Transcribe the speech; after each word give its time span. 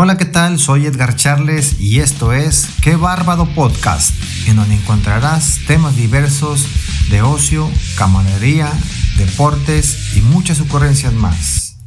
Hola, 0.00 0.16
¿qué 0.16 0.26
tal? 0.26 0.60
Soy 0.60 0.86
Edgar 0.86 1.16
Charles 1.16 1.80
y 1.80 1.98
esto 1.98 2.32
es 2.32 2.68
Qué 2.82 2.94
Bárbaro 2.94 3.46
Podcast, 3.46 4.14
en 4.46 4.54
donde 4.54 4.76
encontrarás 4.76 5.58
temas 5.66 5.96
diversos 5.96 6.68
de 7.10 7.20
ocio, 7.20 7.68
camaradería, 7.96 8.70
deportes 9.16 10.16
y 10.16 10.20
muchas 10.20 10.60
ocurrencias 10.60 11.12
más. 11.14 11.78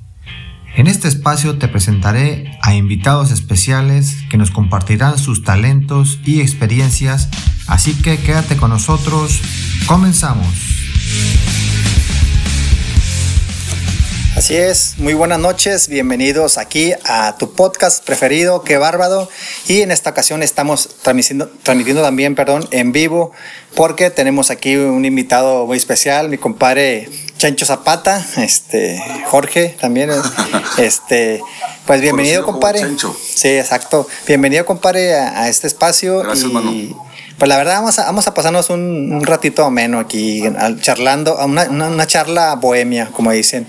En 0.75 0.87
este 0.87 1.07
espacio 1.07 1.57
te 1.57 1.69
presentaré 1.69 2.59
a 2.61 2.75
invitados 2.75 3.31
especiales 3.31 4.17
que 4.29 4.35
nos 4.35 4.51
compartirán 4.51 5.17
sus 5.17 5.45
talentos 5.45 6.19
y 6.25 6.41
experiencias, 6.41 7.29
así 7.67 7.93
que 7.93 8.17
quédate 8.17 8.57
con 8.57 8.71
nosotros. 8.71 9.39
Comenzamos. 9.87 10.53
Así 14.41 14.57
es, 14.57 14.95
muy 14.97 15.13
buenas 15.13 15.37
noches, 15.37 15.87
bienvenidos 15.87 16.57
aquí 16.57 16.93
a 17.05 17.37
tu 17.37 17.53
podcast 17.53 18.03
preferido, 18.03 18.63
Qué 18.63 18.77
Bárbaro. 18.77 19.29
Y 19.67 19.81
en 19.81 19.91
esta 19.91 20.09
ocasión 20.09 20.41
estamos 20.41 20.89
transmitiendo, 21.03 21.47
transmitiendo 21.61 22.01
también, 22.01 22.33
perdón, 22.33 22.67
en 22.71 22.91
vivo, 22.91 23.33
porque 23.75 24.09
tenemos 24.09 24.49
aquí 24.49 24.77
un 24.77 25.05
invitado 25.05 25.67
muy 25.67 25.77
especial, 25.77 26.27
mi 26.29 26.39
compadre 26.39 27.07
Chancho 27.37 27.67
Zapata, 27.67 28.25
este, 28.37 28.99
Jorge 29.27 29.77
también, 29.79 30.09
este, 30.79 31.39
pues 31.85 32.01
bienvenido, 32.01 32.43
compadre. 32.43 32.81
Sí, 33.23 33.49
exacto. 33.49 34.07
Bienvenido, 34.25 34.65
compadre, 34.65 35.13
a, 35.13 35.49
este 35.49 35.67
espacio. 35.67 36.17
Gracias, 36.17 36.49
y, 36.51 36.95
Pues 37.41 37.49
la 37.49 37.57
verdad, 37.57 37.77
vamos 37.77 37.97
a, 37.97 38.05
vamos 38.05 38.27
a 38.27 38.35
pasarnos 38.35 38.69
un, 38.69 39.11
un 39.11 39.25
ratito 39.25 39.65
ameno 39.65 39.97
aquí, 39.97 40.43
charlando, 40.79 41.43
una, 41.43 41.63
una, 41.63 41.87
una 41.87 42.05
charla 42.05 42.53
bohemia, 42.53 43.09
como 43.11 43.31
dicen. 43.31 43.65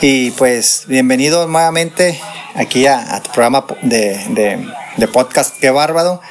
Y 0.00 0.30
pues 0.30 0.84
bienvenido 0.86 1.46
nuevamente 1.46 2.18
aquí 2.54 2.86
a, 2.86 3.16
a 3.16 3.22
tu 3.22 3.30
programa 3.30 3.66
de, 3.82 4.24
de, 4.30 4.66
de, 4.96 5.08
podcast, 5.08 5.54
qué 5.58 5.68
bárbaro. 5.68 6.22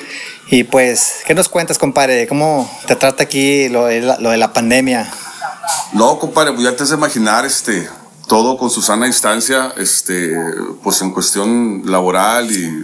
Y 0.49 0.63
pues, 0.63 1.17
¿qué 1.27 1.35
nos 1.35 1.47
cuentas, 1.47 1.77
compadre? 1.77 2.25
¿Cómo 2.25 2.67
te 2.87 2.95
trata 2.95 3.21
aquí 3.21 3.69
lo 3.69 3.85
de 3.85 4.01
la, 4.01 4.17
lo 4.17 4.31
de 4.31 4.37
la 4.37 4.51
pandemia? 4.51 5.13
No, 5.93 6.17
compadre, 6.17 6.53
pues 6.53 6.63
ya 6.63 6.75
te 6.75 6.81
has 6.81 6.89
de 6.89 6.95
imaginar 6.95 7.45
este, 7.45 7.87
todo 8.25 8.57
con 8.57 8.71
su 8.71 8.81
sana 8.81 9.05
distancia, 9.05 9.75
este, 9.77 10.33
pues 10.81 10.99
en 11.03 11.11
cuestión 11.11 11.83
laboral 11.85 12.49
y 12.51 12.83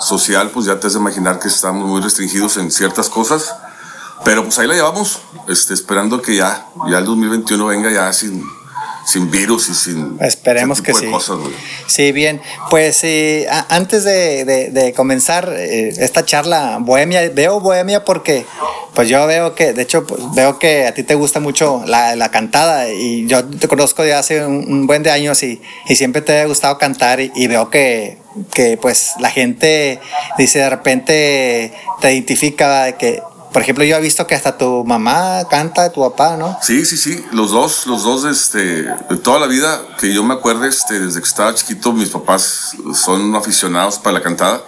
social, 0.00 0.50
pues 0.50 0.66
ya 0.66 0.78
te 0.78 0.86
has 0.86 0.94
de 0.94 0.98
imaginar 0.98 1.38
que 1.38 1.48
estamos 1.48 1.88
muy 1.88 2.00
restringidos 2.00 2.56
en 2.56 2.70
ciertas 2.70 3.08
cosas. 3.08 3.54
Pero 4.24 4.44
pues 4.44 4.58
ahí 4.58 4.66
la 4.66 4.74
llevamos, 4.74 5.20
este, 5.48 5.74
esperando 5.74 6.22
que 6.22 6.36
ya, 6.36 6.66
ya 6.88 6.98
el 6.98 7.04
2021 7.04 7.66
venga 7.66 7.90
ya 7.90 8.12
sin 8.12 8.42
sin 9.06 9.30
virus 9.30 9.68
y 9.68 9.74
sin 9.74 10.16
esperemos 10.20 10.80
que 10.80 10.94
sí. 10.94 11.06
cosas, 11.06 11.38
sí 11.86 12.12
bien. 12.12 12.40
Pues 12.70 13.04
eh, 13.04 13.46
antes 13.68 14.04
de, 14.04 14.44
de, 14.44 14.70
de 14.70 14.92
comenzar 14.92 15.52
eh, 15.56 15.92
esta 15.98 16.24
charla 16.24 16.78
bohemia 16.80 17.28
veo 17.30 17.60
bohemia 17.60 18.04
porque 18.04 18.44
pues 18.94 19.08
yo 19.08 19.26
veo 19.26 19.54
que 19.54 19.72
de 19.72 19.82
hecho 19.82 20.06
pues, 20.06 20.20
veo 20.34 20.58
que 20.58 20.86
a 20.86 20.94
ti 20.94 21.02
te 21.02 21.14
gusta 21.14 21.40
mucho 21.40 21.82
la, 21.86 22.16
la 22.16 22.30
cantada 22.30 22.88
y 22.90 23.26
yo 23.26 23.44
te 23.44 23.68
conozco 23.68 24.02
de 24.02 24.14
hace 24.14 24.44
un, 24.44 24.64
un, 24.68 24.86
buen 24.86 25.02
de 25.02 25.10
años 25.10 25.42
y, 25.42 25.60
y 25.88 25.96
siempre 25.96 26.22
te 26.22 26.40
ha 26.40 26.46
gustado 26.46 26.78
cantar 26.78 27.20
y, 27.20 27.30
y 27.34 27.46
veo 27.46 27.70
que 27.70 28.18
que 28.52 28.76
pues 28.76 29.12
la 29.20 29.30
gente 29.30 30.00
dice 30.38 30.58
de 30.58 30.70
repente 30.70 31.72
te 32.00 32.12
identifica 32.12 32.92
que 32.96 33.22
por 33.54 33.62
ejemplo, 33.62 33.84
yo 33.84 33.94
he 33.94 34.00
visto 34.00 34.26
que 34.26 34.34
hasta 34.34 34.58
tu 34.58 34.84
mamá 34.84 35.46
canta, 35.48 35.92
tu 35.92 36.00
papá, 36.00 36.36
¿no? 36.36 36.58
Sí, 36.60 36.84
sí, 36.84 36.96
sí. 36.96 37.24
Los 37.30 37.52
dos, 37.52 37.86
los 37.86 38.02
dos, 38.02 38.24
este, 38.24 38.82
toda 39.22 39.38
la 39.38 39.46
vida 39.46 39.80
que 40.00 40.12
yo 40.12 40.24
me 40.24 40.34
acuerdo, 40.34 40.64
este, 40.64 40.98
desde 40.98 41.20
que 41.20 41.28
estaba 41.28 41.54
chiquito, 41.54 41.92
mis 41.92 42.08
papás 42.08 42.72
son 42.94 43.32
aficionados 43.36 44.00
para 44.00 44.14
la 44.14 44.22
cantada. 44.24 44.60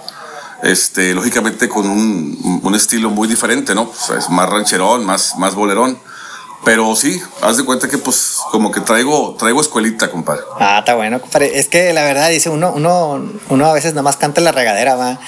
Este, 0.62 1.14
lógicamente 1.14 1.68
con 1.68 1.84
un, 1.84 2.60
un 2.62 2.74
estilo 2.76 3.10
muy 3.10 3.26
diferente, 3.26 3.74
¿no? 3.74 3.82
O 3.82 3.92
sea, 3.92 4.18
es 4.18 4.30
más 4.30 4.48
rancherón, 4.48 5.04
más, 5.04 5.36
más 5.36 5.56
bolerón. 5.56 5.98
Pero 6.66 6.96
sí, 6.96 7.22
haz 7.42 7.56
de 7.58 7.64
cuenta 7.64 7.88
que 7.88 7.96
pues 7.96 8.38
como 8.50 8.72
que 8.72 8.80
traigo, 8.80 9.36
traigo 9.38 9.60
escuelita, 9.60 10.10
compadre. 10.10 10.42
Ah, 10.58 10.80
está 10.80 10.96
bueno, 10.96 11.20
compadre. 11.20 11.60
Es 11.60 11.68
que 11.68 11.92
la 11.92 12.02
verdad, 12.02 12.28
dice, 12.28 12.50
uno, 12.50 12.72
uno, 12.74 13.24
uno 13.50 13.66
a 13.66 13.72
veces 13.72 13.92
nada 13.92 14.02
más 14.02 14.16
canta 14.16 14.40
en 14.40 14.46
la 14.46 14.50
regadera, 14.50 14.96
va. 14.96 15.20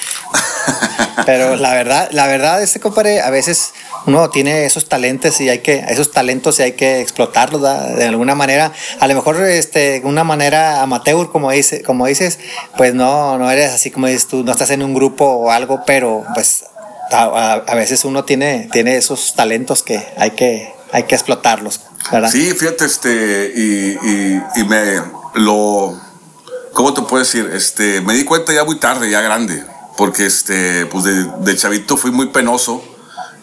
Pero 1.27 1.55
la 1.55 1.75
verdad, 1.75 2.09
la 2.11 2.27
verdad, 2.27 2.61
este 2.61 2.81
compadre, 2.81 3.21
a 3.21 3.31
veces 3.31 3.73
uno 4.07 4.31
tiene 4.31 4.65
esos 4.65 4.89
talentos 4.89 5.41
y 5.41 5.49
hay 5.49 5.61
que, 5.61 5.85
esos 5.89 6.11
talentos 6.11 6.59
y 6.59 6.65
hay 6.65 6.73
que 6.73 7.01
explotarlos 7.01 7.63
¿verdad? 7.63 7.95
de 7.95 8.07
alguna 8.07 8.35
manera. 8.35 8.73
A 8.99 9.07
lo 9.07 9.15
mejor 9.15 9.41
este, 9.45 10.01
de 10.01 10.07
una 10.07 10.25
manera 10.25 10.83
amateur, 10.83 11.31
como, 11.31 11.53
dice, 11.53 11.85
como 11.85 12.07
dices, 12.07 12.41
pues 12.77 12.95
no, 12.95 13.39
no 13.39 13.49
eres 13.49 13.71
así 13.71 13.93
como 13.93 14.09
dices 14.09 14.27
tú, 14.27 14.43
no 14.43 14.51
estás 14.51 14.71
en 14.71 14.83
un 14.83 14.93
grupo 14.93 15.25
o 15.25 15.53
algo, 15.53 15.83
pero 15.87 16.25
pues 16.35 16.65
a, 17.13 17.23
a, 17.23 17.53
a 17.53 17.75
veces 17.77 18.05
uno 18.05 18.25
tiene, 18.25 18.69
tiene 18.73 18.97
esos 18.97 19.35
talentos 19.37 19.85
que 19.85 20.05
hay 20.17 20.33
que 20.33 20.78
hay 20.93 21.05
que 21.05 21.15
explotarlos, 21.15 21.81
¿verdad? 22.11 22.31
Sí, 22.31 22.53
fíjate, 22.53 22.85
este, 22.85 23.53
y, 23.55 24.61
y, 24.61 24.65
me 24.65 25.03
lo, 25.35 25.99
¿cómo 26.73 26.95
te 26.95 27.03
puedo 27.03 27.23
decir? 27.23 27.51
Este, 27.53 28.01
me 28.01 28.15
di 28.15 28.25
cuenta 28.25 28.53
ya 28.53 28.65
muy 28.65 28.79
tarde, 28.79 29.11
ya 29.11 29.21
grande, 29.21 29.65
porque 29.97 30.27
este, 30.27 30.87
pues 30.87 31.05
de, 31.05 31.25
de 31.41 31.57
chavito 31.57 31.97
fui 31.97 32.11
muy 32.11 32.29
penoso, 32.29 32.83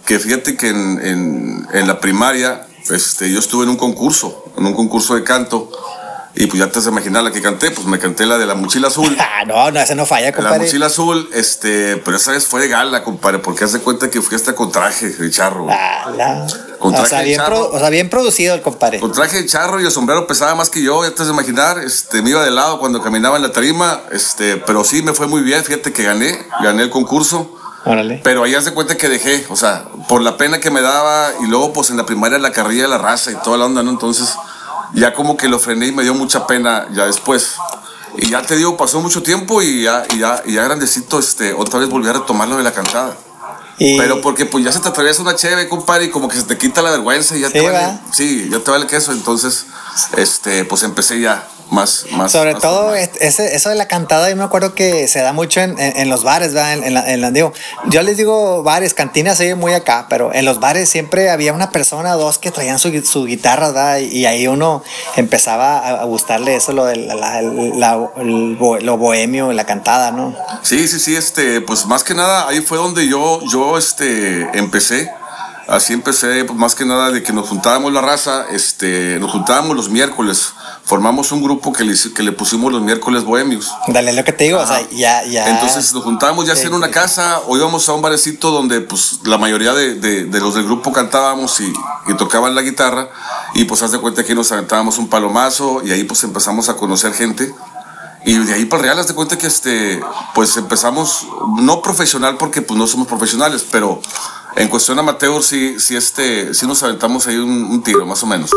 que 0.06 0.20
fíjate 0.20 0.56
que 0.56 0.70
en, 0.70 1.00
en, 1.04 1.68
en, 1.74 1.88
la 1.88 2.00
primaria, 2.00 2.68
este, 2.90 3.32
yo 3.32 3.40
estuve 3.40 3.64
en 3.64 3.70
un 3.70 3.78
concurso, 3.78 4.46
en 4.58 4.66
un 4.66 4.74
concurso 4.74 5.16
de 5.16 5.24
canto, 5.24 5.70
y 6.38 6.48
pues 6.48 6.60
ya 6.60 6.70
te 6.70 6.80
has 6.80 6.88
imaginar 6.88 7.24
la 7.24 7.32
que 7.32 7.42
canté, 7.42 7.72
pues 7.72 7.88
me 7.88 7.98
canté 7.98 8.26
la 8.26 8.38
de 8.38 8.46
la 8.46 8.56
mochila 8.56 8.88
azul. 8.88 9.16
Ah, 9.38 9.44
no, 9.46 9.70
no, 9.70 9.80
esa 9.82 9.96
no 9.96 10.06
falla, 10.06 10.32
compadre. 10.32 10.60
La 10.60 10.64
mochila 10.64 10.86
azul, 10.86 11.30
este, 11.34 11.98
pero 11.98 12.16
esa 12.16 12.32
vez 12.32 12.46
fue 12.46 12.62
de 12.62 12.70
gala, 12.70 13.04
compadre, 13.04 13.40
porque 13.40 13.66
hace 13.66 13.80
cuenta 13.80 14.10
que 14.10 14.22
fui 14.22 14.36
hasta 14.36 14.56
con 14.56 14.72
traje 14.72 15.10
de 15.10 15.30
charro. 15.30 15.68
Ah. 15.70 16.46
Con 16.80 16.94
traje 16.94 17.06
o, 17.06 17.10
sea, 17.10 17.22
bien 17.22 17.38
charro, 17.38 17.70
pro, 17.70 17.78
o 17.78 17.80
sea, 17.80 17.90
bien 17.90 18.10
producido 18.10 18.56
el 18.56 18.62
compadre. 18.62 19.00
Con 19.00 19.12
traje 19.12 19.42
de 19.42 19.46
charro 19.46 19.82
y 19.82 19.86
el 19.86 19.92
sombrero 19.92 20.26
pesaba 20.26 20.56
más 20.56 20.70
que 20.70 20.82
yo, 20.82 21.04
ya 21.04 21.14
te 21.14 21.22
has 21.22 21.28
de 21.28 21.34
imaginar, 21.34 21.80
este, 21.80 22.22
me 22.22 22.30
iba 22.30 22.46
de 22.46 22.52
lado 22.52 22.80
cuando 22.80 23.02
caminaba 23.02 23.36
en 23.36 23.44
la 23.44 23.52
tarima, 23.52 24.02
este, 24.12 24.56
pero 24.58 24.86
sí 24.86 25.04
me 25.04 25.14
fue 25.14 25.28
muy 25.28 25.42
bien, 25.42 25.64
fíjate 25.64 25.92
que 25.92 26.04
gané, 26.04 26.38
gané 26.62 26.84
el 26.84 26.90
concurso. 26.90 27.58
Órale. 27.86 28.22
Pero 28.24 28.44
ahí 28.44 28.56
hace 28.56 28.74
cuenta 28.74 28.96
que 28.96 29.10
dejé, 29.10 29.46
o 29.50 29.56
sea, 29.56 29.86
por 30.08 30.22
la 30.22 30.38
pena 30.38 30.60
que 30.60 30.72
me 30.72 30.82
daba 30.82 31.30
y 31.42 31.48
luego 31.48 31.74
pues 31.74 31.90
en 31.90 31.98
la 31.98 32.06
primaria 32.06 32.40
la 32.40 32.52
carrilla 32.52 32.84
de 32.84 32.90
la 32.90 32.98
raza 32.98 33.32
y 33.32 33.36
toda 33.44 33.58
la 33.58 33.66
onda, 33.66 33.84
¿no? 33.84 33.92
Entonces 33.92 34.36
ya 34.94 35.14
como 35.14 35.38
que 35.38 35.48
lo 35.48 35.60
frené 35.60 35.88
y 35.88 35.92
me 35.92 36.04
dio 36.04 36.14
mucha 36.14 36.48
pena 36.48 36.88
ya 36.94 37.06
después. 37.06 37.56
Y 38.18 38.30
ya 38.30 38.42
te 38.42 38.56
digo, 38.56 38.78
pasó 38.78 39.02
mucho 39.02 39.22
tiempo 39.24 39.62
y 39.62 39.84
ya, 39.84 40.06
y 40.14 40.20
ya, 40.20 40.42
y 40.46 40.54
ya 40.54 40.64
grandecito, 40.64 41.20
este, 41.20 41.54
otra 41.54 41.80
vez 41.80 41.90
volví 41.90 42.08
a 42.08 42.14
retomar 42.14 42.48
lo 42.48 42.58
de 42.58 42.64
la 42.64 42.72
cantada. 42.72 43.16
Y... 43.78 43.98
Pero 43.98 44.22
porque 44.22 44.46
pues 44.46 44.64
ya 44.64 44.72
se 44.72 44.80
te 44.80 44.88
atraviesa 44.88 45.22
una 45.22 45.36
chévere, 45.36 45.68
compadre, 45.68 46.06
y 46.06 46.10
como 46.10 46.30
que 46.30 46.38
se 46.38 46.44
te 46.44 46.58
quita 46.58 46.82
la 46.82 46.92
vergüenza 46.92 47.36
y 47.36 47.42
ya 47.42 47.48
sí, 47.48 47.54
te 47.54 47.62
vale, 47.62 48.00
sí, 48.12 48.50
ya 48.50 48.60
te 48.60 48.72
vale 48.72 48.88
queso. 48.88 49.12
Entonces, 49.12 49.66
este, 50.16 50.64
pues 50.64 50.84
empecé 50.84 51.20
ya 51.20 51.46
más, 51.72 52.06
más. 52.12 52.32
Sobre 52.32 52.54
más 52.54 52.62
todo 52.62 52.96
ese, 52.96 53.56
eso 53.56 53.70
de 53.70 53.76
la 53.76 53.88
cantada, 53.88 54.30
yo 54.30 54.36
me 54.36 54.44
acuerdo 54.44 54.76
que 54.76 55.08
se 55.08 55.22
da 55.22 55.34
mucho 55.34 55.62
en, 55.62 55.80
en, 55.80 55.98
en 55.98 56.10
los 56.10 56.24
bares, 56.24 56.54
¿verdad? 56.54 56.74
En, 56.74 56.84
en, 56.84 56.94
la, 56.94 57.12
en 57.12 57.22
la, 57.22 57.32
digo, 57.32 57.54
yo 57.88 58.02
les 58.02 58.18
digo 58.18 58.64
bares, 58.64 58.94
cantinas, 58.94 59.38
se 59.38 59.56
muy 59.56 59.74
acá, 59.74 60.08
pero 60.10 60.34
en 60.34 60.46
los 60.46 60.60
bares 60.60 60.90
siempre 60.90 61.30
había 61.30 61.54
una 61.54 61.72
persona 61.72 62.16
o 62.16 62.20
dos 62.20 62.38
que 62.38 62.52
traían 62.52 62.80
su, 62.80 62.92
su 63.04 63.26
guitarra, 63.26 63.68
¿verdad? 63.68 64.00
Y 64.00 64.26
ahí 64.26 64.48
uno 64.48 64.84
empezaba 65.16 66.02
a, 66.02 66.04
gustarle 66.06 66.56
eso, 66.56 66.72
lo 66.74 66.86
de 66.86 66.98
la, 66.98 67.16
la, 67.16 67.42
la, 67.42 68.10
el, 68.18 68.58
lo 68.58 68.98
bohemio, 68.98 69.52
la 69.54 69.66
cantada, 69.66 70.12
¿no? 70.12 70.36
Sí, 70.62 70.88
sí, 70.88 71.00
sí, 71.00 71.16
este, 71.16 71.62
pues 71.62 71.86
más 71.86 72.04
que 72.04 72.14
nada 72.14 72.48
ahí 72.48 72.62
fue 72.62 72.78
donde 72.78 73.08
yo, 73.08 73.40
yo, 73.50 73.78
este, 73.78 74.50
empecé 74.58 75.10
así 75.68 75.94
empecé, 75.94 76.44
pues 76.46 76.58
más 76.58 76.76
que 76.76 76.86
nada 76.86 77.12
de 77.12 77.24
que 77.24 77.34
nos 77.34 77.50
juntábamos 77.50 77.92
la 77.92 78.02
raza, 78.02 78.46
este, 78.52 79.20
nos 79.20 79.32
juntábamos 79.32 79.76
los 79.76 79.90
miércoles, 79.90 80.54
formamos 80.86 81.32
un 81.32 81.42
grupo 81.42 81.74
que 81.74 81.84
le, 81.84 81.96
que 82.16 82.24
le 82.24 82.32
pusimos 82.32 82.72
los 82.72 82.82
miércoles 82.82 83.24
bohemios. 83.24 83.72
Dale 83.88 84.14
lo 84.14 84.24
que 84.24 84.32
te 84.32 84.46
digo, 84.46 84.60
Ajá. 84.60 84.74
o 84.74 84.78
sea, 84.78 84.90
ya, 84.92 85.26
ya. 85.26 85.50
Entonces 85.50 85.92
nos 85.94 86.04
juntábamos 86.04 86.46
ya 86.46 86.54
sí, 86.54 86.62
sea 86.62 86.70
en 86.70 86.76
una 86.76 86.88
sí. 86.88 86.94
casa 86.94 87.42
o 87.48 87.58
íbamos 87.58 87.90
a 87.90 87.94
un 87.94 88.04
barecito 88.04 88.52
donde 88.52 88.82
pues 88.82 89.20
la 89.24 89.40
mayoría 89.40 89.74
de, 89.74 89.96
de, 89.96 90.26
de 90.26 90.40
los 90.40 90.54
del 90.54 90.66
grupo 90.66 90.94
cantábamos 90.94 91.60
y, 91.60 91.74
y, 92.08 92.14
tocaban 92.16 92.54
la 92.54 92.62
guitarra 92.62 93.10
y 93.56 93.66
pues 93.66 93.82
haz 93.82 93.92
de 93.92 94.00
cuenta 94.00 94.24
que 94.24 94.36
nos 94.36 94.52
aventábamos 94.52 95.00
un 95.00 95.10
palomazo 95.10 95.82
y 95.84 95.92
ahí 95.92 96.04
pues 96.04 96.24
empezamos 96.24 96.70
a 96.70 96.76
conocer 96.78 97.14
gente. 97.14 97.54
Y 98.24 98.38
de 98.38 98.54
ahí 98.54 98.66
para 98.66 98.82
el 98.82 98.88
real, 98.88 99.00
haz 99.00 99.08
de 99.08 99.14
cuenta 99.14 99.38
que 99.38 99.48
este, 99.48 100.02
pues 100.34 100.56
empezamos, 100.58 101.28
no 101.58 101.82
profesional 101.82 102.38
porque 102.38 102.62
pues 102.62 102.78
no 102.78 102.88
somos 102.88 103.08
profesionales, 103.08 103.66
pero 103.72 104.02
en 104.56 104.68
cuestión 104.68 104.98
amateur 104.98 105.44
sí, 105.44 105.80
sí, 105.80 105.96
este, 105.96 106.54
sí 106.54 106.66
nos 106.66 106.82
aventamos 106.82 107.28
ahí 107.28 107.38
un, 107.38 107.66
un 107.66 107.84
tiro, 107.84 108.06
más 108.06 108.24
o 108.24 108.28
menos. 108.28 108.50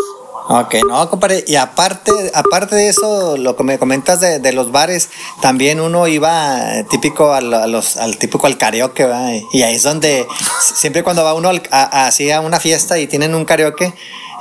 Ok, 0.50 0.76
no, 0.88 1.10
compadre. 1.10 1.44
Y 1.46 1.56
aparte, 1.56 2.10
aparte 2.32 2.74
de 2.74 2.88
eso, 2.88 3.36
lo 3.36 3.54
que 3.54 3.64
me 3.64 3.78
comentas 3.78 4.20
de, 4.20 4.38
de 4.38 4.52
los 4.52 4.72
bares, 4.72 5.10
también 5.42 5.78
uno 5.78 6.06
iba 6.06 6.84
típico 6.88 7.34
a 7.34 7.42
los, 7.42 7.98
al 7.98 8.16
típico 8.16 8.46
al 8.46 8.56
karaoke, 8.56 9.04
¿verdad? 9.04 9.32
Y 9.52 9.62
ahí 9.62 9.74
es 9.74 9.82
donde 9.82 10.26
siempre 10.74 11.02
cuando 11.02 11.22
va 11.22 11.34
uno 11.34 11.50
al, 11.50 11.62
a, 11.70 12.06
así 12.06 12.30
a 12.30 12.40
una 12.40 12.60
fiesta 12.60 12.98
y 12.98 13.06
tienen 13.06 13.34
un 13.34 13.44
karaoke, 13.44 13.92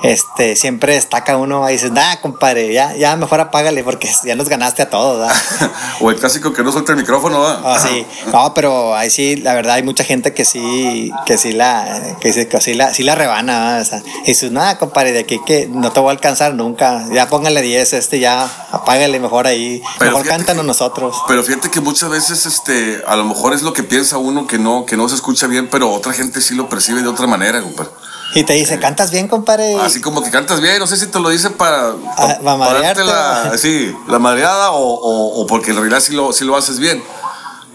este, 0.04 0.56
siempre 0.56 0.94
destaca 0.94 1.38
uno 1.38 1.68
y 1.70 1.74
dices, 1.74 1.92
nah, 1.92 2.18
compadre, 2.18 2.72
ya, 2.72 2.96
ya 2.96 3.16
mejor 3.16 3.40
apágale 3.40 3.84
porque 3.84 4.10
ya 4.24 4.36
nos 4.36 4.48
ganaste 4.50 4.84
a 4.84 4.90
todos. 4.90 5.32
o 6.02 6.12
el 6.12 6.18
clásico 6.18 6.54
que 6.54 6.64
no 6.64 6.72
suelta 6.72 6.92
el 6.92 6.98
micrófono, 6.98 7.44
sí. 7.80 8.06
No, 8.32 8.54
pero 8.54 8.96
ahí 8.96 9.10
sí, 9.10 9.38
la 9.38 9.54
verdad, 9.54 9.76
hay 9.76 9.84
mucha 9.84 10.04
gente 10.04 10.34
que 10.34 10.46
sí, 10.46 11.12
que 11.26 11.38
sí 11.38 11.52
la, 11.52 12.16
que 12.20 12.32
sí, 12.32 12.46
que 12.46 12.62
sí 12.62 12.74
la, 12.74 12.94
sí 12.94 13.04
la 13.04 13.16
rebana, 13.16 13.80
o 13.82 13.86
sea, 13.86 14.02
y 14.24 14.28
dices, 14.28 14.52
nada, 14.52 14.78
compadre, 14.78 15.12
de 15.12 15.20
aquí 15.20 15.40
que 15.46 15.68
no 15.68 15.92
te 15.92 16.00
voy 16.00 16.10
a 16.10 16.12
alcanzar 16.12 16.54
nunca, 16.54 17.08
ya 17.12 17.28
póngale 17.28 17.62
10, 17.62 17.94
este 17.94 18.20
ya, 18.20 18.44
apágale 18.72 19.20
mejor 19.20 19.48
ahí, 19.48 19.82
mejor 20.00 20.26
cántanos 20.26 20.66
nosotros. 20.66 21.16
Pero 21.28 21.44
fíjate 21.44 21.72
que 21.72 21.82
muchas 21.82 22.10
veces, 22.10 22.46
este, 22.46 23.02
a 23.08 23.16
lo 23.16 23.26
mejor 23.26 23.54
es 23.54 23.64
lo 23.64 23.74
que 23.74 23.84
piensa 23.84 24.18
uno 24.18 24.48
que 24.48 24.60
no, 24.60 24.86
que 24.86 24.98
no 24.98 25.10
se 25.10 25.16
escucha 25.16 25.48
bien, 25.48 25.70
pero 25.70 25.92
otra 25.92 26.14
gente 26.14 26.42
sí 26.42 26.56
lo 26.56 26.70
percibe 26.70 27.02
de 27.02 27.08
otra 27.08 27.28
manera, 27.28 27.62
compadre. 27.62 27.92
Y 28.34 28.44
te 28.44 28.54
dice, 28.54 28.80
cantas 28.80 29.12
bien, 29.12 29.28
compadre. 29.28 29.80
Así 29.80 30.02
como 30.02 30.22
que 30.22 30.30
cantas 30.30 30.62
bien, 30.62 30.80
no 30.80 30.88
sé 30.88 30.98
si 30.98 31.08
te 31.08 31.20
lo 31.20 31.30
dice 31.30 31.50
para, 31.50 31.90
ah, 32.18 32.38
para, 32.44 32.82
darte 32.82 33.04
la, 33.04 33.54
sí, 33.58 33.96
la 34.08 34.20
madreada 34.20 34.72
o, 34.72 35.42
o, 35.42 35.48
porque 35.48 35.72
en 35.72 35.78
realidad 35.78 36.00
sí 36.00 36.14
lo, 36.14 36.34
sí 36.34 36.46
lo 36.46 36.56
haces 36.56 36.80
bien. 36.80 37.04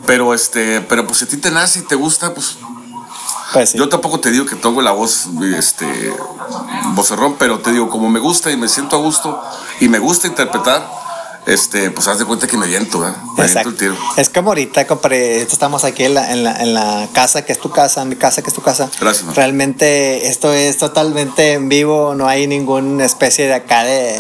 Pero 0.06 0.34
este, 0.34 0.80
pero 0.80 1.06
pues 1.06 1.18
si 1.18 1.24
a 1.24 1.28
ti 1.28 1.36
te 1.36 1.50
nace 1.50 1.80
y 1.80 1.82
te 1.82 1.94
gusta, 1.94 2.34
pues. 2.34 2.58
pues 3.52 3.72
Yo 3.74 3.88
tampoco 3.88 4.20
te 4.20 4.30
digo 4.30 4.46
que 4.46 4.56
tengo 4.56 4.82
la 4.82 4.92
voz, 4.92 5.28
este, 5.56 5.86
vocerrón, 6.94 7.36
pero 7.38 7.60
te 7.60 7.70
digo, 7.72 7.88
como 7.88 8.08
me 8.08 8.18
gusta 8.18 8.50
y 8.50 8.56
me 8.56 8.68
siento 8.68 8.96
a 8.96 8.98
gusto 8.98 9.40
y 9.80 9.88
me 9.88 9.98
gusta 9.98 10.26
interpretar, 10.26 10.88
este, 11.46 11.90
pues 11.90 12.06
haz 12.08 12.18
de 12.18 12.24
cuenta 12.24 12.46
que 12.46 12.56
me 12.56 12.66
viento. 12.66 13.00
Me 13.36 13.44
viento 13.44 13.68
el 13.68 13.76
tiro. 13.76 13.96
Es 14.16 14.28
como 14.28 14.50
ahorita, 14.50 14.86
compadre, 14.86 15.42
estamos 15.42 15.84
aquí 15.84 16.04
en 16.04 16.14
la, 16.14 16.32
en, 16.32 16.44
la, 16.44 16.62
en 16.62 16.74
la, 16.74 17.08
casa 17.12 17.44
que 17.44 17.52
es 17.52 17.58
tu 17.58 17.70
casa, 17.70 18.04
mi 18.04 18.16
casa 18.16 18.42
que 18.42 18.48
es 18.48 18.54
tu 18.54 18.62
casa. 18.62 18.88
Gracias. 19.00 19.34
Realmente 19.34 20.28
esto 20.28 20.52
es 20.52 20.78
totalmente 20.78 21.54
en 21.54 21.68
vivo, 21.68 22.14
no 22.14 22.28
hay 22.28 22.46
ninguna 22.46 23.04
especie 23.04 23.46
de 23.46 23.54
acá 23.54 23.84
de, 23.84 24.16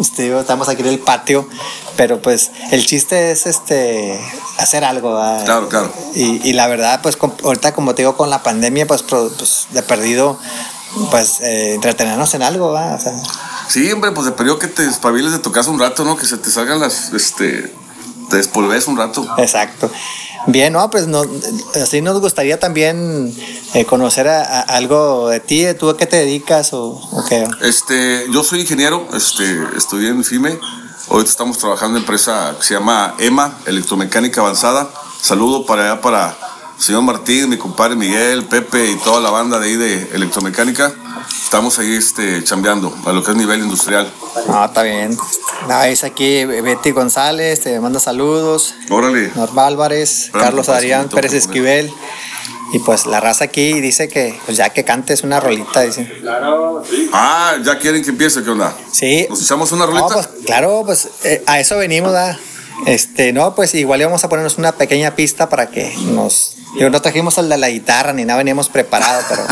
este, 0.00 0.38
estamos 0.38 0.68
aquí 0.68 0.82
en 0.82 0.88
el 0.88 0.98
patio, 0.98 1.48
pero 1.96 2.20
pues 2.20 2.50
el 2.70 2.84
chiste 2.86 3.30
es 3.30 3.46
este 3.46 4.20
hacer 4.58 4.84
algo. 4.84 5.16
Claro, 5.44 5.68
claro. 5.68 5.92
Y, 6.14 6.48
y, 6.48 6.52
la 6.52 6.66
verdad, 6.66 7.00
pues 7.02 7.16
ahorita 7.44 7.72
como 7.72 7.94
te 7.94 8.02
digo, 8.02 8.16
con 8.16 8.28
la 8.28 8.42
pandemia, 8.42 8.86
pues, 8.86 9.02
pues 9.02 9.68
de 9.70 9.82
perdido, 9.82 10.38
pues 11.10 11.40
eh, 11.40 11.74
entretenernos 11.74 12.34
en 12.34 12.42
algo, 12.42 12.72
¿va? 12.72 12.94
O 12.94 13.00
sea, 13.00 13.12
Sí, 13.68 13.92
hombre, 13.92 14.12
pues 14.12 14.26
de 14.26 14.32
periodo 14.32 14.58
que 14.58 14.66
te 14.66 14.84
despabiles 14.84 15.32
de 15.32 15.38
tu 15.38 15.52
casa 15.52 15.70
un 15.70 15.78
rato, 15.78 16.04
¿no? 16.04 16.16
Que 16.16 16.24
se 16.24 16.38
te 16.38 16.50
salgan 16.50 16.80
las, 16.80 17.12
este, 17.12 17.72
te 18.30 18.36
despolves 18.36 18.86
un 18.86 18.96
rato. 18.96 19.26
Exacto. 19.36 19.90
Bien, 20.46 20.72
no, 20.72 20.88
pues 20.90 21.06
no, 21.06 21.22
así 21.74 22.00
nos 22.00 22.20
gustaría 22.20 22.58
también 22.58 23.34
eh, 23.74 23.84
conocer 23.84 24.28
algo 24.28 25.28
de 25.28 25.40
ti, 25.40 25.66
¿tú 25.78 25.90
a 25.90 25.96
qué 25.96 26.06
te 26.06 26.16
dedicas 26.16 26.70
o, 26.72 26.98
qué? 27.28 27.46
Este, 27.60 28.24
yo 28.30 28.42
soy 28.42 28.60
ingeniero, 28.60 29.06
este, 29.12 29.62
estudié 29.76 30.08
en 30.08 30.24
FIME, 30.24 30.58
ahorita 31.10 31.30
estamos 31.30 31.58
trabajando 31.58 31.98
en 31.98 32.04
empresa 32.04 32.54
que 32.58 32.64
se 32.64 32.74
llama 32.74 33.14
EMA, 33.18 33.58
Electromecánica 33.66 34.40
Avanzada. 34.40 34.88
Saludo 35.20 35.66
para 35.66 35.82
allá 35.84 36.00
para 36.00 36.38
el 36.78 36.82
señor 36.82 37.02
Martín, 37.02 37.50
mi 37.50 37.58
compadre 37.58 37.96
Miguel, 37.96 38.44
Pepe 38.44 38.92
y 38.92 38.96
toda 38.96 39.20
la 39.20 39.30
banda 39.30 39.58
de 39.58 39.66
ahí 39.66 39.76
de 39.76 40.10
electromecánica 40.14 40.94
estamos 41.42 41.78
ahí 41.78 41.94
este, 41.94 42.42
chambeando 42.44 42.94
a 43.06 43.12
lo 43.12 43.22
que 43.22 43.30
es 43.30 43.36
nivel 43.36 43.60
industrial. 43.60 44.12
Ah, 44.48 44.66
está 44.68 44.82
bien. 44.82 45.16
es 45.86 46.04
aquí 46.04 46.44
Betty 46.44 46.90
González, 46.90 47.60
te 47.60 47.80
manda 47.80 48.00
saludos. 48.00 48.74
Órale. 48.90 49.30
Norma 49.34 49.66
Álvarez, 49.66 50.30
Carlos 50.32 50.68
Adrián 50.68 51.08
Pérez 51.08 51.32
Esquivel. 51.32 51.92
Y 52.72 52.80
pues 52.80 53.06
la 53.06 53.18
raza 53.18 53.44
aquí 53.44 53.80
dice 53.80 54.08
que 54.08 54.38
pues 54.44 54.58
ya 54.58 54.68
que 54.70 54.84
cantes 54.84 55.22
una 55.22 55.40
rolita, 55.40 55.80
dice. 55.80 56.06
Claro, 56.20 56.82
sí. 56.88 57.08
Ah, 57.14 57.56
ya 57.64 57.78
quieren 57.78 58.04
que 58.04 58.10
empiece, 58.10 58.42
¿qué 58.42 58.50
onda? 58.50 58.76
Sí. 58.92 59.26
¿Nos 59.30 59.42
echamos 59.42 59.72
una 59.72 59.86
rolita? 59.86 60.08
pues, 60.12 60.28
claro, 60.44 60.82
pues 60.84 61.08
eh, 61.24 61.42
a 61.46 61.60
eso 61.60 61.78
venimos, 61.78 62.12
¿da? 62.12 62.38
Este, 62.86 63.32
no, 63.32 63.54
pues 63.54 63.74
igual 63.74 64.00
íbamos 64.00 64.24
a 64.24 64.28
ponernos 64.28 64.58
una 64.58 64.72
pequeña 64.72 65.14
pista 65.14 65.48
para 65.48 65.68
que 65.68 65.92
nos. 66.12 66.56
Yo 66.78 66.90
no 66.90 67.00
trajimos 67.00 67.38
el 67.38 67.48
de 67.48 67.56
la 67.56 67.68
guitarra 67.70 68.12
ni 68.12 68.24
nada, 68.24 68.38
veníamos 68.38 68.68
preparados, 68.68 69.24
pero 69.28 69.42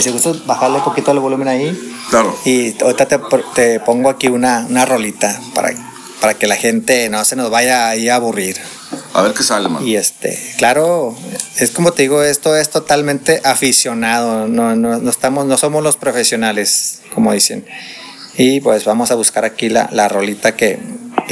si 0.02 0.10
gustas 0.10 0.44
bajarle 0.46 0.78
un 0.78 0.84
poquito 0.84 1.12
el 1.12 1.18
volumen 1.18 1.48
ahí. 1.48 1.94
Claro. 2.10 2.36
Y 2.44 2.82
ahorita 2.82 3.06
te, 3.54 3.80
pongo 3.80 4.08
aquí 4.08 4.28
una, 4.28 4.66
una 4.68 4.84
rolita 4.84 5.40
para, 5.54 5.72
para 6.20 6.34
que 6.34 6.46
la 6.46 6.56
gente 6.56 7.08
no 7.10 7.24
se 7.24 7.36
nos 7.36 7.50
vaya 7.50 7.88
ahí 7.88 8.08
a 8.08 8.16
aburrir. 8.16 8.56
A 9.14 9.22
ver 9.22 9.34
qué 9.34 9.42
sale, 9.42 9.68
man. 9.68 9.86
Y 9.86 9.96
este, 9.96 10.38
claro, 10.56 11.14
es 11.58 11.70
como 11.70 11.92
te 11.92 12.02
digo, 12.02 12.22
esto 12.22 12.56
es 12.56 12.70
totalmente 12.70 13.40
aficionado, 13.44 14.48
no, 14.48 14.74
no, 14.74 14.98
no 14.98 15.10
estamos, 15.10 15.46
no 15.46 15.58
somos 15.58 15.82
los 15.82 15.96
profesionales, 15.96 17.00
como 17.14 17.32
dicen. 17.32 17.66
Y 18.36 18.60
pues 18.60 18.84
vamos 18.86 19.10
a 19.10 19.14
buscar 19.14 19.44
aquí 19.44 19.68
la, 19.68 19.90
la 19.92 20.08
rolita 20.08 20.56
que, 20.56 20.78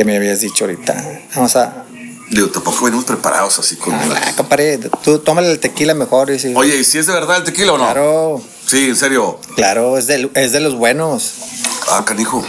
que 0.01 0.05
me 0.07 0.17
habías 0.17 0.41
dicho 0.41 0.65
ahorita. 0.65 1.21
Vamos 1.35 1.57
a. 1.57 1.85
Digo, 2.31 2.49
tampoco 2.49 2.87
venimos 2.87 3.05
preparados 3.05 3.59
así 3.59 3.77
con. 3.77 3.93
Ah, 3.93 4.33
compadre, 4.35 4.79
tú 4.79 5.19
tómale 5.19 5.51
el 5.53 5.61
tequila 5.61 5.93
mejor. 5.93 6.31
Y 6.31 6.55
Oye, 6.55 6.79
¿y 6.79 6.85
si 6.85 6.97
es 6.97 7.07
de 7.07 7.13
verdad 7.13 7.37
el 7.37 7.45
tequila 7.45 7.75
o 7.75 7.77
no? 7.77 7.85
Claro. 7.85 8.43
Sí, 8.67 8.89
en 8.89 8.97
serio. 8.97 9.39
Claro, 9.57 9.99
es 9.99 10.07
de, 10.07 10.31
es 10.33 10.53
de 10.53 10.61
los 10.61 10.75
buenos. 10.75 11.35
Ah, 11.91 12.03
canijo. 12.07 12.43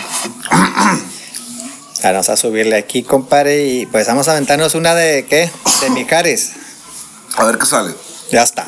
Vamos 2.04 2.30
a 2.30 2.38
subirle 2.38 2.78
aquí, 2.78 3.04
compadre, 3.04 3.66
y 3.68 3.86
pues 3.86 4.08
vamos 4.08 4.30
a 4.30 4.32
aventarnos 4.32 4.74
una 4.74 4.96
de 4.96 5.26
qué? 5.26 5.52
De 5.82 5.90
Mijares. 5.90 6.54
A 7.36 7.44
ver 7.44 7.58
qué 7.58 7.66
sale. 7.66 7.94
Ya 8.32 8.44
está. 8.44 8.66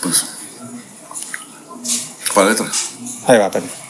Pues. 0.00 0.24
¿Cuál 2.34 2.48
letra? 2.48 2.66
Ahí 3.26 3.38
va, 3.38 3.50
pero. 3.50 3.66
Joven, 3.66 3.81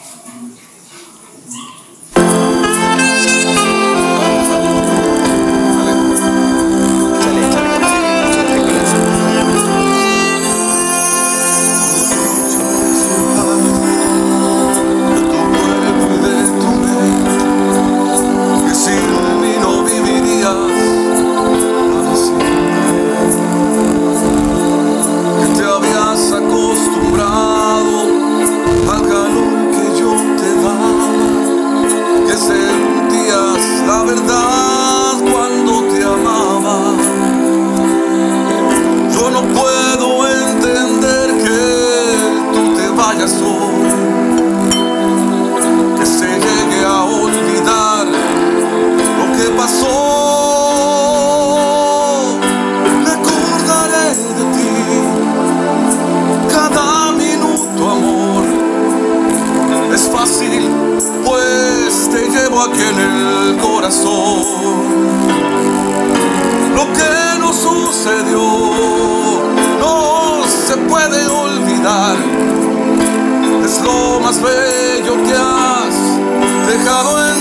más 74.33 74.41
bello 74.41 75.23
que 75.23 75.33
has 75.33 76.67
dejado 76.67 77.27
en 77.27 77.32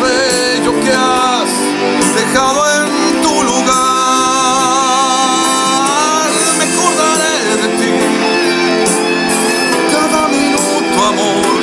bello 0.00 0.72
que 0.80 0.92
has 0.92 1.50
dejado 2.14 2.60
en 2.76 3.22
tu 3.22 3.42
lugar. 3.42 3.76
Me 6.58 6.64
acordaré 6.70 7.36
de 7.62 7.68
ti 7.78 7.90
cada 9.92 10.28
minuto, 10.28 10.96
amor. 11.06 11.60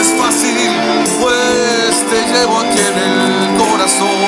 Es 0.00 0.10
fácil, 0.20 0.56
pues 1.20 1.92
te 2.10 2.18
llevo 2.32 2.54
aquí 2.58 2.78
en 2.78 2.96
el 2.98 3.56
corazón. 3.58 4.20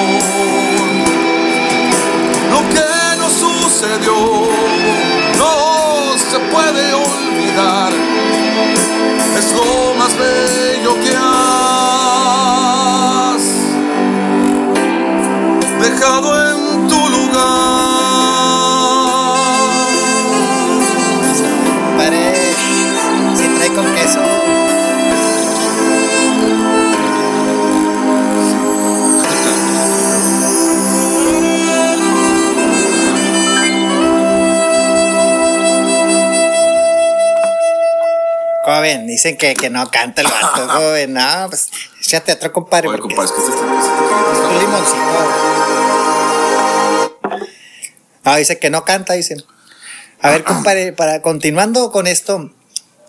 Lo 2.51 2.61
que 2.69 2.89
nos 3.19 3.33
sucedió. 3.33 4.44
Dicen 39.15 39.37
que, 39.37 39.55
que 39.55 39.71
no 39.71 39.91
canta 39.91 40.23
el 40.23 40.29
vato. 40.29 40.69
No, 41.09 41.49
pues 41.49 41.71
échate 42.01 42.33
otro 42.33 42.53
compadre. 42.53 42.89
Oye, 42.89 42.99
compadre, 42.99 43.25
es 43.25 43.33
que 43.33 43.41
este 43.41 43.53
es 43.53 43.61
un 43.61 44.59
limoncito. 44.59 45.65
No, 48.25 48.37
dice 48.37 48.59
que 48.59 48.71
no 48.71 48.85
canta, 48.85 49.15
dicen. 49.15 49.43
A 50.21 50.31
ver, 50.31 50.45
compadre, 50.45 50.93
para 50.97 51.23
continuando 51.23 51.91
con 51.93 52.07
esto, 52.07 52.51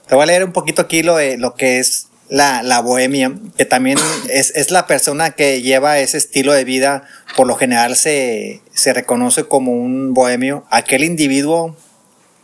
te 0.07 0.15
voy 0.15 0.23
a 0.23 0.27
leer 0.27 0.43
un 0.43 0.53
poquito 0.53 0.81
aquí 0.81 1.03
lo, 1.03 1.15
de, 1.17 1.37
lo 1.37 1.55
que 1.55 1.79
es 1.79 2.07
la, 2.29 2.63
la 2.63 2.81
bohemia, 2.81 3.33
que 3.57 3.65
también 3.65 3.97
es, 4.29 4.51
es 4.55 4.71
la 4.71 4.87
persona 4.87 5.31
que 5.31 5.61
lleva 5.61 5.99
ese 5.99 6.17
estilo 6.17 6.53
de 6.53 6.63
vida, 6.63 7.03
por 7.35 7.47
lo 7.47 7.55
general 7.55 7.95
se, 7.95 8.61
se 8.73 8.93
reconoce 8.93 9.45
como 9.45 9.71
un 9.71 10.13
bohemio, 10.13 10.65
aquel 10.69 11.03
individuo 11.03 11.75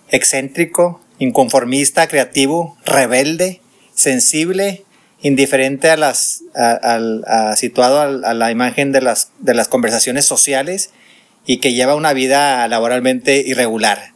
excéntrico, 0.09 1.01
inconformista, 1.21 2.07
creativo, 2.07 2.77
rebelde, 2.83 3.61
sensible, 3.93 4.83
indiferente 5.21 5.89
a 5.91 5.95
las, 5.97 6.41
a- 6.55 6.71
al- 6.95 7.23
a- 7.27 7.55
situado 7.55 8.01
a, 8.01 8.33
la 8.33 8.51
imagen 8.51 8.91
de 8.91 9.01
las, 9.01 9.29
de 9.39 9.53
las 9.53 9.67
conversaciones 9.67 10.25
sociales 10.25 10.89
y 11.45 11.57
que 11.57 11.73
lleva 11.73 11.93
una 11.95 12.13
vida 12.13 12.67
laboralmente 12.67 13.37
irregular. 13.45 14.13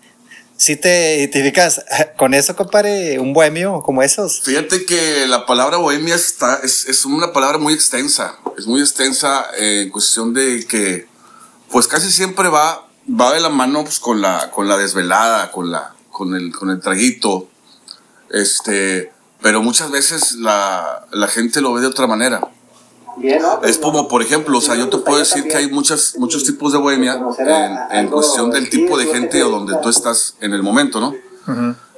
Si 0.58 0.78
te 0.78 1.18
identificas 1.20 1.84
con 2.18 2.34
eso, 2.34 2.56
compadre, 2.56 3.20
un 3.20 3.34
bohemio 3.34 3.82
como 3.84 4.02
esos. 4.02 4.42
Fíjate 4.42 4.86
que 4.86 5.28
la 5.28 5.46
palabra 5.46 5.78
bohemia 5.78 6.16
está, 6.16 6.60
es, 6.64 6.86
es 6.88 7.06
una 7.06 7.34
palabra 7.34 7.60
muy 7.60 7.74
extensa. 7.74 8.38
Es 8.58 8.66
muy 8.66 8.82
extensa 8.82 9.46
en 9.60 9.90
cuestión 9.92 10.34
de 10.34 10.66
que, 10.66 11.06
pues 11.70 11.88
casi 11.88 12.12
siempre 12.12 12.48
va, 12.50 12.88
va 13.08 13.34
de 13.34 13.42
la 13.42 13.50
mano 13.50 13.84
pues, 13.84 14.00
con, 14.00 14.22
la, 14.22 14.50
con 14.52 14.68
la 14.68 14.78
desvelada, 14.78 15.52
con, 15.52 15.72
la, 15.72 15.94
con, 16.16 16.34
el, 16.34 16.56
con 16.56 16.70
el 16.70 16.80
traguito. 16.80 17.50
Este, 18.30 19.12
pero 19.42 19.62
muchas 19.62 19.92
veces 19.92 20.38
la, 20.38 21.06
la 21.12 21.28
gente 21.28 21.60
lo 21.60 21.74
ve 21.74 21.82
de 21.82 21.88
otra 21.88 22.08
manera. 22.08 22.40
Es 23.64 23.78
como, 23.78 24.08
por 24.08 24.22
ejemplo, 24.22 24.58
o 24.58 24.62
sea, 24.62 24.76
yo 24.76 24.88
te 24.88 24.98
puedo 24.98 25.20
decir 25.20 25.44
que 25.44 25.58
hay 25.58 25.70
muchas, 25.70 26.16
muchos 26.18 26.46
tipos 26.46 26.72
de 26.72 26.78
bohemia 26.78 27.20
en, 27.38 27.98
en 27.98 28.08
cuestión 28.08 28.50
del 28.50 28.70
tipo 28.70 28.98
de 28.98 29.08
gente 29.08 29.44
o 29.44 29.50
donde 29.50 29.76
tú 29.84 29.90
estás 29.90 30.38
en 30.40 30.54
el 30.54 30.64
momento, 30.64 31.02
¿no? 31.02 31.14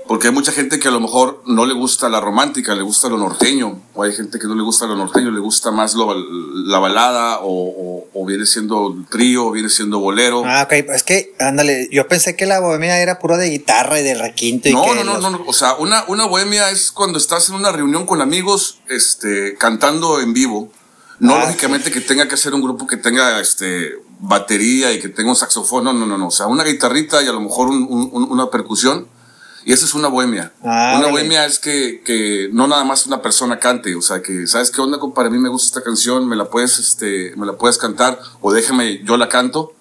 Porque 0.07 0.27
hay 0.27 0.33
mucha 0.33 0.51
gente 0.51 0.79
que 0.79 0.87
a 0.87 0.91
lo 0.91 0.99
mejor 0.99 1.43
no 1.45 1.65
le 1.65 1.73
gusta 1.73 2.07
la 2.07 2.21
romántica, 2.21 2.73
le 2.75 2.81
gusta 2.83 3.09
lo 3.09 3.17
norteño, 3.17 3.81
o 3.93 4.03
hay 4.03 4.13
gente 4.13 4.39
que 4.39 4.47
no 4.47 4.55
le 4.55 4.63
gusta 4.63 4.85
lo 4.87 4.95
norteño, 4.95 5.31
le 5.31 5.39
gusta 5.41 5.71
más 5.71 5.95
lo 5.95 6.13
la 6.65 6.79
balada, 6.79 7.39
o, 7.41 7.47
o- 7.49 8.07
o 8.13 8.25
viene 8.25 8.45
siendo 8.45 8.95
trío, 9.11 9.47
o 9.47 9.51
viene 9.51 9.69
siendo 9.69 9.99
bolero. 9.99 10.43
Ah, 10.45 10.63
ok, 10.63 10.71
es 10.93 11.03
que, 11.03 11.35
ándale, 11.39 11.89
yo 11.91 12.07
pensé 12.07 12.35
que 12.35 12.45
la 12.45 12.59
bohemia 12.59 12.99
era 12.99 13.19
puro 13.19 13.37
de 13.37 13.49
guitarra 13.49 13.99
y 13.99 14.03
de 14.03 14.15
requinto 14.15 14.69
y 14.69 14.73
No, 14.73 14.83
que 14.85 14.95
no, 14.95 15.03
no, 15.03 15.13
los- 15.15 15.21
no, 15.23 15.29
no, 15.31 15.43
o 15.45 15.53
sea, 15.53 15.73
una, 15.75 16.05
una 16.07 16.25
bohemia 16.25 16.69
es 16.71 16.91
cuando 16.91 17.17
estás 17.17 17.49
en 17.49 17.55
una 17.55 17.71
reunión 17.71 18.05
con 18.05 18.21
amigos, 18.21 18.79
este, 18.89 19.55
cantando 19.57 20.21
en 20.21 20.33
vivo. 20.33 20.71
No 21.19 21.35
Ah, 21.35 21.45
lógicamente 21.45 21.91
que 21.91 21.99
tenga 22.01 22.27
que 22.27 22.37
ser 22.37 22.53
un 22.53 22.61
grupo 22.61 22.85
que 22.87 22.95
tenga, 22.97 23.39
este, 23.41 23.91
batería 24.19 24.93
y 24.93 24.99
que 24.99 25.09
tenga 25.09 25.29
un 25.31 25.35
saxofón, 25.35 25.83
no, 25.83 25.91
no, 25.93 26.05
no, 26.05 26.17
no, 26.17 26.27
o 26.27 26.31
sea, 26.31 26.47
una 26.47 26.63
guitarrita 26.63 27.21
y 27.23 27.27
a 27.27 27.31
lo 27.33 27.41
mejor 27.41 27.67
un- 27.69 27.87
un- 27.89 28.09
un- 28.13 28.31
una 28.31 28.49
percusión. 28.49 29.07
Y 29.67 29.73
esa 29.73 29.83
es 29.83 29.93
una 29.95 30.07
bohemia. 30.07 30.53
Ah, 30.63 30.95
una 30.97 31.09
bohemia 31.09 31.45
es 31.45 31.59
que, 31.59 32.01
que 32.05 32.47
no 32.53 32.67
nada 32.67 32.85
más 32.85 33.05
una 33.05 33.21
persona 33.21 33.59
cante, 33.59 33.95
o 33.95 34.01
sea, 34.01 34.21
que, 34.21 34.47
¿sabes 34.47 34.71
qué 34.71 34.79
onda, 34.79 34.97
compadre? 34.97 35.27
A 35.27 35.31
mí 35.31 35.39
me 35.39 35.49
gusta 35.49 35.67
esta 35.79 35.83
canción, 35.83 36.25
me 36.25 36.37
la 36.37 36.45
puedes, 36.49 36.79
este, 36.79 37.33
me 37.35 37.45
la 37.45 37.57
puedes 37.57 37.77
cantar, 37.77 38.17
o 38.39 38.53
déjame, 38.53 39.03
yo 39.03 39.17
la 39.17 39.27
canto. 39.27 39.73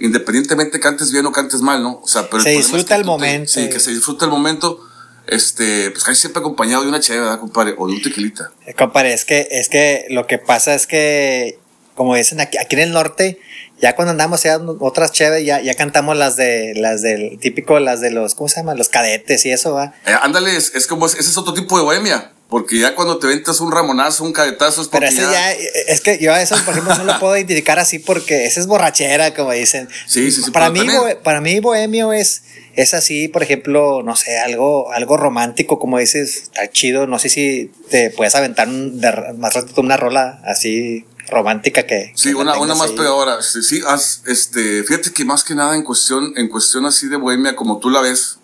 Independientemente 0.00 0.80
cantes 0.80 1.12
bien 1.12 1.24
o 1.26 1.32
cantes 1.32 1.60
mal, 1.60 1.82
¿no? 1.82 2.00
O 2.02 2.08
sea, 2.08 2.24
pero 2.24 2.38
el 2.38 2.42
Se 2.44 2.52
es 2.52 2.58
disfruta 2.66 2.88
que 2.88 2.94
el 2.94 3.02
te- 3.02 3.06
momento. 3.06 3.52
sí, 3.52 3.68
que 3.68 3.78
se 3.80 3.90
disfruta 3.92 4.24
el 4.24 4.30
momento. 4.32 4.80
Este, 5.28 5.90
pues 5.90 6.04
casi 6.04 6.20
siempre 6.22 6.40
acompañado 6.40 6.82
de 6.82 6.88
una 6.88 7.00
chévere, 7.00 7.22
¿verdad, 7.24 7.40
compadre? 7.40 7.74
O 7.78 7.86
de 7.86 7.92
un 7.94 8.02
tequilita. 8.02 8.50
Eh, 8.66 8.74
Compadre, 8.74 9.12
es 9.12 9.24
que, 9.24 9.46
es 9.50 9.68
que 9.68 10.06
lo 10.10 10.26
que 10.26 10.38
pasa 10.38 10.74
es 10.74 10.86
que, 10.86 11.58
como 11.94 12.14
dicen 12.16 12.40
aquí, 12.40 12.56
aquí 12.58 12.76
en 12.76 12.82
el 12.82 12.92
norte, 12.92 13.38
ya 13.80 13.94
cuando 13.94 14.10
andamos 14.12 14.42
ya 14.42 14.58
otras 14.80 15.12
chéveres, 15.12 15.46
ya, 15.46 15.60
ya 15.60 15.74
cantamos 15.74 16.16
las 16.16 16.36
de, 16.36 16.74
las 16.76 17.02
del 17.02 17.38
típico, 17.38 17.78
las 17.80 18.00
de 18.00 18.10
los, 18.10 18.34
¿cómo 18.34 18.48
se 18.48 18.56
llama? 18.56 18.74
Los 18.74 18.88
cadetes 18.88 19.44
y 19.46 19.50
eso, 19.50 19.74
va. 19.74 19.94
Eh, 20.06 20.12
ándale, 20.22 20.56
es, 20.56 20.74
es 20.74 20.86
como, 20.86 21.06
ese 21.06 21.18
es 21.20 21.36
otro 21.38 21.54
tipo 21.54 21.76
de 21.78 21.84
bohemia. 21.84 22.32
Porque 22.48 22.78
ya 22.78 22.94
cuando 22.94 23.18
te 23.18 23.26
ventas 23.26 23.60
un 23.60 23.70
ramonazo, 23.70 24.24
un 24.24 24.32
cadetazo, 24.32 24.80
es 24.80 24.88
Pero 24.88 25.06
ese 25.06 25.20
ya, 25.20 25.52
es 25.52 26.00
que 26.00 26.16
yo 26.18 26.32
a 26.32 26.40
eso, 26.40 26.56
por 26.64 26.72
ejemplo, 26.72 26.94
no 26.96 27.04
lo 27.04 27.18
puedo 27.20 27.36
identificar 27.36 27.78
así 27.78 27.98
porque 27.98 28.46
ese 28.46 28.60
es 28.60 28.66
borrachera, 28.66 29.34
como 29.34 29.52
dicen. 29.52 29.86
Sí, 30.06 30.30
sí, 30.32 30.42
sí, 30.42 30.50
Para 30.50 30.70
mí, 30.70 30.78
también- 30.78 31.18
para 31.22 31.42
mí, 31.42 31.60
bohemio 31.60 32.14
es, 32.14 32.44
es 32.74 32.94
así, 32.94 33.28
por 33.28 33.42
ejemplo, 33.42 34.02
no 34.02 34.16
sé, 34.16 34.38
algo, 34.38 34.90
algo 34.92 35.18
romántico, 35.18 35.78
como 35.78 35.98
dices, 35.98 36.36
está 36.44 36.70
chido. 36.70 37.06
No 37.06 37.18
sé 37.18 37.28
si 37.28 37.70
te 37.90 38.08
puedes 38.08 38.34
aventar 38.34 38.66
un, 38.66 38.98
de- 38.98 39.34
más 39.36 39.52
ratito 39.52 39.82
una 39.82 39.98
rola 39.98 40.40
así 40.46 41.04
romántica 41.30 41.84
que. 41.86 42.12
Sí, 42.14 42.30
que 42.30 42.34
una, 42.36 42.58
una 42.58 42.74
más 42.74 42.90
ahí. 42.90 42.96
pegadora. 42.96 43.42
Sí, 43.42 43.62
sí, 43.62 43.82
haz, 43.86 44.22
este, 44.26 44.82
fíjate 44.84 45.12
que 45.12 45.24
más 45.24 45.44
que 45.44 45.54
nada 45.54 45.74
en 45.76 45.82
cuestión, 45.82 46.32
en 46.36 46.48
cuestión 46.48 46.86
así 46.86 47.08
de 47.08 47.16
bohemia, 47.16 47.56
como 47.56 47.78
tú 47.78 47.90
la 47.90 48.00
ves, 48.00 48.38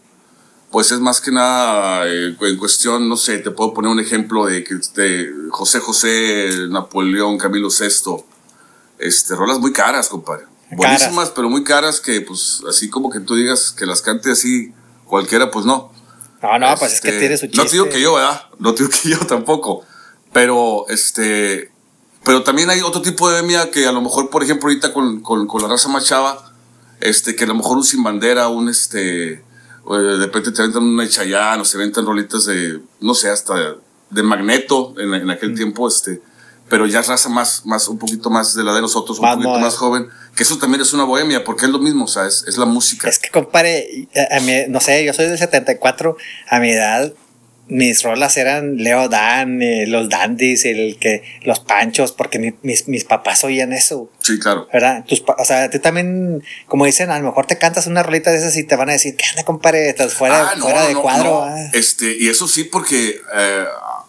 pues 0.70 0.90
es 0.90 0.98
más 0.98 1.20
que 1.20 1.30
nada 1.30 2.06
eh, 2.08 2.36
en 2.40 2.56
cuestión, 2.56 3.08
no 3.08 3.16
sé, 3.16 3.38
te 3.38 3.50
puedo 3.50 3.72
poner 3.72 3.92
un 3.92 4.00
ejemplo 4.00 4.46
de, 4.46 4.64
que 4.64 4.74
de 4.96 5.30
José 5.50 5.78
José, 5.78 6.48
Napoleón, 6.68 7.38
Camilo 7.38 7.68
VI. 7.68 8.24
Este, 8.98 9.34
rolas 9.34 9.58
muy 9.58 9.72
caras, 9.72 10.08
compadre. 10.08 10.44
Caras. 10.44 10.76
Buenísimas, 10.76 11.30
pero 11.30 11.48
muy 11.48 11.62
caras 11.62 12.00
que, 12.00 12.20
pues, 12.22 12.62
así 12.68 12.90
como 12.90 13.10
que 13.10 13.20
tú 13.20 13.36
digas 13.36 13.70
que 13.70 13.86
las 13.86 14.02
cante 14.02 14.32
así 14.32 14.72
cualquiera, 15.04 15.50
pues 15.50 15.64
no. 15.64 15.92
No, 16.42 16.58
no, 16.58 16.74
pues 16.76 16.94
es 16.94 17.00
que 17.00 17.08
Este, 17.08 17.20
tiene 17.20 17.36
su 17.36 17.46
chiste. 17.46 17.58
No 17.58 17.64
te 17.66 17.72
digo 17.72 17.88
que 17.88 18.00
yo, 18.00 18.14
¿verdad? 18.14 18.42
No 18.58 18.74
te 18.74 18.82
digo 18.82 18.94
que 19.00 19.08
yo 19.10 19.18
tampoco. 19.26 19.84
Pero, 20.32 20.86
este. 20.88 21.70
Pero 22.24 22.42
también 22.42 22.70
hay 22.70 22.80
otro 22.80 23.02
tipo 23.02 23.28
de 23.28 23.40
bohemia 23.40 23.70
que 23.70 23.86
a 23.86 23.92
lo 23.92 24.00
mejor, 24.00 24.30
por 24.30 24.42
ejemplo, 24.42 24.68
ahorita 24.68 24.92
con, 24.92 25.20
con, 25.20 25.46
con 25.46 25.62
la 25.62 25.68
raza 25.68 25.88
más 25.88 26.06
chava, 26.06 26.52
este, 27.00 27.36
que 27.36 27.44
a 27.44 27.46
lo 27.46 27.54
mejor 27.54 27.76
un 27.76 27.84
sin 27.84 28.02
bandera, 28.02 28.48
un 28.48 28.68
este. 28.68 29.42
De 29.86 30.16
repente 30.16 30.50
te 30.50 30.62
aventan 30.62 30.82
una 30.82 31.06
Chayán 31.06 31.60
o 31.60 31.64
se 31.66 31.76
aventan 31.76 32.06
rolitas 32.06 32.46
de, 32.46 32.80
no 33.00 33.14
sé, 33.14 33.28
hasta 33.28 33.76
de 34.08 34.22
magneto 34.22 34.94
en, 34.98 35.12
en 35.12 35.30
aquel 35.30 35.54
tiempo, 35.54 35.86
este. 35.86 36.22
Pero 36.70 36.86
ya 36.86 37.02
raza 37.02 37.28
más, 37.28 37.66
más, 37.66 37.88
un 37.88 37.98
poquito 37.98 38.30
más 38.30 38.54
de 38.54 38.64
la 38.64 38.74
de 38.74 38.80
nosotros, 38.80 39.18
un 39.18 39.30
poquito 39.30 39.58
más 39.58 39.76
joven. 39.76 40.08
Que 40.34 40.44
eso 40.44 40.56
también 40.56 40.80
es 40.80 40.94
una 40.94 41.04
bohemia, 41.04 41.44
porque 41.44 41.66
es 41.66 41.70
lo 41.70 41.78
mismo, 41.78 42.06
o 42.06 42.08
sea, 42.08 42.26
es, 42.26 42.44
es 42.48 42.56
la 42.56 42.64
música. 42.64 43.06
Es 43.06 43.18
que, 43.18 43.28
compadre, 43.28 44.08
a, 44.16 44.38
a 44.38 44.40
mí, 44.40 44.52
no 44.68 44.80
sé, 44.80 45.04
yo 45.04 45.12
soy 45.12 45.26
del 45.26 45.36
74, 45.36 46.16
a 46.48 46.58
mi 46.58 46.70
edad, 46.70 47.12
mis 47.66 48.02
rolas 48.02 48.36
eran 48.36 48.76
Leo 48.76 49.08
Dan, 49.08 49.62
eh, 49.62 49.86
los 49.86 50.08
Dandies, 50.08 50.64
el 50.66 50.98
que, 50.98 51.22
los 51.42 51.60
Panchos, 51.60 52.12
porque 52.12 52.38
mi- 52.38 52.54
mis, 52.62 52.88
mis 52.88 53.04
papás 53.04 53.42
oían 53.44 53.72
eso. 53.72 54.10
Sí, 54.20 54.38
claro. 54.38 54.68
¿Verdad? 54.72 55.04
Tus 55.06 55.22
o 55.26 55.44
sea, 55.44 55.70
tú 55.70 55.78
también, 55.78 56.42
como 56.66 56.84
dicen, 56.84 57.10
a 57.10 57.18
lo 57.18 57.24
mejor 57.24 57.46
te 57.46 57.56
cantas 57.58 57.86
una 57.86 58.02
rolita 58.02 58.30
de 58.30 58.38
esas 58.38 58.56
y 58.56 58.64
te 58.64 58.76
van 58.76 58.90
a 58.90 58.92
decir, 58.92 59.16
¿qué 59.16 59.24
onda, 59.30 59.44
compadre? 59.44 59.88
Estás 59.88 60.14
fuera, 60.14 60.50
Ah, 60.50 60.54
no, 60.56 60.62
fuera 60.64 60.86
de 60.86 60.94
no, 60.94 61.02
cuadro. 61.02 61.24
no. 61.24 61.42
ah". 61.44 61.70
Este, 61.72 62.16
y 62.18 62.28
eso 62.28 62.46
sí, 62.48 62.64
porque 62.64 63.16
eh, 63.34 63.64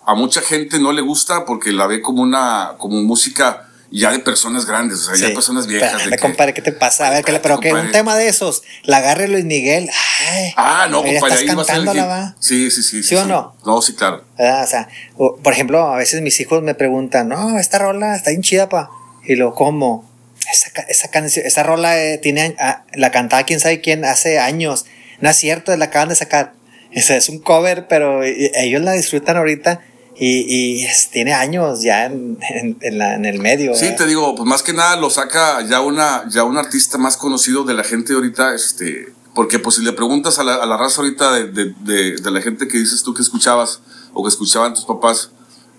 a 0.05 0.15
mucha 0.15 0.41
gente 0.41 0.79
no 0.79 0.91
le 0.91 1.01
gusta 1.01 1.45
porque 1.45 1.71
la 1.71 1.87
ve 1.87 2.01
como 2.01 2.21
una, 2.23 2.73
como 2.77 3.01
música 3.03 3.64
ya 3.91 4.11
de 4.11 4.19
personas 4.19 4.65
grandes, 4.65 4.99
o 4.99 5.03
sea, 5.05 5.15
ya 5.15 5.27
Sí. 5.27 5.33
personas 5.33 5.67
viejas. 5.67 5.87
Espérate, 5.89 6.09
de 6.11 6.15
que- 6.17 6.21
compadre, 6.21 6.53
¿qué 6.53 6.61
te 6.61 6.71
pasa? 6.71 7.07
A 7.07 7.09
ver, 7.11 7.23
pero 7.41 7.59
que 7.59 7.73
un 7.73 7.91
tema 7.91 8.15
de 8.15 8.27
esos, 8.27 8.63
la 8.83 8.97
agarre 8.97 9.27
Luis 9.27 9.45
Miguel. 9.45 9.89
Ay, 10.29 10.53
Ah, 10.57 10.87
no, 10.89 11.03
ya 11.05 11.11
compadre, 11.19 11.35
estás 11.35 11.39
ahí 11.39 11.55
va 11.55 11.61
a 11.61 11.65
ser 11.65 11.75
cantándola, 11.75 12.05
va. 12.05 12.35
Sí, 12.39 12.71
sí, 12.71 12.83
sí. 12.83 13.03
¿Sí 13.03 13.15
o 13.15 13.25
no? 13.25 13.55
No, 13.65 13.81
sí, 13.81 13.93
claro. 13.93 14.23
¿verdad? 14.37 14.63
O 14.63 14.67
sea, 14.67 14.87
o- 15.17 15.37
por 15.37 15.53
ejemplo, 15.53 15.87
a 15.93 15.97
veces 15.97 16.21
mis 16.21 16.39
hijos 16.39 16.61
me 16.63 16.75
preguntan, 16.75 17.29
no, 17.29 17.57
esta 17.59 17.77
rola 17.79 18.15
está 18.15 18.31
bien 18.31 18.41
chida, 18.41 18.69
pa. 18.69 18.89
Y 19.25 19.35
lo, 19.35 19.53
¿cómo? 19.53 20.09
Esa, 20.51 20.69
esa 20.89 21.09
canción, 21.09 21.45
esa 21.45 21.63
rola 21.63 21.99
eh, 22.01 22.17
tiene, 22.19 22.55
ah, 22.59 22.83
la 22.93 23.11
cantaba 23.11 23.43
quién 23.43 23.59
sabe 23.59 23.81
quién 23.81 24.05
hace 24.05 24.39
años. 24.39 24.85
No 25.21 25.29
es 25.29 25.37
cierto, 25.37 25.75
la 25.77 25.85
acaban 25.85 26.09
de 26.09 26.15
sacar. 26.15 26.53
Ese 26.91 27.17
es 27.17 27.29
un 27.29 27.39
cover, 27.39 27.87
pero 27.87 28.23
eh, 28.23 28.51
ellos 28.55 28.81
la 28.81 28.91
disfrutan 28.93 29.37
ahorita 29.37 29.81
y, 30.17 30.79
y 30.81 30.85
es- 30.85 31.09
tiene 31.11 31.33
años 31.33 31.81
ya 31.81 32.05
en, 32.05 32.37
en- 32.49 32.77
en 32.81 32.97
la- 32.97 33.15
en 33.15 33.25
el 33.25 33.39
medio. 33.39 33.73
Sí, 33.75 33.85
¿verdad? 33.85 33.97
te 33.97 34.05
digo, 34.07 34.35
pues 34.35 34.47
más 34.47 34.63
que 34.63 34.73
nada 34.73 34.95
lo 34.95 35.09
saca 35.09 35.61
ya 35.67 35.81
una, 35.81 36.23
ya 36.29 36.43
un 36.43 36.57
artista 36.57 36.97
más 36.97 37.17
conocido 37.17 37.63
de 37.63 37.73
la 37.73 37.83
gente 37.83 38.13
ahorita, 38.13 38.53
este, 38.55 39.13
porque 39.33 39.59
pues 39.59 39.75
si 39.75 39.83
le 39.83 39.91
preguntas 39.93 40.39
a 40.39 40.43
la, 40.43 40.55
a 40.55 40.65
la 40.65 40.77
raza 40.77 41.01
ahorita 41.01 41.33
de, 41.33 41.47
de, 41.51 41.73
de, 41.81 42.15
de 42.15 42.31
la 42.31 42.41
gente 42.41 42.67
que 42.67 42.77
dices 42.77 43.03
tú 43.03 43.13
que 43.13 43.21
escuchabas 43.21 43.81
o 44.13 44.23
que 44.23 44.29
escuchaban 44.29 44.73
tus 44.73 44.85
papás, 44.85 45.31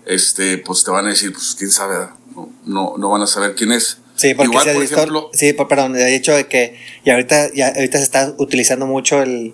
este, 0.05 0.57
pues 0.59 0.83
te 0.83 0.91
van 0.91 1.05
a 1.05 1.09
decir, 1.09 1.33
pues 1.33 1.55
quién 1.57 1.71
sabe, 1.71 2.07
no, 2.35 2.49
no, 2.65 2.95
no 2.97 3.09
van 3.09 3.21
a 3.23 3.27
saber 3.27 3.55
quién 3.55 3.71
es. 3.71 3.97
Sí, 4.15 4.33
porque 4.33 4.49
Igual, 4.51 4.63
se 4.63 4.69
ha 4.69 4.73
por 4.73 4.81
visto- 4.81 4.95
ejemplo, 4.97 5.29
sí, 5.33 5.53
perdón, 5.53 5.95
he 5.95 6.05
dicho 6.05 6.33
de 6.33 6.47
que 6.47 6.75
y 7.03 7.09
ahorita, 7.11 7.51
ya, 7.53 7.67
ahorita 7.69 7.97
se 7.97 8.03
está 8.03 8.33
utilizando 8.37 8.85
mucho 8.87 9.21
el, 9.21 9.53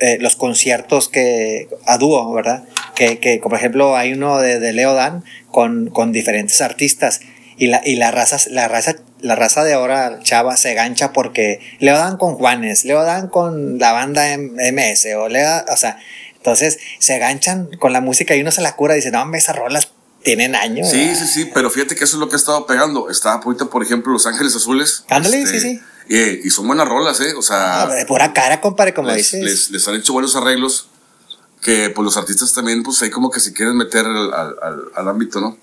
eh, 0.00 0.18
los 0.20 0.36
conciertos 0.36 1.08
que 1.08 1.68
a 1.86 1.98
dúo, 1.98 2.32
¿verdad? 2.32 2.64
Que, 2.94 3.18
que 3.18 3.40
como 3.40 3.50
por 3.50 3.58
ejemplo 3.58 3.96
hay 3.96 4.12
uno 4.12 4.38
de, 4.38 4.58
de 4.60 4.72
Leo 4.72 4.94
Dan 4.94 5.24
con, 5.50 5.90
con 5.90 6.12
diferentes 6.12 6.60
artistas 6.60 7.20
y 7.58 7.68
la, 7.68 7.80
y 7.84 7.96
la 7.96 8.10
raza, 8.10 8.38
la 8.50 8.68
raza, 8.68 8.96
la 9.20 9.34
raza 9.34 9.64
de 9.64 9.72
ahora 9.74 10.18
chava 10.22 10.56
se 10.56 10.74
gancha 10.74 11.12
porque 11.12 11.60
Leo 11.78 11.96
Dan 11.96 12.16
con 12.18 12.34
Juanes, 12.34 12.84
Leo 12.84 13.02
Dan 13.02 13.28
con 13.28 13.78
la 13.78 13.92
banda 13.92 14.32
M- 14.32 14.52
MS 14.72 15.06
o 15.16 15.28
Leo, 15.28 15.64
o 15.72 15.76
sea, 15.76 15.98
Entonces 16.36 16.78
se 16.98 17.18
ganchan 17.18 17.68
con 17.78 17.92
la 17.92 18.00
música 18.00 18.36
y 18.36 18.40
uno 18.40 18.50
se 18.50 18.60
la 18.60 18.76
cura 18.76 18.94
y 18.94 18.96
dice, 18.98 19.10
no, 19.10 19.22
hombre, 19.22 19.38
esas 19.38 19.56
rolas 19.56 19.90
tienen 20.22 20.54
años. 20.54 20.90
Sí, 20.90 21.14
sí, 21.14 21.26
sí, 21.26 21.50
pero 21.54 21.70
fíjate 21.70 21.94
que 21.94 22.04
eso 22.04 22.16
es 22.16 22.20
lo 22.20 22.28
que 22.28 22.34
ha 22.34 22.38
estado 22.38 22.66
pegando. 22.66 23.08
Está 23.10 23.32
ahorita, 23.34 23.66
por 23.66 23.82
ejemplo, 23.82 24.12
Los 24.12 24.26
Ángeles 24.26 24.54
Azules. 24.56 25.04
Ándale, 25.08 25.46
sí, 25.46 25.60
sí. 25.60 25.80
Y 26.08 26.50
son 26.50 26.66
buenas 26.66 26.88
rolas, 26.88 27.20
¿eh? 27.20 27.34
O 27.36 27.42
sea. 27.42 27.82
Ah, 27.82 27.86
de 27.86 28.06
pura 28.06 28.32
cara, 28.32 28.60
compadre, 28.60 28.94
como 28.94 29.12
dices. 29.12 29.42
Les, 29.42 29.70
les, 29.70 29.88
han 29.88 29.96
hecho 29.96 30.12
buenos 30.12 30.36
arreglos 30.36 30.88
que 31.62 31.90
pues 31.90 32.04
los 32.04 32.16
artistas 32.16 32.52
también, 32.52 32.82
pues 32.82 33.02
ahí 33.02 33.10
como 33.10 33.30
que 33.30 33.40
se 33.40 33.52
quieren 33.52 33.76
meter 33.76 34.04
al, 34.06 34.32
al, 34.32 34.80
al 34.94 35.08
ámbito, 35.08 35.40
¿no? 35.40 35.58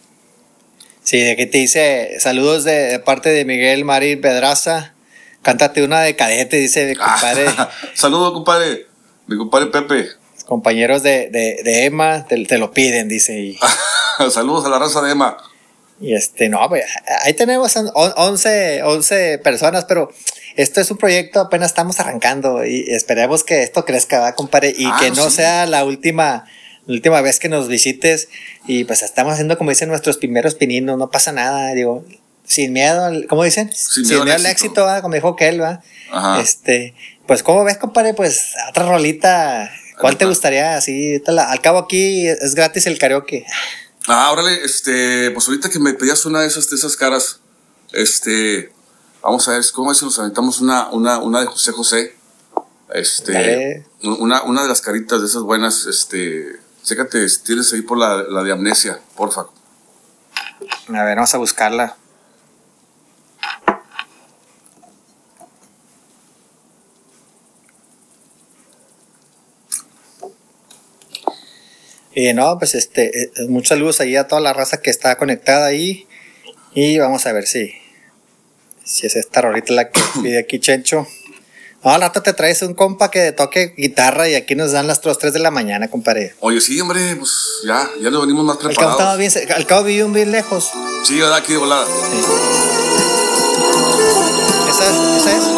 Sí, 1.03 1.19
de 1.19 1.31
aquí 1.31 1.45
te 1.45 1.57
dice 1.57 2.15
saludos 2.19 2.63
de, 2.63 2.99
parte 2.99 3.29
de 3.29 3.45
Miguel 3.45 3.85
Marín 3.85 4.21
Pedraza. 4.21 4.93
Cántate 5.41 5.83
una 5.83 5.99
de 5.99 6.15
cadete, 6.15 6.55
dice 6.57 6.85
mi 6.87 6.95
compadre. 6.95 7.47
saludos, 7.93 8.31
compadre. 8.31 8.87
Mi 9.27 9.37
compadre 9.37 9.67
Pepe. 9.67 10.09
Compañeros 10.45 11.03
de, 11.03 11.29
de, 11.29 11.85
Emma 11.85 12.25
te, 12.25 12.57
lo 12.57 12.71
piden, 12.71 13.09
dice. 13.09 13.57
saludos 14.31 14.65
a 14.65 14.69
la 14.69 14.79
raza 14.79 15.01
de 15.01 15.11
Emma. 15.11 15.37
Y 16.03 16.13
este, 16.13 16.49
no, 16.49 16.67
pues, 16.67 16.83
ahí 17.23 17.33
tenemos 17.33 17.73
11, 17.75 18.83
11 18.83 19.37
personas, 19.39 19.85
pero 19.85 20.11
esto 20.57 20.81
es 20.81 20.91
un 20.91 20.97
proyecto, 20.97 21.39
apenas 21.39 21.71
estamos 21.71 21.99
arrancando 22.01 22.65
y 22.65 22.85
esperemos 22.89 23.45
que 23.45 23.63
esto 23.63 23.85
crezca, 23.85 24.35
compadre, 24.35 24.73
y 24.77 24.85
ah, 24.85 24.97
que 24.99 25.11
no 25.11 25.29
sea 25.29 25.65
la 25.65 25.85
última 25.85 26.45
la 26.85 26.95
última 26.95 27.21
vez 27.21 27.39
que 27.39 27.47
nos 27.47 27.69
visites 27.69 28.27
y 28.67 28.83
pues 28.83 29.03
estamos 29.03 29.33
haciendo 29.33 29.57
como 29.57 29.69
dicen 29.69 29.87
nuestros 29.87 30.17
primeros 30.17 30.55
pininos, 30.55 30.97
no 30.97 31.09
pasa 31.09 31.31
nada, 31.31 31.73
digo, 31.73 32.03
sin 32.45 32.73
miedo, 32.73 33.09
¿cómo 33.29 33.45
dicen? 33.45 33.71
Sin, 33.73 34.03
miedo, 34.05 34.33
al 34.33 34.45
éxito, 34.45 34.85
como 35.01 35.15
dijo 35.15 35.37
Kel, 35.37 35.61
¿va? 35.61 35.81
Este, 36.41 36.93
pues 37.25 37.41
¿cómo 37.43 37.63
ves, 37.63 37.77
compadre? 37.77 38.13
Pues 38.13 38.53
otra 38.69 38.85
rolita, 38.85 39.71
¿cuál 40.01 40.17
te 40.17 40.25
gustaría? 40.25 40.75
Así, 40.75 41.21
al 41.25 41.61
cabo 41.61 41.79
aquí 41.79 42.27
es 42.27 42.53
gratis 42.55 42.85
el 42.87 42.99
karaoke. 42.99 43.45
Ah, 44.07 44.31
órale, 44.31 44.63
este, 44.63 45.31
pues 45.31 45.47
ahorita 45.47 45.69
que 45.69 45.79
me 45.79 45.93
pedías 45.93 46.25
una 46.25 46.41
de 46.41 46.47
esas, 46.47 46.69
de 46.69 46.75
esas 46.75 46.95
caras, 46.95 47.39
este, 47.93 48.73
vamos 49.21 49.47
a 49.47 49.51
ver, 49.51 49.63
¿cómo 49.73 49.91
es 49.91 49.97
si 49.97 50.05
nos 50.05 50.19
aventamos 50.19 50.59
una, 50.59 50.89
una, 50.89 51.19
una 51.19 51.39
de 51.41 51.45
José 51.45 51.71
José? 51.71 52.15
Este, 52.93 53.85
una, 54.03 54.43
una 54.43 54.63
de 54.63 54.67
las 54.67 54.81
caritas 54.81 55.21
de 55.21 55.27
esas 55.27 55.43
buenas, 55.43 55.85
este, 55.85 56.59
Chécate, 56.83 57.25
tienes 57.45 57.71
ahí 57.71 57.81
por 57.81 57.97
la, 57.97 58.23
la 58.23 58.43
de 58.43 58.51
amnesia, 58.51 58.99
porfa. 59.15 59.45
A 60.89 61.03
ver, 61.03 61.15
vamos 61.15 61.33
a 61.33 61.37
buscarla. 61.37 61.95
Y 72.15 72.33
no, 72.33 72.57
pues 72.59 72.75
este, 72.75 73.23
eh, 73.23 73.31
muchos 73.47 73.69
saludos 73.69 73.99
ahí 73.99 74.15
a 74.15 74.27
toda 74.27 74.41
la 74.41 74.53
raza 74.53 74.81
que 74.81 74.89
está 74.89 75.17
conectada 75.17 75.65
ahí. 75.65 76.07
Y 76.75 76.99
vamos 76.99 77.25
a 77.25 77.33
ver 77.33 77.47
si, 77.47 77.73
si 78.83 79.07
es 79.07 79.15
esta 79.15 79.41
rolita 79.41 79.73
la 79.73 79.89
que 79.89 80.01
pide 80.21 80.39
aquí 80.39 80.59
Chencho. 80.59 81.07
No, 81.83 81.91
al 81.91 81.99
rato 81.99 82.21
te 82.21 82.31
traes 82.31 82.61
un 82.61 82.75
compa 82.75 83.11
que 83.11 83.33
toque 83.33 83.73
guitarra 83.77 84.29
y 84.29 84.35
aquí 84.35 84.55
nos 84.55 84.71
dan 84.71 84.87
las 84.87 85.01
3 85.01 85.33
de 85.33 85.39
la 85.39 85.51
mañana, 85.51 85.89
compadre. 85.89 86.33
Oye, 86.39 86.61
sí, 86.61 86.79
hombre, 86.79 87.15
pues 87.17 87.61
ya, 87.65 87.89
ya 87.99 88.09
nos 88.09 88.21
venimos 88.21 88.45
más 88.45 88.55
preparados. 88.57 88.93
Al 88.93 89.05
cabo, 89.05 89.17
bien, 89.17 89.31
al 89.53 89.65
cabo 89.65 89.83
bien 89.83 90.31
lejos. 90.31 90.71
Sí, 91.03 91.19
¿verdad? 91.19 91.39
Aquí 91.39 91.51
de 91.51 91.57
volada. 91.57 91.85
¿Esa 94.69 94.89
es? 94.89 95.17
¿Esa 95.17 95.37
es? 95.37 95.52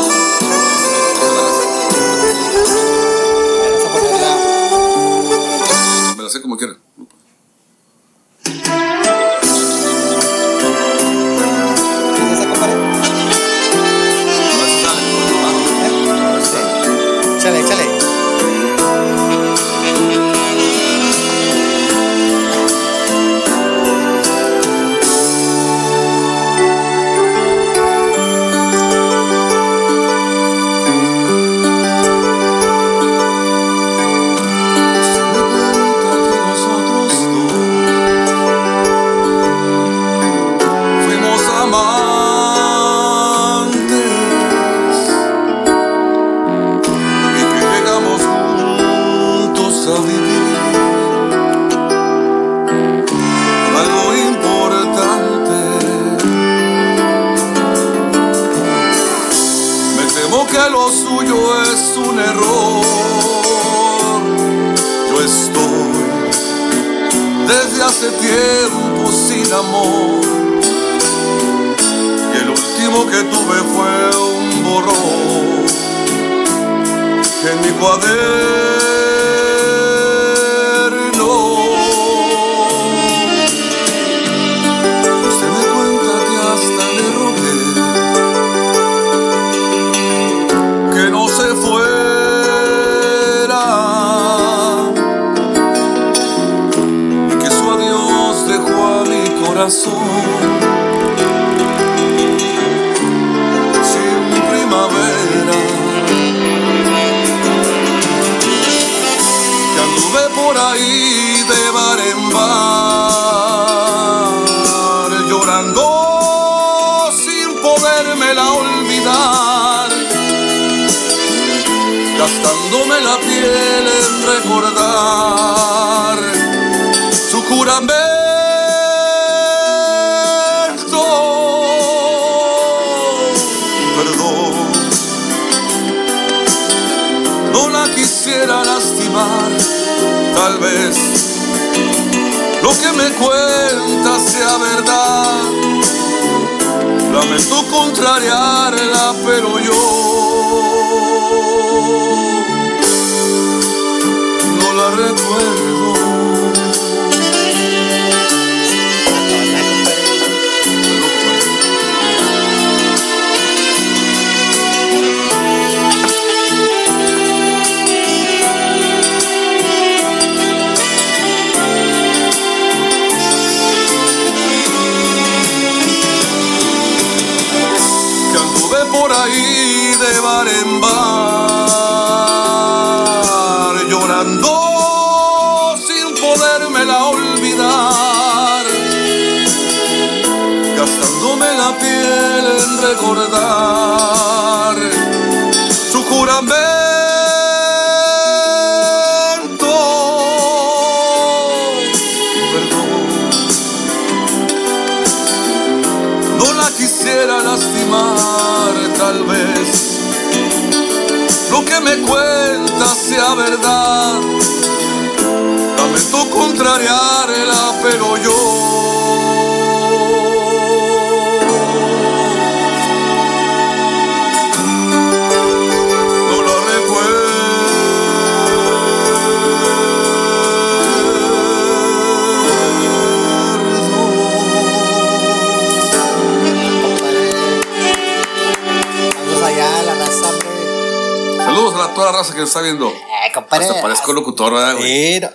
Saludos 241.56 241.90
a 241.90 241.94
toda 241.94 242.12
la 242.12 242.18
raza 242.20 242.34
que 242.34 242.40
nos 242.40 242.50
está 242.50 242.62
viendo. 242.62 242.90
Eh, 242.90 243.32
compadre. 243.34 243.66
Hasta 243.66 243.82
parezco 243.82 244.14
locutor, 244.14 244.54
¿verdad, 244.54 244.76
güey? 244.78 245.14
Sí, 245.16 245.20
no. 245.22 245.30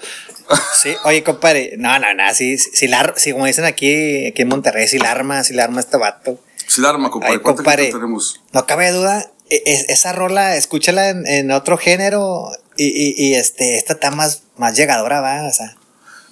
Sí, 0.83 0.96
oye, 1.04 1.22
compadre, 1.22 1.74
no, 1.78 1.98
no, 2.00 2.12
no, 2.12 2.35
sí, 2.35 2.59
sí, 2.59 2.88
la- 2.88 3.14
sí, 3.16 3.33
como 3.33 3.46
dicen 3.46 3.64
aquí, 3.64 4.26
aquí 4.26 4.42
en 4.42 4.48
Monterrey, 4.48 4.88
si 4.88 4.98
la 4.98 5.11
arma, 5.12 5.44
si 5.44 5.54
la 5.54 5.62
arma 5.64 5.80
este 5.80 5.96
vato. 5.96 6.38
Sí, 6.66 6.80
la 6.80 6.90
arma, 6.90 7.09
compadre. 7.11 7.35
Ay, 7.35 7.38
¿Cuánta 7.40 7.62
compadre. 7.62 7.92
tenemos? 7.92 8.40
No 8.52 8.66
cabe 8.66 8.90
duda, 8.90 9.30
e- 9.48 9.62
e- 9.64 9.87
esa 9.92 10.12
rola, 10.12 10.56
escúchala 10.56 11.09
en, 11.11 11.24
en 11.26 11.52
otro 11.52 11.78
género 11.78 12.50
y, 12.76 12.87
y, 12.87 13.14
y, 13.16 13.35
este, 13.35 13.76
esta 13.78 13.92
está 13.94 14.11
más, 14.11 14.42
más 14.56 14.76
llegadora, 14.76 15.20
va, 15.20 15.46
o 15.46 15.52
sea. 15.52 15.76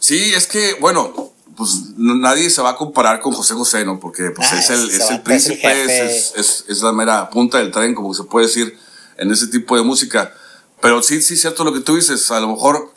Sí, 0.00 0.32
es 0.34 0.48
que, 0.48 0.74
bueno, 0.80 1.32
pues 1.56 1.70
nadie 1.96 2.50
se 2.50 2.60
va 2.60 2.70
a 2.70 2.76
comparar 2.76 3.20
con 3.20 3.32
José 3.32 3.54
José, 3.54 3.84
¿no? 3.84 4.00
Porque 4.00 4.30
pues, 4.34 4.48
Ah, 4.52 4.58
es, 4.58 4.70
el, 4.70 4.88
es 4.90 4.94
el 4.94 4.98
vato 4.98 5.04
es 5.04 5.10
el 5.10 5.20
príncipe, 5.22 6.06
es- 6.36 6.64
es 6.68 6.82
la 6.82 6.92
mera 6.92 7.30
punta 7.30 7.58
del 7.58 7.70
tren, 7.70 7.94
como 7.94 8.12
se 8.14 8.24
puede 8.24 8.46
decir, 8.46 8.76
en 9.18 9.30
ese 9.32 9.48
tipo 9.48 9.76
de 9.76 9.82
música. 9.82 10.32
Pero 10.80 11.02
sí, 11.02 11.20
sí, 11.22 11.36
cierto 11.36 11.64
lo 11.64 11.72
que 11.72 11.80
tú 11.80 11.96
dices. 11.96 12.30
A 12.30 12.40
lo 12.40 12.48
mejor, 12.48 12.92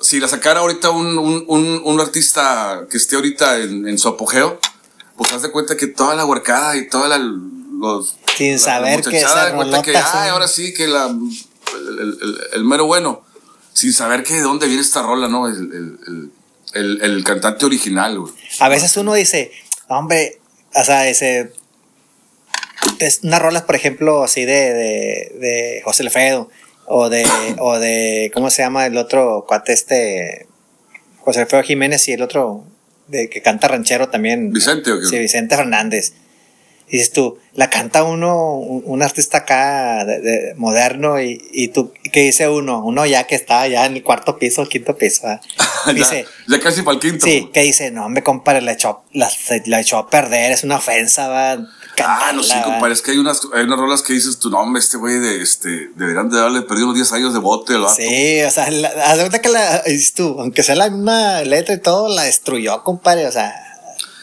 si 0.00 0.20
la 0.20 0.28
sacara 0.28 0.60
ahorita 0.60 0.90
un, 0.90 1.18
un, 1.18 1.44
un, 1.48 1.80
un 1.84 2.00
artista 2.00 2.86
que 2.90 2.96
esté 2.98 3.16
ahorita 3.16 3.58
en, 3.58 3.88
en 3.88 3.98
su 3.98 4.08
apogeo, 4.08 4.60
pues 5.16 5.32
haz 5.32 5.42
de 5.42 5.50
cuenta 5.50 5.76
que 5.76 5.86
toda 5.88 6.14
la 6.14 6.24
huercada 6.26 6.76
y 6.76 6.88
toda 6.88 7.08
la. 7.08 7.18
Los, 7.18 8.16
Sin 8.36 8.52
la- 8.52 8.58
saber 8.58 9.00
que 9.02 9.08
muchachada 9.10 9.40
esas 9.42 9.50
de 9.50 9.56
cuenta 9.56 9.82
que, 9.82 9.92
son- 9.92 10.02
ay, 10.14 10.28
ahora 10.30 10.48
sí, 10.48 10.74
que 10.74 10.88
la, 10.88 11.06
el, 11.06 11.98
el- 11.98 12.18
el- 12.22 12.38
el 12.54 12.64
mero 12.64 12.86
bueno. 12.86 13.22
Sin 13.72 13.92
saber 13.92 14.24
que 14.24 14.34
de 14.34 14.40
dónde 14.42 14.66
viene 14.66 14.82
esta 14.82 15.02
rola, 15.02 15.28
¿no? 15.28 15.46
El, 15.46 15.54
el, 15.54 15.98
el, 16.08 16.32
el- 16.74 17.00
el 17.02 17.24
cantante 17.24 17.64
original, 17.64 18.18
güey. 18.18 18.32
A 18.58 18.68
veces 18.68 18.96
uno 18.96 19.14
dice, 19.14 19.52
hombre, 19.88 20.40
o 20.74 20.84
sea, 20.84 21.08
ese. 21.08 21.52
Es 22.98 23.20
unas 23.22 23.40
rolas, 23.40 23.62
por 23.62 23.74
ejemplo, 23.76 24.24
así 24.24 24.44
de, 24.44 24.72
de, 24.74 25.32
de 25.38 25.80
José 25.84 26.02
Alfredo, 26.04 26.48
o 26.86 27.08
de, 27.08 27.24
o 27.58 27.78
de, 27.78 28.30
¿cómo 28.34 28.50
se 28.50 28.62
llama 28.62 28.86
el 28.86 28.96
otro 28.96 29.44
cuate 29.48 29.72
este? 29.72 30.46
José 31.20 31.40
Alfredo 31.40 31.62
Jiménez 31.62 32.08
y 32.08 32.12
el 32.12 32.22
otro 32.22 32.64
de 33.06 33.28
que 33.28 33.42
canta 33.42 33.68
ranchero 33.68 34.08
también. 34.08 34.52
Vicente, 34.52 34.90
¿o 34.92 35.00
qué? 35.00 35.06
Sí, 35.06 35.18
Vicente 35.18 35.56
Fernández. 35.56 36.12
Y 36.90 36.92
dices 36.92 37.12
tú, 37.12 37.38
la 37.52 37.68
canta 37.68 38.02
uno, 38.02 38.54
un, 38.54 38.82
un 38.86 39.02
artista 39.02 39.38
acá 39.38 40.06
de- 40.06 40.20
de- 40.20 40.54
moderno, 40.54 41.20
y, 41.20 41.38
y 41.52 41.68
tú, 41.68 41.92
¿qué 42.12 42.20
dice 42.22 42.48
uno? 42.48 42.82
Uno 42.82 43.04
ya 43.04 43.24
que 43.26 43.34
está 43.34 43.68
ya 43.68 43.84
en 43.84 43.96
el 43.96 44.02
cuarto 44.02 44.38
piso, 44.38 44.62
el 44.62 44.68
quinto 44.70 44.96
piso. 44.96 45.20
¿verdad? 45.26 45.40
Dice, 45.94 46.24
ya, 46.48 46.56
ya 46.56 46.62
casi 46.62 46.80
para 46.80 46.94
el 46.94 47.00
quinto. 47.00 47.26
Sí, 47.26 47.50
que 47.52 47.60
dice, 47.60 47.90
no, 47.90 48.08
me 48.08 48.22
compadre, 48.22 48.62
la 48.62 48.72
echó, 48.72 49.02
la, 49.12 49.30
la 49.66 49.80
echó 49.80 49.98
a 49.98 50.08
perder, 50.08 50.50
es 50.52 50.64
una 50.64 50.76
ofensa, 50.76 51.28
va. 51.28 51.58
Ah, 52.06 52.32
no 52.34 52.42
sé, 52.42 52.54
compadre, 52.64 52.92
es 52.94 53.02
que 53.02 53.10
hay 53.12 53.18
unas, 53.18 53.40
hay 53.54 53.64
unas 53.64 53.78
rolas 53.78 54.02
que 54.02 54.12
dices 54.12 54.38
tu 54.38 54.50
nombre, 54.50 54.80
este 54.80 54.96
güey 54.96 55.18
de 55.18 55.42
este, 55.42 55.90
deberían 55.96 56.28
de 56.30 56.38
darle 56.38 56.62
perdido 56.62 56.86
unos 56.86 56.96
10 56.96 57.12
años 57.12 57.32
de 57.32 57.38
bote, 57.38 57.74
el 57.74 57.80
vato. 57.82 57.94
Sí, 57.96 58.42
o 58.42 58.50
sea, 58.50 58.70
la, 58.70 58.88
haz 58.88 59.16
de 59.16 59.22
cuenta 59.24 59.40
que 59.40 59.48
la, 59.48 59.82
dices 59.86 60.14
tú, 60.14 60.36
aunque 60.38 60.62
sea 60.62 60.74
la 60.76 60.90
misma 60.90 61.42
letra 61.42 61.74
y 61.74 61.80
todo, 61.80 62.08
la 62.14 62.22
destruyó, 62.24 62.82
compadre, 62.84 63.26
o 63.26 63.32
sea, 63.32 63.54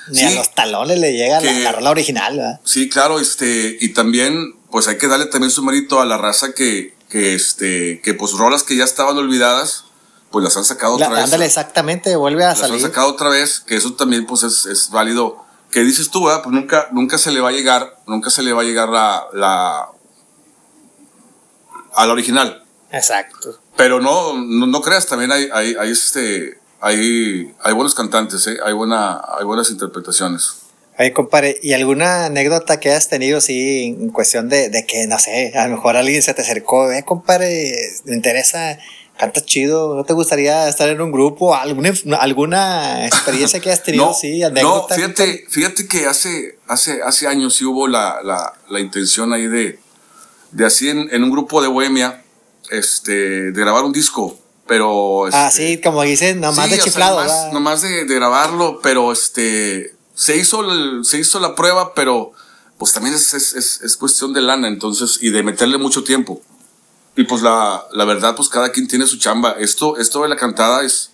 ni 0.09 0.21
a 0.21 0.31
los 0.31 0.53
talones 0.53 0.99
le 0.99 1.13
llega 1.13 1.41
la, 1.41 1.51
Que- 1.53 1.59
la 1.63 1.71
rola 1.71 1.89
original, 1.91 2.37
¿verdad? 2.37 2.59
Sí, 2.63 2.89
claro, 2.89 3.19
este, 3.19 3.77
y 3.81 3.89
también, 3.93 4.53
pues 4.71 4.87
hay 4.87 4.97
que 4.97 5.07
darle 5.07 5.25
también 5.25 5.51
su 5.51 5.63
mérito 5.63 5.99
a 6.01 6.05
la 6.05 6.17
raza 6.17 6.53
que, 6.53 6.93
que 7.09 7.33
este, 7.35 8.01
que 8.01 8.13
pues 8.13 8.33
rolas 8.33 8.63
que 8.63 8.75
ya 8.75 8.83
estaban 8.83 9.17
olvidadas, 9.17 9.85
pues 10.31 10.43
las 10.43 10.57
han 10.57 10.65
sacado 10.65 10.99
La- 10.99 11.05
otra 11.07 11.15
vez. 11.17 11.23
ándale, 11.25 11.45
exactamente, 11.45 12.15
vuelve 12.15 12.43
a 12.43 12.49
las 12.49 12.61
han 12.61 12.67
salir. 12.69 12.81
sacado 12.81 13.07
otra 13.07 13.29
vez, 13.29 13.61
que 13.61 13.75
eso 13.77 13.93
también 13.93 14.25
pues 14.25 14.43
es, 14.43 14.65
es 14.65 14.89
válido. 14.89 15.44
Que 15.71 15.81
dices 15.81 16.09
tú, 16.09 16.25
¿verdad? 16.25 16.41
Pues 16.43 16.53
nunca, 16.53 16.87
nunca 16.91 17.17
se 17.17 17.31
le 17.31 17.41
va 17.41 17.49
a 17.49 17.51
llegar, 17.51 17.97
nunca 18.07 18.29
se 18.29 18.43
le 18.43 18.53
va 18.53 18.61
a 18.61 18.65
llegar 18.65 18.89
la, 18.89 19.25
la 19.33 19.89
a 21.95 22.05
la 22.05 22.13
original. 22.13 22.63
Exacto. 22.91 23.59
Pero 23.75 23.99
no, 23.99 24.37
no, 24.37 24.67
no 24.67 24.81
creas, 24.81 25.05
también 25.07 25.31
hay, 25.31 25.49
hay, 25.51 25.75
hay, 25.79 25.91
este, 25.91 26.59
hay, 26.79 27.53
hay 27.61 27.73
buenos 27.73 27.95
cantantes, 27.95 28.47
¿eh? 28.47 28.57
hay, 28.63 28.73
buena, 28.73 29.21
hay 29.37 29.45
buenas 29.45 29.69
interpretaciones. 29.69 30.61
Oye, 30.97 31.11
compadre, 31.11 31.57
¿y 31.61 31.73
alguna 31.73 32.27
anécdota 32.27 32.79
que 32.79 32.89
hayas 32.89 33.09
tenido, 33.09 33.41
sí, 33.41 33.97
en 33.99 34.09
cuestión 34.09 34.47
de, 34.47 34.69
de 34.69 34.85
que, 34.85 35.07
no 35.07 35.19
sé, 35.19 35.51
a 35.57 35.67
lo 35.67 35.75
mejor 35.75 35.97
alguien 35.97 36.21
se 36.21 36.33
te 36.33 36.41
acercó, 36.41 36.89
eh, 36.89 37.03
compadre, 37.03 37.75
me 38.05 38.15
interesa, 38.15 38.77
canta 39.17 39.43
chido, 39.43 39.95
¿no 39.95 40.03
te 40.03 40.13
gustaría 40.13 40.67
estar 40.67 40.89
en 40.89 40.99
un 41.01 41.11
grupo? 41.11 41.55
¿Alguna, 41.55 41.91
alguna 42.19 43.05
experiencia 43.05 43.59
que 43.59 43.69
hayas 43.69 43.83
tenido, 43.83 44.13
sí, 44.13 44.41
no, 44.61 44.87
fíjate, 44.87 45.45
fíjate 45.49 45.87
que 45.87 46.05
hace, 46.05 46.57
hace, 46.67 47.01
hace 47.03 47.27
años 47.27 47.55
sí 47.55 47.65
hubo 47.65 47.87
la, 47.87 48.19
la, 48.23 48.53
la 48.69 48.79
intención 48.79 49.31
ahí 49.33 49.47
de, 49.47 49.79
de 50.51 50.65
así 50.65 50.89
en, 50.89 51.07
en 51.11 51.23
un 51.23 51.31
grupo 51.31 51.61
de 51.61 51.67
Bohemia, 51.67 52.23
este, 52.71 53.51
de 53.51 53.61
grabar 53.61 53.83
un 53.83 53.93
disco, 53.93 54.37
pero... 54.67 55.25
Ah, 55.31 55.47
este, 55.49 55.75
sí, 55.75 55.81
como 55.81 56.01
dicen, 56.03 56.41
nomás 56.41 56.65
sí, 56.65 56.71
de 56.71 56.75
o 56.75 56.77
sea, 56.77 56.83
chiflado, 56.85 57.51
nomás 57.53 57.81
de, 57.81 58.05
de 58.05 58.15
grabarlo, 58.15 58.79
pero 58.81 59.11
este 59.11 59.93
se 60.13 60.37
hizo 60.37 60.61
el- 60.61 61.03
se 61.05 61.19
hizo 61.19 61.39
la 61.39 61.55
prueba, 61.55 61.93
pero 61.93 62.31
pues 62.77 62.93
también 62.93 63.15
es, 63.15 63.33
es, 63.33 63.53
es, 63.53 63.81
es 63.81 63.97
cuestión 63.97 64.33
de 64.33 64.41
lana, 64.41 64.67
entonces, 64.67 65.19
y 65.21 65.29
de 65.29 65.43
meterle 65.43 65.77
mucho 65.77 66.03
tiempo. 66.03 66.41
Y 67.15 67.23
pues 67.23 67.41
la, 67.41 67.85
la 67.93 68.05
verdad, 68.05 68.35
pues 68.35 68.49
cada 68.49 68.71
quien 68.71 68.87
tiene 68.87 69.07
su 69.07 69.17
chamba. 69.17 69.55
Esto, 69.59 69.97
esto 69.97 70.23
de 70.23 70.29
la 70.29 70.35
cantada 70.35 70.83
es, 70.83 71.11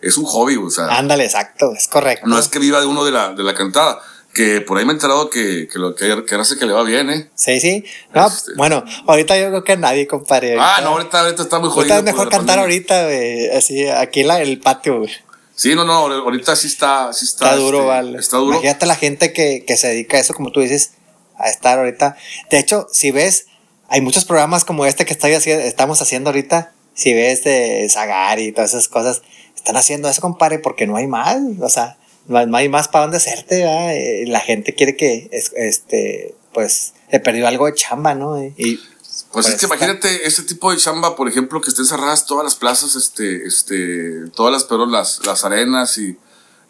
es 0.00 0.16
un 0.16 0.24
hobby, 0.24 0.56
o 0.56 0.70
sea, 0.70 0.86
Ándale, 0.86 1.24
exacto, 1.24 1.72
es 1.76 1.88
correcto. 1.88 2.26
no 2.26 2.38
es 2.38 2.48
que 2.48 2.58
viva 2.58 2.80
de 2.80 2.86
uno 2.86 3.04
de 3.04 3.10
la, 3.12 3.32
de 3.34 3.42
la 3.42 3.54
cantada. 3.54 4.00
Que 4.34 4.62
por 4.62 4.78
ahí 4.78 4.86
me 4.86 4.92
he 4.92 4.94
enterado 4.94 5.28
que, 5.28 5.68
que 5.70 5.78
lo 5.78 5.94
que, 5.94 6.24
que 6.24 6.34
hace 6.36 6.56
que 6.56 6.64
le 6.64 6.72
va 6.72 6.82
bien, 6.84 7.10
¿eh? 7.10 7.30
Sí, 7.34 7.60
sí. 7.60 7.84
No, 8.14 8.26
Este. 8.26 8.52
bueno, 8.56 8.82
ahorita 9.06 9.36
yo 9.38 9.48
creo 9.48 9.62
que 9.62 9.76
nadie, 9.76 10.06
compadre. 10.06 10.56
Ah, 10.58 10.80
no, 10.82 10.90
ahorita, 10.90 11.20
ahorita 11.20 11.42
está 11.42 11.58
muy 11.58 11.68
Ahorita 11.68 11.82
jodido. 11.82 11.98
es 11.98 12.04
mejor 12.04 12.24
la 12.26 12.30
cantar 12.38 12.56
pandemia. 12.56 12.62
ahorita, 12.62 13.04
güey, 13.04 13.50
así, 13.50 13.86
aquí 13.88 14.20
en 14.22 14.30
el 14.30 14.58
patio, 14.58 15.00
güey. 15.00 15.10
Sí, 15.54 15.74
no, 15.74 15.84
no, 15.84 15.92
ahorita 16.06 16.56
sí 16.56 16.66
está, 16.68 17.12
sí 17.12 17.26
está, 17.26 17.44
Está 17.50 17.56
duro, 17.56 17.78
este, 17.80 17.88
vale. 17.88 18.18
Está 18.18 18.36
duro. 18.38 18.52
Imagínate 18.54 18.86
la 18.86 18.96
gente 18.96 19.32
que, 19.34 19.64
que 19.66 19.76
se 19.76 19.88
dedica 19.88 20.16
a 20.16 20.20
eso, 20.20 20.32
como 20.32 20.50
tú 20.50 20.60
dices, 20.60 20.92
a 21.36 21.50
estar 21.50 21.78
ahorita. 21.78 22.16
De 22.50 22.58
hecho, 22.58 22.88
si 22.90 23.10
ves, 23.10 23.44
hay 23.92 24.00
muchos 24.00 24.24
programas 24.24 24.64
como 24.64 24.86
este 24.86 25.04
que 25.04 25.12
estoy 25.12 25.34
haciendo, 25.34 25.62
estamos 25.64 26.00
haciendo 26.00 26.30
ahorita. 26.30 26.72
Si 26.94 27.12
ves 27.12 27.44
de 27.44 27.86
Zagar 27.90 28.38
y 28.40 28.50
todas 28.52 28.70
esas 28.70 28.88
cosas, 28.88 29.20
están 29.54 29.76
haciendo 29.76 30.08
eso, 30.08 30.20
compadre, 30.22 30.58
porque 30.58 30.86
no 30.86 30.96
hay 30.96 31.06
más. 31.06 31.36
O 31.60 31.68
sea, 31.68 31.98
no 32.26 32.38
hay, 32.38 32.46
no 32.46 32.56
hay 32.56 32.68
más 32.70 32.88
para 32.88 33.02
dónde 33.02 33.18
hacerte. 33.18 33.62
Eh, 33.64 34.24
La 34.26 34.40
gente 34.40 34.74
quiere 34.74 34.96
que, 34.96 35.28
es- 35.30 35.52
este, 35.56 36.34
pues, 36.54 36.94
le 37.10 37.20
perdió 37.20 37.46
algo 37.46 37.66
de 37.66 37.74
chamba, 37.74 38.14
¿no? 38.14 38.42
Y, 38.42 38.80
Pues 39.30 39.48
es 39.48 39.56
que 39.56 39.66
imagínate 39.66 40.26
ese 40.26 40.42
tipo 40.42 40.70
de 40.72 40.78
chamba, 40.78 41.14
por 41.16 41.28
ejemplo, 41.28 41.60
que 41.60 41.68
estén 41.70 41.84
cerradas 41.86 42.24
todas 42.26 42.44
las 42.44 42.54
plazas, 42.56 42.94
este, 42.96 43.46
este, 43.46 44.30
todas 44.34 44.52
las, 44.52 44.64
perdón, 44.64 44.90
las, 44.90 45.20
las 45.26 45.44
arenas 45.44 45.96
y 45.98 46.16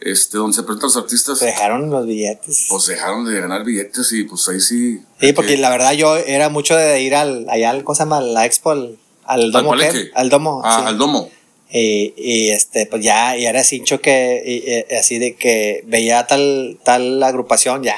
este, 0.05 0.39
donde 0.39 0.55
se 0.57 0.63
presentan 0.63 0.89
los 0.89 0.97
artistas, 0.97 1.39
se 1.39 1.47
dejaron 1.47 1.91
los 1.91 2.07
billetes. 2.07 2.67
pues 2.69 2.87
dejaron 2.87 3.25
de 3.25 3.41
ganar 3.41 3.65
billetes 3.65 4.13
y 4.13 4.25
pues 4.25 4.49
ahí 4.49 4.61
sí. 4.61 5.01
Sí, 5.21 5.33
porque 5.33 5.55
que- 5.55 5.61
la 5.61 5.71
verdad 5.71 5.93
yo 5.93 6.17
era 6.17 6.49
mucho 6.49 6.77
de 6.77 7.01
ir 7.03 7.15
al, 7.15 7.47
allá 7.49 7.71
al, 7.71 7.85
¿cómo 7.85 7.95
se 7.95 8.03
llama? 8.03 8.21
La 8.21 8.45
expo, 8.47 8.71
al, 8.73 8.99
al 9.25 9.53
domo. 9.53 9.73
¿qué? 9.73 9.79
palenque. 9.79 10.11
Al 10.15 10.29
domo. 10.31 10.63
Ah, 10.65 10.79
sí. 10.83 10.89
al 10.89 10.99
domo. 10.99 11.31
Y, 11.71 12.13
y, 12.19 12.51
este, 12.51 12.85
pues 12.87 13.03
ya, 13.03 13.37
y 13.39 13.47
era 13.47 13.65
cincho 13.65 14.01
que, 14.01 14.43
y, 14.45 14.93
y 14.93 14.95
así 14.97 15.19
de 15.19 15.37
que 15.37 15.83
veía 15.87 16.27
tal, 16.27 16.79
tal 16.85 17.23
agrupación, 17.23 17.83
ya, 17.83 17.97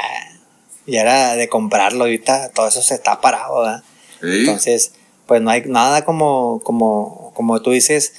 ya 0.87 1.01
era 1.01 1.35
de 1.35 1.49
comprarlo 1.49 2.05
ahorita, 2.05 2.51
todo 2.51 2.69
eso 2.69 2.83
se 2.83 2.95
está 2.95 3.21
parado, 3.21 3.61
¿verdad? 3.63 3.83
Sí. 4.21 4.29
Entonces, 4.41 4.93
pues 5.27 5.43
no 5.43 5.51
hay 5.51 5.63
nada 5.67 6.05
como, 6.05 6.61
como, 6.63 7.33
como 7.35 7.61
tú 7.63 7.73
dices, 7.73 8.13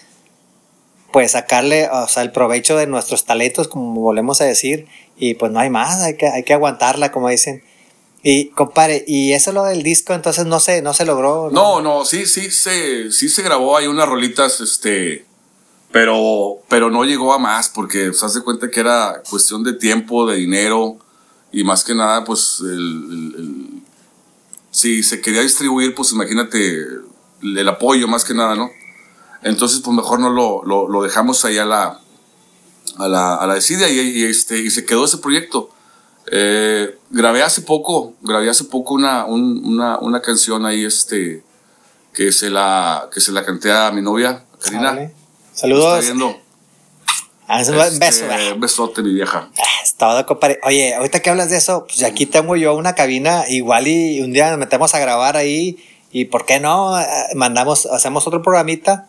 pues 1.16 1.32
sacarle, 1.32 1.88
o 1.90 2.10
sea, 2.10 2.24
el 2.24 2.34
provecho 2.34 2.76
de 2.76 2.88
nuestros 2.88 3.24
talentos, 3.24 3.70
como 3.70 4.02
volvemos 4.02 4.42
a 4.42 4.44
decir, 4.44 4.86
y 5.16 5.36
pues 5.36 5.50
no 5.50 5.60
hay 5.60 5.70
más, 5.70 6.02
hay 6.02 6.18
que, 6.18 6.28
hay 6.28 6.44
que 6.44 6.52
aguantarla, 6.52 7.14
como 7.14 7.30
dicen. 7.30 7.64
Y 8.22 8.50
compadre, 8.50 9.06
y 9.08 9.32
eso 9.32 9.54
lo 9.54 9.64
del 9.64 9.82
disco, 9.82 10.14
entonces 10.14 10.46
no 10.46 10.60
se, 10.60 10.82
no 10.82 10.94
se 10.94 11.06
logró. 11.06 11.50
No, 11.54 11.80
no, 11.80 12.04
sí, 12.04 12.26
sí 12.26 12.52
se, 12.52 13.14
sí 13.14 13.30
se 13.30 13.44
grabó 13.44 13.78
ahí 13.78 13.88
unas 13.88 14.10
rolitas, 14.10 14.60
este, 14.60 15.24
pero, 15.90 16.58
pero 16.68 16.92
no 16.92 17.06
llegó 17.06 17.32
a 17.32 17.40
más, 17.40 17.70
porque 17.70 18.12
se 18.12 18.26
hace 18.26 18.42
cuenta 18.42 18.70
que 18.70 18.82
era 18.82 19.24
cuestión 19.30 19.64
de 19.64 19.72
tiempo, 19.72 20.30
de 20.30 20.36
dinero, 20.36 20.98
y 21.50 21.64
más 21.64 21.86
que 21.86 21.96
nada, 21.96 22.26
pues, 22.26 22.60
el, 22.60 23.82
si 24.70 25.02
se 25.02 25.22
quería 25.22 25.44
distribuir, 25.44 25.96
pues 25.96 26.12
imagínate 26.12 26.78
el, 27.42 27.70
apoyo 27.70 28.06
más 28.06 28.26
que 28.26 28.34
nada, 28.34 28.58
¿no? 28.58 28.70
Entonces, 29.44 29.82
pues 29.84 29.96
mejor 29.96 30.20
no 30.20 30.30
lo, 30.30 30.64
lo, 30.64 31.04
dejamos 31.04 31.46
ahí 31.46 31.58
a 31.58 31.66
la, 31.66 32.00
a 32.98 33.08
la, 33.08 33.36
a 33.36 33.48
la 33.48 33.58
y, 33.58 34.24
este, 34.24 34.60
y 34.60 34.70
se 34.70 34.86
quedó 34.86 35.06
ese 35.06 35.18
proyecto. 35.18 35.70
Eh, 36.32 36.98
grabé 37.12 37.44
hace 37.44 37.62
poco, 37.62 38.14
grabé 38.22 38.50
hace 38.50 38.64
poco 38.64 38.96
una, 38.96 39.26
una, 39.26 40.00
una, 40.00 40.22
canción 40.22 40.66
ahí, 40.66 40.84
este, 40.84 41.44
que 42.14 42.32
se 42.32 42.50
la, 42.50 43.10
que 43.14 43.22
se 43.22 43.32
la 43.32 43.46
canté 43.46 43.72
a 43.72 43.92
mi 43.92 44.02
novia, 44.02 44.44
Karina. 44.60 45.12
Saludos. 45.54 46.04
Ah, 47.48 47.62
un 47.68 47.76
este, 47.80 48.00
beso. 48.00 48.26
Un 48.56 48.60
besote, 48.60 49.04
mi 49.04 49.14
vieja. 49.14 49.50
Ah, 49.58 49.84
es 49.84 49.96
todo, 49.96 50.26
compadre. 50.26 50.60
Oye, 50.64 50.96
ahorita 50.96 51.20
que 51.20 51.30
hablas 51.30 51.52
de 51.52 51.58
eso, 51.58 51.86
pues 51.86 52.02
aquí 52.04 52.26
tengo 52.26 52.56
yo 52.56 52.74
una 52.74 52.96
cabina 52.96 53.44
igual 53.48 53.88
y 53.88 54.22
un 54.22 54.34
día 54.34 54.50
nos 54.50 54.58
metemos 54.58 54.96
a 54.96 55.00
grabar 55.00 55.38
ahí 55.38 55.78
y 56.12 56.26
¿por 56.26 56.46
qué 56.46 56.60
no? 56.60 56.96
Ah, 56.96 57.06
mandamos, 57.36 57.86
hacemos 57.86 58.26
otro 58.26 58.42
programita 58.42 59.08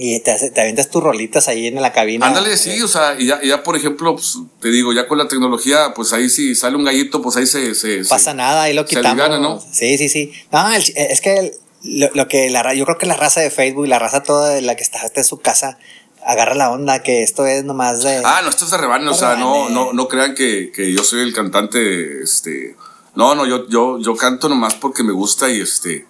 y 0.00 0.20
te, 0.20 0.50
te 0.50 0.60
avientas 0.60 0.88
tus 0.88 1.02
rolitas 1.02 1.48
ahí 1.48 1.66
en 1.66 1.82
la 1.82 1.92
cabina. 1.92 2.24
Ándale, 2.24 2.56
sí, 2.56 2.80
o 2.82 2.88
sea, 2.88 3.16
y 3.18 3.26
ya, 3.26 3.42
ya 3.42 3.64
por 3.64 3.76
ejemplo, 3.76 4.14
pues, 4.14 4.38
te 4.60 4.68
digo, 4.68 4.92
ya 4.92 5.08
con 5.08 5.18
la 5.18 5.26
tecnología, 5.26 5.92
pues 5.92 6.12
ahí 6.12 6.30
sí 6.30 6.54
sale 6.54 6.76
un 6.76 6.84
gallito, 6.84 7.20
pues 7.20 7.36
ahí 7.36 7.46
se. 7.46 7.74
se 7.74 8.04
Pasa 8.08 8.32
nada, 8.32 8.62
ahí 8.62 8.74
lo 8.74 8.86
quitamos. 8.86 9.40
¿no? 9.40 9.60
Sí, 9.60 9.98
sí, 9.98 10.08
sí. 10.08 10.32
No, 10.52 10.72
es 10.72 11.20
que 11.20 11.52
lo, 11.82 12.28
que 12.28 12.48
la 12.50 12.74
yo 12.74 12.84
creo 12.84 12.96
que 12.96 13.06
la 13.06 13.16
raza 13.16 13.40
de 13.40 13.50
Facebook, 13.50 13.88
la 13.88 13.98
raza 13.98 14.22
toda 14.22 14.60
la 14.60 14.76
que 14.76 14.82
está 14.82 15.00
en 15.12 15.24
su 15.24 15.38
casa, 15.38 15.78
agarra 16.24 16.54
la 16.54 16.70
onda, 16.70 17.02
que 17.02 17.24
esto 17.24 17.46
es 17.46 17.64
nomás 17.64 18.02
de. 18.02 18.22
Ah, 18.24 18.40
no, 18.44 18.50
esto 18.50 18.66
es 18.66 18.70
de 18.70 18.78
rebane, 18.78 19.08
o 19.08 19.14
sea, 19.14 19.34
no, 19.34 19.68
no, 19.68 19.92
no 19.92 20.08
crean 20.08 20.34
que, 20.34 20.70
que 20.70 20.92
yo 20.92 21.02
soy 21.02 21.22
el 21.22 21.32
cantante, 21.32 22.22
este. 22.22 22.76
No, 23.14 23.34
no, 23.34 23.46
yo, 23.46 23.66
yo, 23.68 23.98
yo 23.98 24.14
canto 24.14 24.48
nomás 24.48 24.74
porque 24.74 25.02
me 25.02 25.12
gusta 25.12 25.50
y 25.50 25.60
este. 25.60 26.06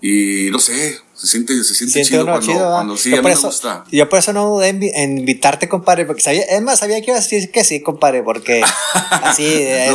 Y 0.00 0.48
no 0.50 0.58
sé, 0.58 0.98
se 1.18 1.26
siente, 1.26 1.64
se 1.64 1.74
siente, 1.74 2.02
chido, 2.02 2.24
cuando, 2.24 2.70
cuando, 2.70 2.96
sí, 2.96 3.10
yo 3.10 3.16
a 3.18 3.22
mí 3.22 3.28
me 3.28 3.34
gusta. 3.34 3.82
Yo 3.90 4.08
por 4.08 4.20
eso 4.20 4.32
no 4.32 4.50
dudé 4.50 4.68
en, 4.68 5.18
invitarte, 5.18 5.68
compadre, 5.68 6.06
porque 6.06 6.22
sabía, 6.22 6.42
es 6.42 6.62
más, 6.62 6.78
sabía 6.78 7.00
que 7.00 7.10
ibas 7.10 7.22
a 7.22 7.22
decir 7.24 7.50
que 7.50 7.64
sí, 7.64 7.80
compadre, 7.80 8.22
porque 8.22 8.62
así, 9.10 9.42
de, 9.42 9.92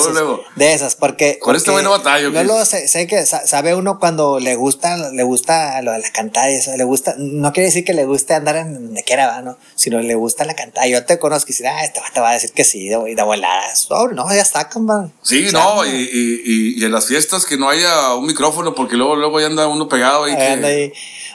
de 0.57 0.73
esas, 0.73 0.95
porque. 0.97 1.39
Con 1.39 1.55
este 1.55 1.71
bueno 1.71 1.91
batalla. 1.91 2.27
No 2.29 2.43
lo 2.43 2.65
sé, 2.65 2.89
sé 2.89 3.07
que 3.07 3.25
sabe 3.25 3.73
uno 3.73 3.99
cuando 3.99 4.41
le 4.41 4.57
gusta, 4.57 5.11
le 5.11 5.23
gusta 5.23 5.81
lo 5.81 5.93
de 5.93 5.99
la 5.99 6.09
cantada 6.09 6.51
y 6.51 6.55
eso, 6.55 6.75
le 6.75 6.83
gusta, 6.83 7.15
no 7.17 7.53
quiere 7.53 7.67
decir 7.67 7.85
que 7.85 7.93
le 7.93 8.03
guste 8.03 8.33
andar 8.33 8.57
en 8.57 8.73
donde 8.73 9.03
quiera, 9.03 9.41
¿no? 9.41 9.57
Sino 9.75 10.01
le 10.01 10.15
gusta 10.15 10.43
la 10.43 10.55
cantada. 10.55 10.87
Yo 10.87 11.05
te 11.05 11.19
conozco 11.19 11.45
y 11.47 11.53
decir, 11.53 11.67
ah, 11.67 11.85
este 11.85 12.01
te 12.13 12.19
va 12.19 12.31
a 12.31 12.33
decir 12.33 12.51
que 12.51 12.65
sí, 12.65 12.89
de, 12.89 12.97
de 12.97 13.23
voladas. 13.23 13.87
Oh, 13.91 14.09
no, 14.09 14.27
ya 14.27 14.41
está, 14.41 14.67
compadre. 14.67 15.09
Sí, 15.21 15.47
no, 15.53 15.85
y, 15.85 15.89
y, 15.89 16.73
y, 16.81 16.83
en 16.83 16.91
las 16.91 17.05
fiestas 17.05 17.45
que 17.45 17.55
no 17.55 17.69
haya 17.69 18.13
un 18.13 18.25
micrófono, 18.25 18.75
porque 18.75 18.97
luego, 18.97 19.15
luego 19.15 19.39
ya 19.39 19.45
anda 19.45 19.67
uno 19.67 19.87
pegado 19.87 20.25
ahí. 20.25 20.33
Anda 20.33 20.67
ahí. 20.67 20.91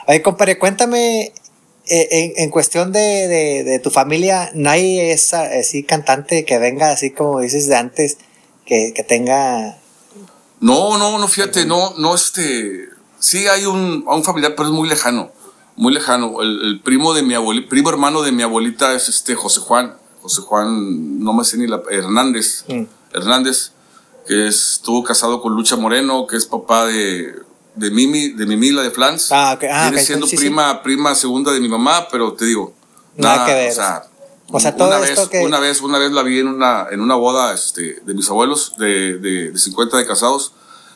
Oye, 0.09 0.23
compadre, 0.23 0.57
cuéntame, 0.57 1.33
eh, 1.85 2.33
en, 2.37 2.49
cuestión 2.49 2.91
de, 2.91 3.79
tu 3.83 3.91
familia, 3.91 4.49
¿no 4.55 4.71
hay 4.71 4.99
esa 4.99 5.43
así 5.43 5.83
cantante 5.83 6.45
que 6.45 6.57
venga 6.57 6.91
así 6.91 7.11
como 7.11 7.41
dices 7.41 7.67
de 7.67 7.75
antes, 7.75 8.17
que, 8.65 9.05
tenga... 9.07 9.77
No, 10.61 10.97
no, 10.97 11.19
no, 11.19 11.27
fíjate, 11.27 11.67
no, 11.67 11.93
no, 11.99 12.15
este... 12.15 12.89
Sí 13.19 13.45
hay 13.45 13.67
un, 13.67 14.03
un 14.07 14.23
familiar, 14.23 14.55
pero 14.57 14.69
es 14.69 14.73
muy 14.73 14.89
lejano, 14.89 15.31
muy 15.75 15.93
lejano. 15.93 16.41
El, 16.41 16.81
primo 16.83 17.13
de 17.13 17.21
mi 17.21 17.35
abuelita, 17.35 17.69
primo 17.69 17.91
hermano 17.91 18.23
de 18.23 18.31
mi 18.31 18.41
abuelita 18.41 18.95
es 18.95 19.09
este 19.09 19.35
José 19.35 19.59
Juan, 19.59 19.95
José 20.23 20.41
Juan, 20.41 21.23
no 21.23 21.33
me 21.33 21.43
sé 21.43 21.57
ni 21.57 21.67
la... 21.67 21.83
Hernández, 21.91 22.65
mm. 22.67 22.83
Hernández, 23.13 23.73
que 24.25 24.47
estuvo 24.47 25.03
casado 25.03 25.39
con 25.39 25.53
Lucha 25.53 25.75
Moreno, 25.75 26.25
que 26.25 26.35
es 26.35 26.47
papá 26.47 26.87
de 26.87 27.47
de 27.75 27.91
Mimi, 27.91 28.29
de 28.29 28.45
Mimila 28.45 28.81
de 28.81 28.91
Flans. 28.91 29.31
Ah, 29.31 29.57
ah, 29.71 29.89
Viene 29.89 30.03
siendo 30.03 30.27
prima, 30.27 30.81
prima 30.83 31.15
segunda 31.15 31.51
de 31.51 31.59
mi 31.59 31.69
mamá, 31.69 32.07
pero 32.09 32.33
te 32.33 32.45
digo, 32.45 32.73
nada, 33.15 33.45
que 33.45 33.53
ver. 33.53 33.71
O 33.71 33.75
sea, 33.75 34.03
o 34.51 34.59
sea 34.59 34.75
todo 34.75 34.87
una 34.87 34.99
vez, 34.99 35.29
una 35.43 35.59
vez, 35.59 35.81
una 35.81 35.97
vez 35.99 36.11
la 36.11 36.23
vi 36.23 36.39
en 36.39 36.47
una, 36.47 36.87
en 36.91 37.01
una 37.01 37.15
boda 37.15 37.53
este, 37.53 38.01
de 38.03 38.13
mis 38.13 38.29
abuelos, 38.29 38.73
de, 38.77 39.17
de, 39.17 39.51
de 39.51 39.59
50 39.59 39.97
de 39.97 40.05
casados, 40.05 40.53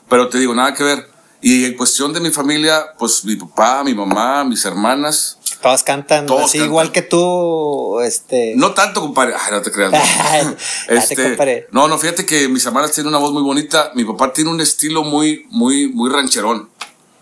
pero 0.09 0.29
te 0.29 0.38
digo, 0.39 0.53
nada 0.53 0.73
que 0.73 0.83
ver. 0.83 1.13
Y 1.41 1.65
en 1.65 1.75
cuestión 1.75 2.13
de 2.13 2.21
mi 2.21 2.29
familia, 2.29 2.93
pues 2.97 3.25
mi 3.25 3.36
papá, 3.36 3.83
mi 3.83 3.93
mamá, 3.93 4.45
mis 4.45 4.63
hermanas. 4.63 5.38
Todas 5.63 5.82
cantan 5.84 6.28
así 6.30 6.58
igual 6.58 6.91
que 6.91 7.02
tú, 7.02 8.02
este. 8.02 8.52
No 8.58 8.73
tanto, 8.73 8.99
compadre. 8.99 9.34
Ay, 9.34 9.54
no 9.54 9.62
te 9.62 9.71
creas. 9.71 9.93
este, 10.89 11.67
no, 11.71 11.88
no, 11.88 11.97
fíjate 11.97 12.26
que 12.26 12.49
mis 12.49 12.65
hermanas 12.65 12.91
tienen 12.91 13.08
una 13.08 13.17
voz 13.17 13.32
muy 13.32 13.41
bonita. 13.41 13.93
Mi 13.95 14.04
papá 14.04 14.34
tiene 14.34 14.49
un 14.49 14.60
estilo 14.60 15.06
muy, 15.06 15.47
muy, 15.52 15.88
muy 15.88 16.12
rancherón. 16.12 16.69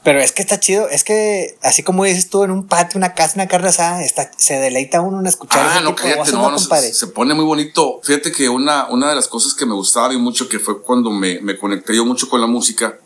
Pero 0.03 0.19
es 0.19 0.31
que 0.31 0.41
está 0.41 0.59
chido, 0.59 0.89
es 0.89 1.03
que 1.03 1.55
así 1.61 1.83
como 1.83 2.03
dices 2.03 2.31
tú, 2.31 2.43
en 2.43 2.49
un 2.49 2.65
patio, 2.65 2.97
una 2.97 3.13
casa, 3.13 3.33
una 3.35 3.47
carne 3.47 3.69
asada, 3.69 4.01
está, 4.01 4.31
se 4.35 4.55
deleita 4.55 5.01
uno 5.01 5.19
en 5.19 5.27
escuchar. 5.27 5.63
Ah, 5.63 5.81
no, 5.81 5.93
cállate, 5.95 6.31
no, 6.31 6.49
no 6.49 6.57
se, 6.57 7.07
pone 7.07 7.35
muy 7.35 7.45
bonito. 7.45 7.99
Fíjate 8.01 8.31
que 8.31 8.49
una, 8.49 8.87
una 8.89 9.09
de 9.09 9.15
las 9.15 9.27
cosas 9.27 9.53
que 9.53 9.67
me 9.67 9.75
gustaba 9.75 10.07
bien 10.07 10.21
mucho, 10.21 10.49
que 10.49 10.57
fue 10.57 10.81
cuando 10.81 11.11
me, 11.11 11.39
me 11.41 11.59
conecté 11.59 11.95
yo 11.95 12.03
mucho 12.07 12.27
con 12.27 12.41
la 12.41 12.47
música, 12.47 12.97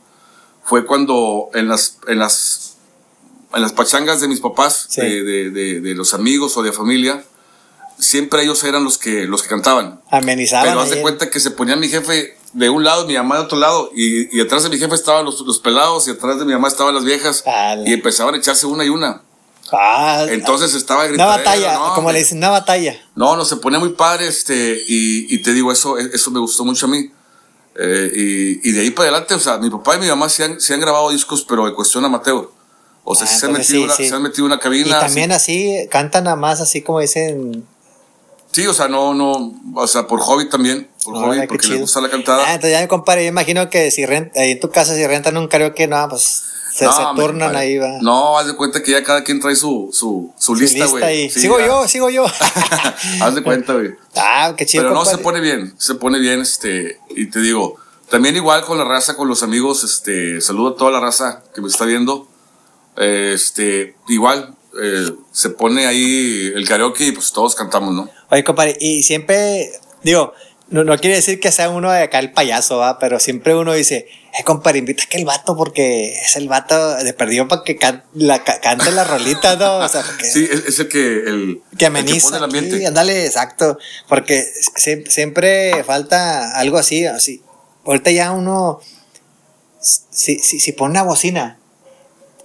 fue 0.63 0.85
cuando 0.85 1.49
en 1.53 1.67
las, 1.67 1.97
en 2.07 2.19
las, 2.19 2.64
en 3.55 3.61
las 3.61 3.71
pachangas 3.73 4.21
de 4.21 4.27
mis 4.27 4.41
papás, 4.41 4.89
de, 4.95 5.23
de, 5.23 5.79
de, 5.81 5.95
los 5.95 6.13
amigos 6.13 6.57
o 6.57 6.63
de 6.63 6.71
familia, 6.71 7.23
siempre 7.97 8.43
ellos 8.43 8.63
eran 8.63 8.83
los 8.83 8.97
que, 8.97 9.25
los 9.25 9.41
que 9.41 9.49
cantaban. 9.49 10.01
Amenizaban. 10.11 10.67
Pero 10.67 10.81
haz 10.81 10.89
de 10.89 11.01
cuenta 11.01 11.29
que 11.29 11.39
se 11.39 11.51
ponía 11.51 11.75
mi 11.75 11.87
jefe 11.87 12.37
de 12.53 12.69
un 12.69 12.83
lado, 12.83 13.07
mi 13.07 13.15
mamá 13.15 13.37
de 13.37 13.43
otro 13.43 13.57
lado, 13.57 13.89
y, 13.95 14.35
y 14.37 14.41
atrás 14.41 14.63
de 14.63 14.69
mi 14.69 14.77
jefe 14.77 14.95
estaban 14.95 15.25
los, 15.25 15.41
los, 15.41 15.59
pelados, 15.59 16.07
y 16.07 16.11
atrás 16.11 16.37
de 16.37 16.45
mi 16.45 16.53
mamá 16.53 16.67
estaban 16.67 16.93
las 16.93 17.05
viejas, 17.05 17.43
y 17.85 17.93
empezaban 17.93 18.35
a 18.35 18.37
echarse 18.37 18.65
una 18.65 18.83
y 18.83 18.89
una. 18.89 19.21
Ah, 19.71 20.25
Entonces 20.29 20.75
estaba 20.75 21.07
gritando. 21.07 21.33
Una 21.33 21.37
batalla, 21.37 21.79
como 21.95 22.11
le 22.11 22.19
dicen, 22.19 22.37
una 22.37 22.49
batalla. 22.49 23.01
No, 23.15 23.35
no, 23.35 23.45
se 23.45 23.55
ponía 23.57 23.79
muy 23.79 23.93
padre, 23.93 24.27
este, 24.27 24.83
y, 24.87 25.33
y 25.33 25.39
te 25.39 25.53
digo, 25.53 25.71
eso, 25.71 25.97
eso 25.97 26.31
me 26.31 26.39
gustó 26.39 26.63
mucho 26.65 26.85
a 26.85 26.89
mí. 26.89 27.09
Eh, 27.77 28.11
y, 28.63 28.69
y, 28.69 28.71
de 28.71 28.81
ahí 28.81 28.91
para 28.91 29.09
adelante, 29.09 29.33
o 29.33 29.39
sea, 29.39 29.57
mi 29.57 29.69
papá 29.69 29.95
y 29.95 29.99
mi 29.99 30.07
mamá 30.07 30.29
se 30.29 30.45
han, 30.45 30.61
se 30.61 30.73
han 30.73 30.79
grabado 30.79 31.09
discos, 31.09 31.43
pero 31.43 31.65
de 31.65 31.73
cuestión 31.73 32.05
amateur. 32.05 32.49
O 33.05 33.15
sea, 33.15 33.27
ah, 33.27 33.29
se, 33.29 33.45
han 33.45 33.53
metido 33.53 33.83
una, 33.83 33.93
se 33.93 34.13
han 34.13 34.21
metido 34.21 34.45
una 34.45 34.59
cabina. 34.59 34.87
Y 34.87 34.99
también 34.99 35.31
así, 35.31 35.87
cantan 35.89 36.27
a 36.27 36.35
más, 36.35 36.59
así 36.59 36.81
como 36.81 36.99
dicen, 36.99 37.65
Sí, 38.55 38.65
o 38.67 38.73
sea, 38.73 38.87
no, 38.87 39.13
no, 39.13 39.53
o 39.75 39.85
sea, 39.85 40.07
por 40.07 40.21
hobby 40.21 40.47
también, 40.47 40.89
por 41.03 41.15
hobby, 41.15 41.45
porque 41.45 41.67
le 41.67 41.77
gusta 41.77 41.99
la 41.99 42.09
cantada. 42.09 42.41
Ah, 42.47 42.53
entonces 42.53 42.71
ya 42.71 42.79
me 42.79 42.87
compadre, 42.87 43.23
yo 43.23 43.27
imagino 43.27 43.69
que 43.69 43.91
si 43.91 44.05
renta, 44.05 44.39
ahí 44.39 44.51
en 44.51 44.61
tu 44.61 44.69
casa, 44.69 44.95
si 44.95 45.05
rentan 45.05 45.35
un 45.35 45.49
karaoke, 45.49 45.87
no, 45.87 46.07
pues 46.07 46.41
se, 46.71 46.85
se 46.85 47.01
turnan 47.17 47.53
ahí, 47.53 47.77
va. 47.77 47.97
No, 47.99 48.37
haz 48.37 48.47
de 48.47 48.55
cuenta 48.55 48.81
que 48.81 48.91
ya 48.91 49.03
cada 49.03 49.25
quien 49.25 49.41
trae 49.41 49.57
su, 49.57 49.89
su, 49.91 50.33
su, 50.39 50.55
lista, 50.55 50.85
güey. 50.85 51.29
sigo 51.29 51.59
yo, 51.59 51.85
sigo 51.89 52.09
yo. 52.09 52.25
haz 53.21 53.35
de 53.35 53.43
cuenta, 53.43 53.73
güey. 53.73 53.93
Ah, 54.15 54.53
qué 54.55 54.65
chido. 54.65 54.85
Pero 54.85 54.95
no 54.95 55.03
se 55.03 55.17
pone 55.17 55.41
bien, 55.41 55.75
se 55.77 55.95
pone 55.95 56.17
bien, 56.19 56.39
este, 56.39 56.97
y 57.09 57.29
te 57.29 57.41
digo, 57.41 57.75
también 58.09 58.37
igual 58.37 58.63
con 58.63 58.77
la 58.77 58.85
raza, 58.85 59.17
con 59.17 59.27
los 59.27 59.43
amigos, 59.43 59.83
este, 59.83 60.39
saludo 60.39 60.69
a 60.69 60.75
toda 60.77 60.91
la 60.91 61.01
raza 61.01 61.43
que 61.53 61.59
me 61.59 61.67
está 61.67 61.83
viendo. 61.83 62.29
Este, 62.97 63.95
igual, 64.07 64.55
eh, 64.81 65.11
se 65.31 65.49
pone 65.49 65.85
ahí 65.85 66.51
el 66.55 66.67
karaoke 66.67 67.07
y 67.07 67.11
pues 67.11 67.31
todos 67.31 67.55
cantamos, 67.55 67.93
¿no? 67.93 68.09
Oye, 68.29 68.43
compadre, 68.43 68.77
y 68.79 69.03
siempre, 69.03 69.71
digo, 70.03 70.33
no, 70.67 70.83
no 70.83 70.97
quiere 70.97 71.17
decir 71.17 71.39
que 71.39 71.51
sea 71.51 71.69
uno 71.69 71.91
de 71.91 72.03
acá 72.03 72.19
el 72.19 72.31
payaso, 72.31 72.77
¿va? 72.77 72.97
Pero 72.97 73.19
siempre 73.19 73.55
uno 73.55 73.73
dice, 73.73 74.07
eh, 74.37 74.43
compadre, 74.43 74.79
invita 74.79 75.03
a 75.03 75.05
aquel 75.05 75.23
vato 75.23 75.55
porque 75.55 76.13
es 76.19 76.35
el 76.35 76.47
vato 76.47 76.95
de 76.95 77.13
perdido 77.13 77.47
para 77.47 77.63
que 77.63 77.77
la, 78.13 78.43
cante 78.43 78.91
la 78.91 79.03
rolita, 79.03 79.55
¿no? 79.55 79.77
O 79.77 79.87
sea, 79.87 80.03
sí, 80.23 80.47
es, 80.51 80.79
el 80.79 80.87
que, 80.87 80.99
el, 80.99 81.61
que 81.77 81.85
ameniza. 81.85 82.37
El 82.37 82.51
que 82.51 82.61
pone 82.61 82.77
el 82.77 82.85
ándale, 82.87 83.25
exacto. 83.27 83.77
Porque 84.09 84.43
siempre 85.07 85.83
falta 85.83 86.57
algo 86.59 86.77
así, 86.77 87.05
así. 87.05 87.43
Ahorita 87.85 88.09
ya 88.09 88.31
uno, 88.31 88.79
si, 89.79 90.39
si, 90.39 90.59
si 90.59 90.71
pone 90.71 90.91
una 90.91 91.03
bocina, 91.03 91.59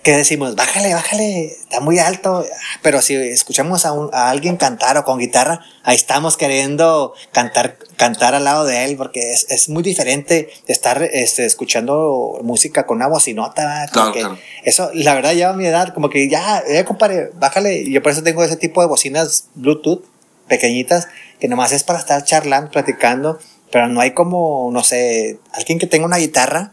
que 0.02 0.16
decimos, 0.16 0.56
bájale, 0.56 0.94
bájale, 0.94 1.46
está 1.46 1.80
muy 1.80 1.98
alto. 1.98 2.44
Pero 2.82 3.02
si 3.02 3.14
escuchamos 3.14 3.84
a, 3.84 3.90
a, 4.12 4.30
alguien 4.30 4.56
cantar 4.56 4.96
o 4.96 5.04
con 5.04 5.18
guitarra, 5.18 5.60
ahí 5.82 5.96
estamos 5.96 6.36
queriendo 6.36 7.12
cantar, 7.32 7.76
cantar 7.96 8.34
al 8.34 8.44
lado 8.44 8.64
de 8.64 8.84
él, 8.84 8.96
porque 8.96 9.32
es, 9.32 9.46
es 9.50 9.68
muy 9.68 9.82
diferente 9.82 10.48
estar 10.66 11.02
este, 11.02 11.44
escuchando 11.44 12.40
música 12.42 12.86
con 12.86 12.96
una 12.96 13.08
bocinota. 13.08 13.86
Claro, 13.92 14.12
claro. 14.12 14.38
Eso, 14.64 14.90
la 14.94 15.14
verdad, 15.14 15.32
ya 15.32 15.50
a 15.50 15.52
mi 15.52 15.66
edad, 15.66 15.92
como 15.92 16.08
que 16.08 16.28
ya, 16.28 16.62
eh, 16.66 16.84
compadre, 16.84 17.30
bájale. 17.34 17.90
Yo 17.90 18.02
por 18.02 18.12
eso 18.12 18.22
tengo 18.22 18.42
ese 18.42 18.56
tipo 18.56 18.80
de 18.80 18.88
bocinas 18.88 19.48
Bluetooth 19.54 20.04
pequeñitas, 20.48 21.08
que 21.38 21.48
nomás 21.48 21.72
es 21.72 21.84
para 21.84 21.98
estar 21.98 22.24
charlando, 22.24 22.70
platicando, 22.70 23.38
pero 23.70 23.86
no 23.88 24.00
hay 24.00 24.12
como, 24.12 24.70
no 24.72 24.82
sé, 24.82 25.38
alguien 25.52 25.78
que 25.78 25.86
tenga 25.86 26.06
una 26.06 26.16
guitarra 26.16 26.72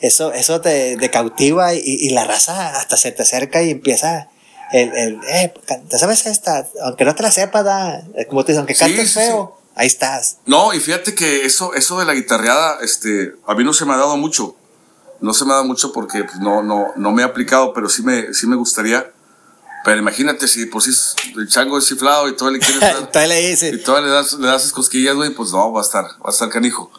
eso, 0.00 0.32
eso 0.32 0.60
te, 0.60 0.98
cautiva 1.12 1.74
y, 1.74 2.10
la 2.10 2.24
raza 2.24 2.76
hasta 2.78 2.96
se 2.96 3.12
te 3.12 3.22
acerca 3.22 3.62
y 3.62 3.70
empieza 3.70 4.28
el, 4.72 4.92
el 4.96 5.20
eh, 5.28 5.54
¿te 5.88 5.98
sabes 5.98 6.26
esta? 6.26 6.68
Aunque 6.82 7.04
no 7.04 7.14
te 7.14 7.22
la 7.22 7.30
sepas, 7.30 7.64
da, 7.64 8.02
como 8.28 8.44
te 8.44 8.52
dicen, 8.52 8.60
aunque 8.60 8.74
cantes 8.74 9.12
feo, 9.12 9.56
ahí 9.74 9.86
estás. 9.86 10.38
No, 10.46 10.72
y 10.74 10.80
fíjate 10.80 11.14
que 11.14 11.44
eso, 11.44 11.74
eso 11.74 11.98
de 11.98 12.06
la 12.06 12.14
guitarreada, 12.14 12.78
este, 12.82 13.34
a 13.46 13.54
mí 13.54 13.64
no 13.64 13.72
se 13.72 13.84
me 13.84 13.92
ha 13.92 13.98
dado 13.98 14.16
mucho. 14.16 14.56
No 15.20 15.34
se 15.34 15.44
me 15.44 15.52
ha 15.52 15.54
dado 15.54 15.66
mucho 15.66 15.92
porque 15.92 16.24
pues, 16.24 16.40
no, 16.40 16.62
no, 16.62 16.88
no 16.96 17.12
me 17.12 17.22
he 17.22 17.24
aplicado, 17.24 17.72
pero 17.72 17.88
sí 17.88 18.02
me, 18.02 18.34
sí 18.34 18.46
me 18.46 18.56
gustaría. 18.56 19.12
Pero 19.84 19.98
imagínate 19.98 20.48
si 20.48 20.66
por 20.66 20.82
si 20.82 20.90
el 21.36 21.48
chango 21.48 21.78
es 21.78 21.86
chiflado 21.86 22.28
y 22.28 22.36
todo 22.36 22.50
le 22.50 22.58
quieres 22.58 22.80
dar. 22.80 23.08
Y 23.74 23.78
todo 23.78 24.00
le 24.00 24.08
das, 24.08 24.32
le 24.34 24.46
das 24.46 24.72
cosquillas, 24.72 25.14
güey, 25.14 25.30
pues 25.30 25.52
no, 25.52 25.72
va 25.72 25.80
a 25.80 25.84
estar, 25.84 26.04
va 26.04 26.28
a 26.28 26.30
estar 26.30 26.48
canijo. 26.48 26.90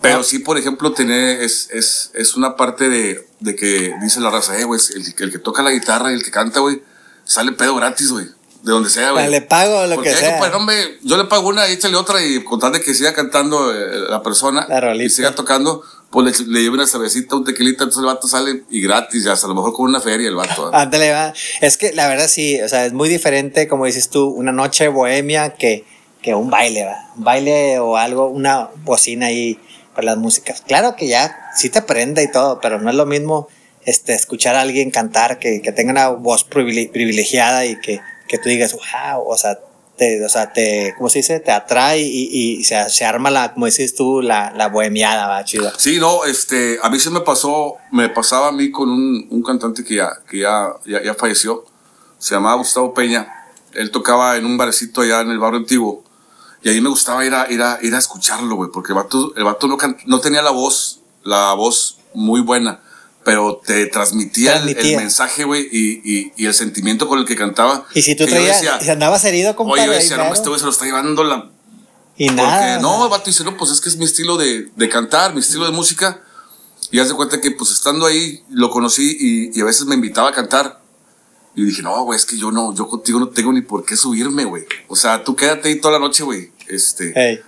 Pero 0.00 0.22
sí, 0.22 0.38
por 0.38 0.58
ejemplo, 0.58 0.92
tener, 0.92 1.42
es, 1.42 1.68
es, 1.72 2.10
es 2.14 2.36
una 2.36 2.56
parte 2.56 2.88
de, 2.88 3.26
de, 3.40 3.56
que 3.56 3.94
dice 4.00 4.20
la 4.20 4.30
raza, 4.30 4.58
eh, 4.58 4.64
güey, 4.64 4.80
el, 4.94 5.02
el, 5.18 5.32
que 5.32 5.38
toca 5.38 5.62
la 5.62 5.72
guitarra 5.72 6.12
y 6.12 6.14
el 6.14 6.22
que 6.22 6.30
canta, 6.30 6.60
güey, 6.60 6.82
sale 7.24 7.52
pedo 7.52 7.74
gratis, 7.74 8.10
güey. 8.10 8.26
De 8.62 8.72
donde 8.72 8.90
sea, 8.90 9.12
güey. 9.12 9.30
Le 9.30 9.40
pago 9.40 9.86
lo 9.86 10.02
que 10.02 10.12
sea. 10.12 10.38
Pues, 10.38 10.52
hombre, 10.52 10.98
yo 11.02 11.16
le 11.16 11.24
pago 11.24 11.48
una 11.48 11.66
échale 11.68 11.96
otra 11.96 12.24
y 12.24 12.42
con 12.42 12.58
de 12.72 12.80
que 12.80 12.92
siga 12.92 13.14
cantando 13.14 13.72
eh, 13.72 14.08
la 14.08 14.20
persona 14.20 14.66
y 14.96 15.08
siga 15.10 15.32
tocando, 15.32 15.82
pues 16.10 16.40
le, 16.40 16.46
le 16.46 16.62
lleve 16.62 16.74
una 16.74 16.86
cervecita, 16.86 17.36
un 17.36 17.44
tequilita, 17.44 17.84
entonces 17.84 18.00
el 18.00 18.06
vato 18.06 18.26
sale 18.26 18.64
y 18.68 18.80
gratis, 18.80 19.24
ya, 19.24 19.32
hasta 19.32 19.46
a 19.46 19.50
lo 19.50 19.54
mejor 19.54 19.72
con 19.72 19.88
una 19.88 20.00
feria 20.00 20.28
el 20.28 20.34
vato. 20.34 20.70
Ándale, 20.74 21.12
va. 21.12 21.32
Es 21.60 21.76
que 21.76 21.92
la 21.92 22.08
verdad 22.08 22.26
sí, 22.26 22.60
o 22.60 22.68
sea, 22.68 22.84
es 22.84 22.92
muy 22.92 23.08
diferente, 23.08 23.68
como 23.68 23.86
dices 23.86 24.10
tú, 24.10 24.26
una 24.26 24.50
noche 24.50 24.88
bohemia 24.88 25.54
que, 25.54 25.84
que 26.20 26.34
un 26.34 26.50
baile, 26.50 26.84
va. 26.84 27.12
Un 27.16 27.24
baile 27.24 27.78
o 27.78 27.96
algo, 27.96 28.26
una 28.26 28.70
bocina 28.82 29.26
ahí 29.26 29.58
las 30.04 30.16
músicas. 30.16 30.62
Claro 30.66 30.96
que 30.96 31.08
ya 31.08 31.50
sí 31.56 31.70
te 31.70 31.80
aprende 31.80 32.22
y 32.22 32.30
todo, 32.30 32.60
pero 32.60 32.80
no 32.80 32.90
es 32.90 32.96
lo 32.96 33.06
mismo 33.06 33.48
este, 33.84 34.14
escuchar 34.14 34.54
a 34.54 34.60
alguien 34.62 34.90
cantar 34.90 35.38
que, 35.38 35.62
que 35.62 35.72
tenga 35.72 35.92
una 35.92 36.08
voz 36.08 36.44
privilegiada 36.44 37.64
y 37.64 37.80
que, 37.80 38.00
que 38.28 38.38
tú 38.38 38.48
digas, 38.48 38.72
wow, 38.74 39.26
o 39.26 39.36
sea, 39.36 39.58
te, 39.98 40.24
o 40.24 40.28
sea, 40.28 40.52
te, 40.52 40.94
¿cómo 40.96 41.10
se 41.10 41.18
dice? 41.18 41.40
Te 41.40 41.50
atrae 41.50 42.00
y, 42.00 42.28
y 42.30 42.64
se, 42.64 42.88
se, 42.88 43.04
arma 43.04 43.30
la, 43.30 43.52
como 43.52 43.66
dices 43.66 43.94
tú, 43.94 44.22
la, 44.22 44.52
la 44.56 44.68
bohemiada, 44.68 45.26
va, 45.26 45.44
chida. 45.44 45.72
Sí, 45.76 45.98
no, 45.98 46.24
este, 46.24 46.78
a 46.82 46.88
mí 46.88 46.98
se 46.98 47.10
me 47.10 47.20
pasó, 47.20 47.76
me 47.90 48.08
pasaba 48.08 48.48
a 48.48 48.52
mí 48.52 48.70
con 48.70 48.88
un, 48.88 49.26
un 49.30 49.42
cantante 49.42 49.84
que 49.84 49.96
ya, 49.96 50.10
que 50.28 50.38
ya, 50.38 50.74
ya, 50.86 51.14
falleció, 51.14 51.64
se 52.18 52.34
llamaba 52.34 52.56
Gustavo 52.56 52.94
Peña, 52.94 53.26
él 53.74 53.90
tocaba 53.90 54.36
en 54.36 54.46
un 54.46 54.56
barecito 54.56 55.02
allá 55.02 55.20
en 55.20 55.30
el 55.30 55.38
barrio 55.38 55.58
antiguo, 55.58 56.04
y 56.62 56.70
ahí 56.70 56.80
me 56.80 56.88
gustaba 56.88 57.24
ir 57.24 57.34
a, 57.34 57.50
ir 57.50 57.62
a, 57.62 57.78
ir 57.82 57.94
a 57.94 57.98
escucharlo, 57.98 58.56
güey, 58.56 58.70
porque 58.72 58.92
el 58.92 58.96
vato, 58.96 59.32
el 59.36 59.44
vato 59.44 59.68
no, 59.68 59.76
no 60.06 60.20
tenía 60.20 60.42
la 60.42 60.50
voz, 60.50 61.00
la 61.24 61.52
voz 61.52 61.98
muy 62.14 62.40
buena, 62.40 62.80
pero 63.24 63.60
te 63.64 63.86
transmitía, 63.86 64.56
El, 64.56 64.96
mensaje, 64.96 65.44
güey, 65.44 65.68
y, 65.70 66.00
y, 66.04 66.32
y, 66.36 66.46
el 66.46 66.54
sentimiento 66.54 67.06
con 67.06 67.18
el 67.18 67.24
que 67.24 67.36
cantaba. 67.36 67.86
Y 67.94 68.02
si 68.02 68.16
tú 68.16 68.26
traías, 68.26 68.64
si 68.80 68.90
andabas 68.90 69.24
herido, 69.24 69.54
compadre. 69.54 69.82
Oye, 69.82 69.92
yo 69.92 69.98
decía, 69.98 70.16
no, 70.16 70.32
este 70.32 70.48
güey 70.48 70.58
se 70.58 70.64
lo 70.64 70.72
está 70.72 70.84
llevando 70.84 71.22
la... 71.24 71.50
Y 72.16 72.30
nada. 72.30 72.80
No, 72.80 73.04
el 73.04 73.10
vato 73.10 73.26
dice, 73.26 73.44
no, 73.44 73.56
pues 73.56 73.70
es 73.70 73.80
que 73.80 73.88
es 73.88 73.96
mi 73.96 74.04
estilo 74.04 74.36
de, 74.36 74.68
de 74.74 74.88
cantar, 74.88 75.34
mi 75.34 75.40
estilo 75.40 75.64
de 75.66 75.70
música. 75.70 76.20
Y 76.90 76.98
haz 76.98 77.08
de 77.08 77.14
cuenta 77.14 77.40
que, 77.40 77.52
pues, 77.52 77.70
estando 77.70 78.06
ahí, 78.06 78.42
lo 78.50 78.70
conocí 78.70 79.16
y, 79.20 79.56
y 79.56 79.60
a 79.60 79.64
veces 79.64 79.84
me 79.84 79.94
invitaba 79.94 80.30
a 80.30 80.32
cantar. 80.32 80.80
Y 81.58 81.64
dije, 81.64 81.82
no, 81.82 82.04
güey, 82.04 82.16
es 82.16 82.24
que 82.24 82.38
yo 82.38 82.52
no, 82.52 82.72
yo 82.72 82.86
contigo 82.86 83.18
no 83.18 83.30
tengo 83.30 83.52
ni 83.52 83.62
por 83.62 83.84
qué 83.84 83.96
subirme, 83.96 84.44
güey. 84.44 84.64
O 84.86 84.94
sea, 84.94 85.24
tú 85.24 85.34
quédate 85.34 85.68
ahí 85.68 85.80
toda 85.80 85.94
la 85.94 85.98
noche, 85.98 86.22
güey. 86.22 86.52
Este. 86.68 87.42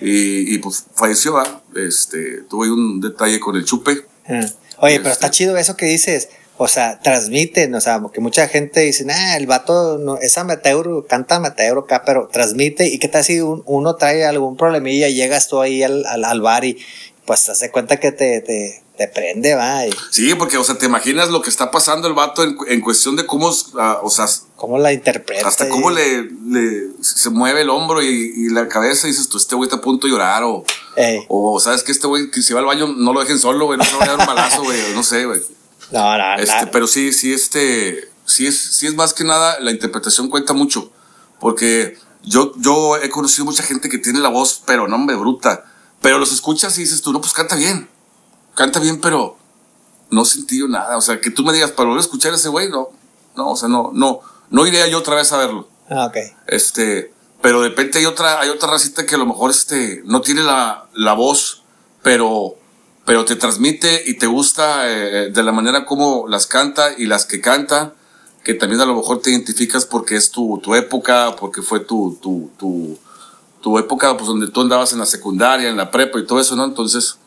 Y, 0.00 0.54
y, 0.54 0.58
pues 0.58 0.84
falleció, 0.94 1.32
¿va? 1.32 1.62
Este, 1.74 2.42
tuve 2.48 2.70
un 2.70 3.00
detalle 3.00 3.40
con 3.40 3.56
el 3.56 3.64
chupe. 3.64 4.06
Ah. 4.28 4.46
Oye, 4.78 5.00
pero 5.00 5.10
está 5.10 5.26
este. 5.26 5.38
chido 5.38 5.56
eso 5.56 5.76
que 5.76 5.86
dices. 5.86 6.28
O 6.58 6.68
sea, 6.68 7.00
transmiten, 7.00 7.74
o 7.74 7.80
sea, 7.80 8.00
porque 8.00 8.20
mucha 8.20 8.46
gente 8.46 8.82
dice, 8.82 9.04
ah, 9.10 9.36
el 9.36 9.48
vato 9.48 9.98
no, 9.98 10.16
es 10.16 10.38
amateur, 10.38 11.04
canta 11.08 11.34
amateur 11.34 11.78
acá, 11.78 12.04
pero 12.06 12.28
transmite. 12.28 12.86
¿Y 12.86 13.00
qué 13.00 13.08
tal 13.08 13.24
si 13.24 13.40
uno 13.40 13.96
trae 13.96 14.24
algún 14.24 14.56
problemilla 14.56 15.08
y 15.08 15.14
llegas 15.14 15.48
tú 15.48 15.60
ahí 15.60 15.82
al, 15.82 16.06
al, 16.06 16.24
al 16.24 16.40
bar 16.40 16.64
y 16.64 16.78
pues 17.24 17.44
te 17.44 17.50
das 17.50 17.68
cuenta 17.72 17.98
que 17.98 18.12
te, 18.12 18.40
te 18.42 18.84
te 18.96 19.08
prende, 19.08 19.54
va. 19.54 19.82
Sí, 20.10 20.34
porque, 20.34 20.56
o 20.56 20.64
sea, 20.64 20.78
te 20.78 20.86
imaginas 20.86 21.28
lo 21.28 21.42
que 21.42 21.50
está 21.50 21.70
pasando 21.70 22.08
el 22.08 22.14
vato 22.14 22.42
en, 22.42 22.56
en 22.66 22.80
cuestión 22.80 23.14
de 23.14 23.26
cómo, 23.26 23.48
uh, 23.48 23.78
o 24.02 24.10
sea, 24.10 24.26
cómo 24.56 24.78
la 24.78 24.92
interpreta. 24.92 25.46
Hasta 25.46 25.68
cómo 25.68 25.90
le, 25.90 26.22
le, 26.22 26.88
se 27.02 27.28
mueve 27.30 27.60
el 27.60 27.70
hombro 27.70 28.02
y, 28.02 28.06
y, 28.08 28.48
la 28.48 28.68
cabeza 28.68 29.06
y 29.06 29.10
dices, 29.10 29.28
tú, 29.28 29.36
este 29.36 29.54
güey 29.54 29.66
está 29.66 29.76
a 29.76 29.80
punto 29.80 30.06
de 30.06 30.12
llorar 30.12 30.44
o, 30.44 30.64
o 31.28 31.60
sabes 31.60 31.82
que 31.82 31.92
este 31.92 32.06
güey, 32.06 32.30
que 32.30 32.40
si 32.40 32.54
va 32.54 32.60
al 32.60 32.66
baño, 32.66 32.88
no 32.88 33.12
lo 33.12 33.20
dejen 33.20 33.38
solo, 33.38 33.66
güey, 33.66 33.78
no 33.78 33.84
se 33.84 33.96
va 33.96 34.04
a 34.04 34.06
dar 34.06 34.18
un 34.18 34.26
balazo, 34.26 34.62
güey, 34.62 34.80
no 34.94 35.02
sé, 35.02 35.26
güey. 35.26 35.40
No, 35.92 36.16
no, 36.16 36.34
este, 36.36 36.66
Pero 36.68 36.86
sí, 36.86 37.12
sí, 37.12 37.32
este, 37.32 38.08
sí 38.24 38.46
es, 38.46 38.58
sí 38.58 38.86
es 38.86 38.94
más 38.94 39.12
que 39.12 39.24
nada, 39.24 39.60
la 39.60 39.70
interpretación 39.70 40.28
cuenta 40.28 40.54
mucho, 40.54 40.90
porque 41.38 41.98
yo, 42.22 42.54
yo 42.56 42.96
he 42.96 43.10
conocido 43.10 43.44
mucha 43.44 43.62
gente 43.62 43.90
que 43.90 43.98
tiene 43.98 44.20
la 44.20 44.30
voz, 44.30 44.62
pero 44.66 44.88
no, 44.88 44.96
hombre, 44.96 45.16
bruta, 45.16 45.64
pero 46.00 46.18
los 46.18 46.32
escuchas 46.32 46.78
y 46.78 46.82
dices 46.82 47.02
tú, 47.02 47.12
no, 47.12 47.20
pues 47.20 47.34
canta 47.34 47.56
bien 47.56 47.88
canta 48.56 48.80
bien, 48.80 49.00
pero 49.00 49.36
no 50.10 50.24
sentí 50.24 50.58
yo 50.58 50.66
nada. 50.66 50.96
O 50.96 51.00
sea, 51.00 51.20
que 51.20 51.30
tú 51.30 51.44
me 51.44 51.52
digas, 51.52 51.70
para 51.70 51.88
volver 51.88 52.00
a 52.00 52.04
escuchar 52.04 52.32
a 52.32 52.36
ese 52.36 52.48
güey, 52.48 52.68
no, 52.68 52.88
no, 53.36 53.50
o 53.50 53.56
sea, 53.56 53.68
no, 53.68 53.92
no, 53.94 54.20
no 54.50 54.66
iría 54.66 54.88
yo 54.88 54.98
otra 54.98 55.14
vez 55.14 55.30
a 55.30 55.36
verlo. 55.36 55.68
Ah, 55.88 56.06
ok. 56.06 56.16
Este, 56.48 57.12
pero 57.42 57.62
de 57.62 57.68
repente 57.68 57.98
hay 57.98 58.06
otra, 58.06 58.40
hay 58.40 58.48
otra 58.48 58.70
racita 58.70 59.06
que 59.06 59.14
a 59.14 59.18
lo 59.18 59.26
mejor 59.26 59.50
este, 59.50 60.02
no 60.06 60.20
tiene 60.22 60.42
la, 60.42 60.88
la 60.94 61.12
voz, 61.12 61.62
pero, 62.02 62.56
pero 63.04 63.24
te 63.24 63.36
transmite 63.36 64.02
y 64.06 64.14
te 64.14 64.26
gusta 64.26 64.90
eh, 64.90 65.30
de 65.30 65.42
la 65.42 65.52
manera 65.52 65.84
como 65.84 66.26
las 66.26 66.46
canta 66.46 66.92
y 66.96 67.06
las 67.06 67.26
que 67.26 67.40
canta, 67.40 67.92
que 68.42 68.54
también 68.54 68.80
a 68.80 68.86
lo 68.86 68.94
mejor 68.94 69.20
te 69.20 69.30
identificas 69.30 69.84
porque 69.84 70.16
es 70.16 70.30
tu, 70.30 70.60
tu 70.62 70.74
época, 70.74 71.36
porque 71.38 71.62
fue 71.62 71.80
tu, 71.80 72.18
tu, 72.22 72.50
tu, 72.58 72.98
tu 73.60 73.78
época, 73.78 74.16
pues 74.16 74.28
donde 74.28 74.48
tú 74.48 74.62
andabas 74.62 74.92
en 74.92 75.00
la 75.00 75.06
secundaria, 75.06 75.68
en 75.68 75.76
la 75.76 75.90
prepa 75.90 76.18
y 76.18 76.26
todo 76.26 76.40
eso, 76.40 76.56
¿no? 76.56 76.64
Entonces, 76.64 77.18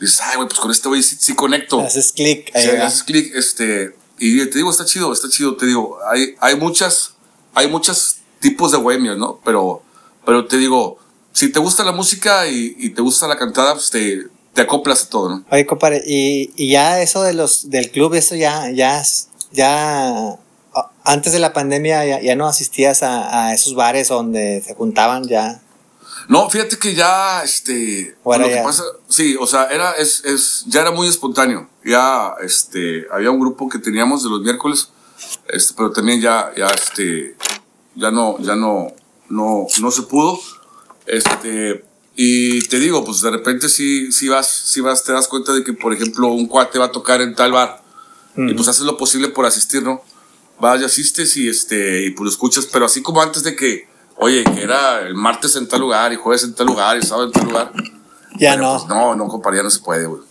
dices, 0.00 0.20
ay, 0.22 0.36
güey, 0.36 0.48
pues 0.48 0.60
con 0.60 0.70
este 0.70 0.88
güey 0.88 1.02
sí, 1.02 1.34
conecto. 1.34 1.80
Haces 1.80 2.12
clic. 2.12 2.50
Sí, 2.54 2.68
haces 2.68 3.02
clic, 3.02 3.34
este, 3.34 3.94
y 4.18 4.38
te 4.46 4.58
digo, 4.58 4.70
está 4.70 4.84
chido, 4.84 5.12
está 5.12 5.28
chido, 5.28 5.56
te 5.56 5.66
digo, 5.66 5.98
hay, 6.10 6.34
hay 6.40 6.56
muchas, 6.56 7.14
hay 7.54 7.68
muchos 7.68 8.16
tipos 8.40 8.72
de 8.72 8.78
bohemios, 8.78 9.16
¿no? 9.18 9.40
Pero, 9.44 9.82
pero 10.24 10.46
te 10.46 10.56
digo, 10.56 10.98
si 11.32 11.50
te 11.50 11.58
gusta 11.58 11.84
la 11.84 11.92
música 11.92 12.46
y, 12.46 12.76
y 12.78 12.90
te 12.90 13.02
gusta 13.02 13.26
la 13.26 13.36
cantada, 13.36 13.74
pues 13.74 13.90
te, 13.90 14.28
te 14.52 14.62
acoplas 14.62 15.04
a 15.04 15.08
todo, 15.08 15.28
¿no? 15.28 15.44
Oye, 15.50 15.66
compadre, 15.66 16.02
y, 16.06 16.52
y 16.56 16.70
ya 16.70 17.00
eso 17.02 17.22
de 17.22 17.34
los, 17.34 17.70
del 17.70 17.90
club, 17.90 18.14
eso 18.14 18.36
ya, 18.36 18.70
ya, 18.70 19.02
ya, 19.52 20.38
antes 21.02 21.32
de 21.32 21.38
la 21.38 21.52
pandemia 21.52 22.04
ya, 22.04 22.20
ya 22.20 22.36
no 22.36 22.46
asistías 22.46 23.02
a, 23.02 23.48
a, 23.48 23.54
esos 23.54 23.74
bares 23.74 24.08
donde 24.08 24.62
se 24.64 24.74
juntaban 24.74 25.24
ya 25.24 25.60
no, 26.28 26.48
fíjate 26.48 26.78
que 26.78 26.94
ya, 26.94 27.42
este, 27.42 28.16
lo 28.24 28.38
que 28.38 28.60
pasa, 28.64 28.82
sí, 29.08 29.36
o 29.38 29.46
sea, 29.46 29.66
era, 29.66 29.92
es, 29.92 30.24
es, 30.24 30.64
ya 30.66 30.82
era 30.82 30.90
muy 30.90 31.08
espontáneo. 31.08 31.68
Ya, 31.84 32.34
este, 32.42 33.06
había 33.12 33.30
un 33.30 33.40
grupo 33.40 33.68
que 33.68 33.78
teníamos 33.78 34.22
de 34.22 34.30
los 34.30 34.40
miércoles, 34.40 34.90
este, 35.48 35.74
pero 35.76 35.90
también 35.92 36.20
ya, 36.20 36.52
ya, 36.56 36.66
este, 36.68 37.36
ya 37.94 38.10
no, 38.10 38.38
ya 38.40 38.56
no, 38.56 38.92
no, 39.28 39.66
no 39.80 39.90
se 39.90 40.02
pudo. 40.02 40.40
Este, 41.06 41.84
y 42.16 42.62
te 42.68 42.78
digo, 42.78 43.04
pues 43.04 43.20
de 43.20 43.30
repente 43.30 43.68
si 43.68 44.12
si 44.12 44.28
vas, 44.28 44.48
si 44.48 44.80
vas, 44.80 45.02
te 45.02 45.12
das 45.12 45.28
cuenta 45.28 45.52
de 45.52 45.64
que, 45.64 45.72
por 45.72 45.92
ejemplo, 45.92 46.28
un 46.28 46.46
cuate 46.46 46.78
va 46.78 46.86
a 46.86 46.92
tocar 46.92 47.20
en 47.20 47.34
tal 47.34 47.52
bar 47.52 47.82
y 48.36 48.52
pues 48.54 48.66
haces 48.68 48.84
lo 48.84 48.96
posible 48.96 49.28
por 49.28 49.46
asistir, 49.46 49.82
¿no? 49.82 50.02
Vas 50.60 50.80
y 50.80 50.84
asistes 50.84 51.36
y 51.36 51.48
este, 51.48 52.04
y 52.04 52.10
pues 52.10 52.24
lo 52.24 52.30
escuchas, 52.30 52.66
pero 52.66 52.86
así 52.86 53.02
como 53.02 53.20
antes 53.22 53.42
de 53.42 53.54
que, 53.54 53.88
oye, 54.16 54.44
que 54.44 54.62
era 54.62 55.00
el 55.00 55.14
martes 55.14 55.56
en 55.56 55.68
tal 55.68 55.80
lugar 55.80 56.12
y 56.12 56.16
jueves 56.16 56.44
en 56.44 56.54
tal 56.54 56.66
lugar 56.66 56.96
y 56.96 57.02
sábado 57.02 57.26
en 57.26 57.32
tal 57.32 57.44
lugar. 57.44 57.72
Ya 58.36 58.56
no. 58.56 58.78
Pues 58.78 58.88
no, 58.88 59.14
no, 59.14 59.28
compadre, 59.28 59.58
ya 59.58 59.62
no 59.62 59.70
se 59.70 59.80
puede, 59.80 60.06
güey. 60.06 60.22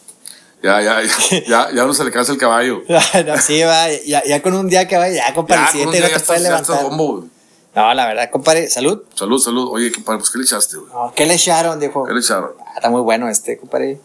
Ya, 0.61 0.81
ya, 0.81 1.01
ya, 1.01 1.43
ya, 1.47 1.71
ya 1.71 1.83
uno 1.83 1.93
se 1.93 2.03
le 2.03 2.11
cansa 2.11 2.31
el 2.31 2.37
caballo. 2.37 2.83
no, 2.87 3.37
sí, 3.37 3.61
va, 3.63 3.91
ya, 4.05 4.23
ya 4.23 4.41
con 4.41 4.53
un 4.53 4.69
día 4.69 4.87
que 4.87 4.97
va, 4.97 5.09
ya, 5.09 5.33
compadre, 5.33 5.79
ya, 5.79 5.85
no 5.85 5.91
te 5.91 6.19
puedes 6.21 6.41
levantar. 6.41 6.83
Bombo, 6.83 7.27
no, 7.75 7.93
la 7.93 8.05
verdad, 8.05 8.29
compadre, 8.29 8.69
salud. 8.69 9.01
Salud, 9.15 9.39
salud. 9.39 9.67
Oye, 9.71 9.91
compadre, 9.91 10.19
pues, 10.19 10.29
¿qué 10.29 10.37
le 10.37 10.43
echaste, 10.43 10.77
güey? 10.77 10.93
No, 10.93 11.11
¿Qué 11.15 11.25
le 11.25 11.33
echaron, 11.33 11.79
dijo? 11.79 12.05
¿Qué 12.05 12.13
le 12.13 12.19
echaron? 12.19 12.51
Ah, 12.59 12.73
está 12.75 12.89
muy 12.89 13.01
bueno 13.01 13.27
este, 13.29 13.57
compadre. 13.57 13.99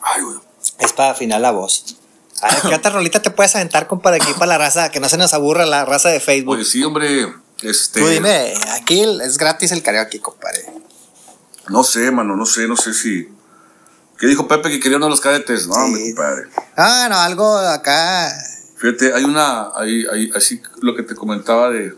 Ay, 0.00 0.22
güey. 0.22 0.38
Es 0.78 0.92
para 0.94 1.10
afinar 1.10 1.40
la 1.40 1.50
voz. 1.50 1.96
A 2.40 2.48
ver, 2.48 2.62
¿qué 2.62 2.74
otra 2.74 2.90
rolita 2.90 3.20
te 3.20 3.30
puedes 3.30 3.54
aventar, 3.56 3.86
compadre, 3.86 4.22
aquí 4.22 4.32
para 4.32 4.46
la 4.46 4.58
raza? 4.58 4.90
Que 4.90 5.00
no 5.00 5.08
se 5.08 5.18
nos 5.18 5.34
aburra 5.34 5.66
la 5.66 5.84
raza 5.84 6.08
de 6.08 6.18
Facebook. 6.18 6.56
Pues 6.56 6.70
sí, 6.70 6.82
hombre. 6.82 7.32
Este... 7.62 8.00
Tú 8.00 8.06
dime, 8.08 8.54
aquí 8.72 9.02
es 9.02 9.38
gratis 9.38 9.72
el 9.72 9.82
karaoke, 9.82 10.20
compadre. 10.20 10.66
No 11.68 11.82
sé, 11.82 12.10
mano, 12.10 12.36
no 12.36 12.46
sé, 12.46 12.68
no 12.68 12.76
sé 12.76 12.92
si. 12.92 13.28
¿Qué 14.18 14.26
dijo 14.26 14.46
Pepe 14.46 14.70
que 14.70 14.80
quería 14.80 14.98
uno 14.98 15.06
de 15.06 15.10
los 15.10 15.20
cadetes? 15.20 15.66
No, 15.66 15.88
mi 15.88 16.12
compadre. 16.12 16.48
Ah, 16.76 17.08
no, 17.08 17.16
algo 17.18 17.56
acá. 17.56 18.32
Fíjate, 18.76 19.14
hay 19.14 19.24
una, 19.24 19.70
hay, 19.74 20.04
hay, 20.12 20.30
así 20.34 20.60
lo 20.82 20.94
que 20.94 21.02
te 21.02 21.14
comentaba 21.14 21.70
de, 21.70 21.96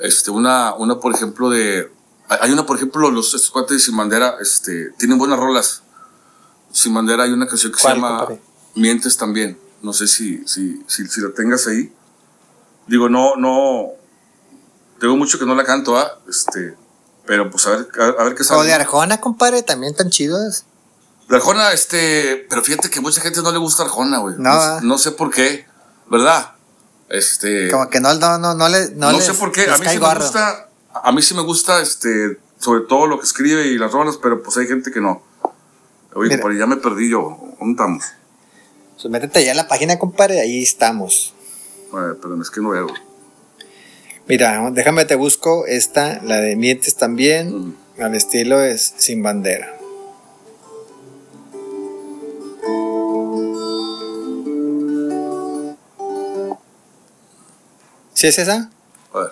este, 0.00 0.30
una, 0.30 0.74
una 0.74 0.98
por 0.98 1.14
ejemplo 1.14 1.50
de, 1.50 1.92
hay 2.28 2.52
una 2.52 2.64
por 2.64 2.76
ejemplo, 2.76 3.10
los 3.10 3.34
estos 3.34 3.50
cuates 3.50 3.76
de 3.76 3.80
Sin 3.80 3.96
Bandera, 3.96 4.36
este, 4.40 4.92
tienen 4.98 5.18
buenas 5.18 5.38
rolas. 5.38 5.82
Sin 6.72 6.94
Bandera 6.94 7.24
hay 7.24 7.32
una 7.32 7.46
canción 7.46 7.72
que 7.72 7.78
se 7.78 7.88
llama 7.88 8.28
Mientes 8.74 9.16
también. 9.16 9.58
No 9.82 9.92
sé 9.92 10.06
si, 10.06 10.46
si, 10.46 10.82
si, 10.86 11.06
si, 11.06 11.20
la 11.20 11.30
tengas 11.30 11.66
ahí. 11.66 11.92
Digo, 12.90 13.08
no, 13.08 13.36
no, 13.36 13.92
tengo 14.98 15.16
mucho 15.16 15.38
que 15.38 15.46
no 15.46 15.54
la 15.54 15.62
canto, 15.62 15.96
¿ah? 15.96 16.18
Este, 16.28 16.74
pero 17.24 17.48
pues 17.48 17.64
a 17.68 17.70
ver, 17.70 17.86
a, 18.18 18.24
ver 18.24 18.34
qué 18.34 18.42
sale. 18.42 18.58
O 18.58 18.64
de 18.64 18.72
Arjona, 18.72 19.20
compadre, 19.20 19.62
también 19.62 19.94
tan 19.94 20.10
chidos. 20.10 20.64
De 21.28 21.36
Arjona, 21.36 21.72
este, 21.72 22.48
pero 22.50 22.62
fíjate 22.62 22.90
que 22.90 23.00
mucha 23.00 23.20
gente 23.20 23.42
no 23.42 23.52
le 23.52 23.58
gusta 23.58 23.84
Arjona, 23.84 24.18
güey. 24.18 24.34
No, 24.38 24.80
no, 24.80 24.98
sé 24.98 25.12
por 25.12 25.30
qué, 25.30 25.66
¿verdad? 26.10 26.54
Este. 27.08 27.70
Como 27.70 27.88
que 27.90 28.00
no, 28.00 28.12
no, 28.14 28.38
no, 28.38 28.54
no 28.54 28.68
le. 28.68 28.90
No, 28.96 29.12
no 29.12 29.20
sé 29.20 29.34
por 29.34 29.52
qué. 29.52 29.70
A 29.70 29.78
mí 29.78 29.86
sí 29.88 30.00
me 30.00 30.12
gusta. 30.12 30.68
A 30.92 31.12
mí 31.12 31.22
sí 31.22 31.34
me 31.34 31.42
gusta, 31.42 31.80
este, 31.80 32.40
sobre 32.58 32.80
todo 32.88 33.06
lo 33.06 33.20
que 33.20 33.24
escribe 33.26 33.68
y 33.68 33.78
las 33.78 33.92
rolas, 33.92 34.16
pero 34.20 34.42
pues 34.42 34.56
hay 34.56 34.66
gente 34.66 34.90
que 34.90 35.00
no. 35.00 35.22
Oye, 36.16 36.30
compadre, 36.30 36.58
ya 36.58 36.66
me 36.66 36.76
perdí 36.76 37.08
yo. 37.08 37.38
¿Dónde 37.60 37.70
estamos? 37.70 38.04
Pues 38.94 39.08
métete 39.08 39.44
ya 39.44 39.52
en 39.52 39.58
la 39.58 39.68
página, 39.68 39.96
compadre, 39.96 40.40
ahí 40.40 40.60
estamos. 40.60 41.34
Bueno, 41.90 42.16
pero 42.20 42.40
es 42.40 42.50
que 42.50 42.60
no 42.60 42.70
veo. 42.70 42.88
Mira, 44.28 44.70
déjame 44.70 45.04
te 45.06 45.16
busco 45.16 45.66
esta, 45.66 46.22
la 46.22 46.36
de 46.40 46.54
Mientes 46.54 46.96
también, 46.96 47.76
al 47.98 48.14
estilo 48.14 48.62
es 48.62 48.94
Sin 48.96 49.22
Bandera. 49.22 49.76
¿Sí 58.14 58.26
es 58.26 58.38
esa? 58.38 58.70
A 59.14 59.18
ver. 59.18 59.30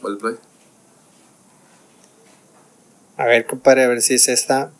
¿Cuál 0.00 0.16
play? 0.16 0.34
A 3.18 3.24
ver, 3.26 3.46
compadre, 3.46 3.84
a 3.84 3.88
ver 3.88 4.02
si 4.02 4.14
es 4.14 4.28
esta. 4.28 4.72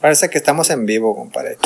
Parece 0.00 0.28
que 0.30 0.38
estamos 0.38 0.70
en 0.70 0.86
vivo, 0.86 1.16
compadre. 1.16 1.56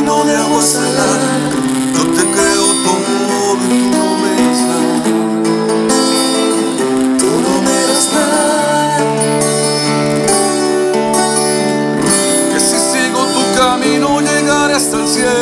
Imagino 0.00 0.24
de 0.24 0.36
agua 0.36 0.62
salada. 0.62 1.30
Yo 1.94 2.02
te 2.14 2.22
creo 2.22 2.66
todo 2.84 3.00
y 3.04 3.68
tú 3.68 3.96
no 3.96 4.06
me 4.22 4.32
das 4.42 4.60
nada. 4.70 4.96
Tú 7.18 7.30
no 7.44 7.54
me 7.66 7.78
das 7.88 8.06
nada. 8.14 8.98
Que 12.52 12.60
si 12.60 12.78
sigo 12.92 13.20
tu 13.34 13.42
camino 13.58 14.20
llegaré 14.20 14.74
hasta 14.74 14.96
el 14.96 15.08
cielo. 15.08 15.39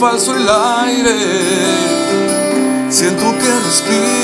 Falso 0.00 0.34
el 0.34 0.48
aire, 0.48 1.14
siento 2.88 3.36
que 3.38 3.60
respiro. 3.66 4.19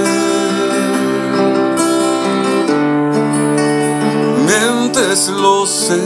pues 4.93 5.29
lo 5.29 5.65
sé. 5.65 5.97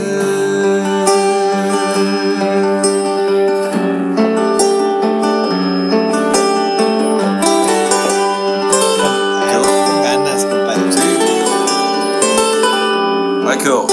Ahí 13.46 13.58
quedó. 13.58 13.86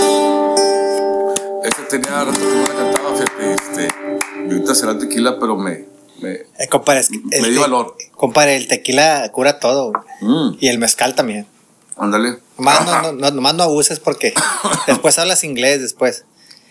Esta 1.64 1.88
tenía 1.90 2.24
rato 2.24 2.40
que 2.40 2.46
no 2.46 2.62
la 2.62 2.68
cantaba, 2.68 3.16
fíjate, 3.16 3.54
este, 3.54 3.88
y 4.48 4.52
ahorita 4.54 4.76
será 4.76 4.98
tequila, 4.98 5.38
pero 5.40 5.56
me, 5.58 5.86
me, 6.22 6.32
Eh, 6.34 6.68
compadre, 6.70 7.02
es 7.02 7.10
que 7.10 7.18
me 7.42 7.50
dio 7.50 7.56
te- 7.56 7.60
valor. 7.60 7.96
Compadre, 8.40 8.56
el 8.56 8.68
tequila 8.68 9.30
cura 9.34 9.60
todo. 9.60 9.92
Mm, 10.22 10.52
Y 10.62 10.68
el 10.70 10.80
mezcal 10.80 11.14
también. 11.16 11.46
ándale. 11.98 12.38
Nomás 12.58 12.86
no, 12.86 13.02
no, 13.02 13.12
no- 13.12 13.32
nomás 13.32 13.54
no 13.56 13.64
abuses 13.64 14.00
porque 14.00 14.34
después 14.88 15.20
hablas 15.20 15.44
inglés 15.44 15.82
después. 15.82 16.24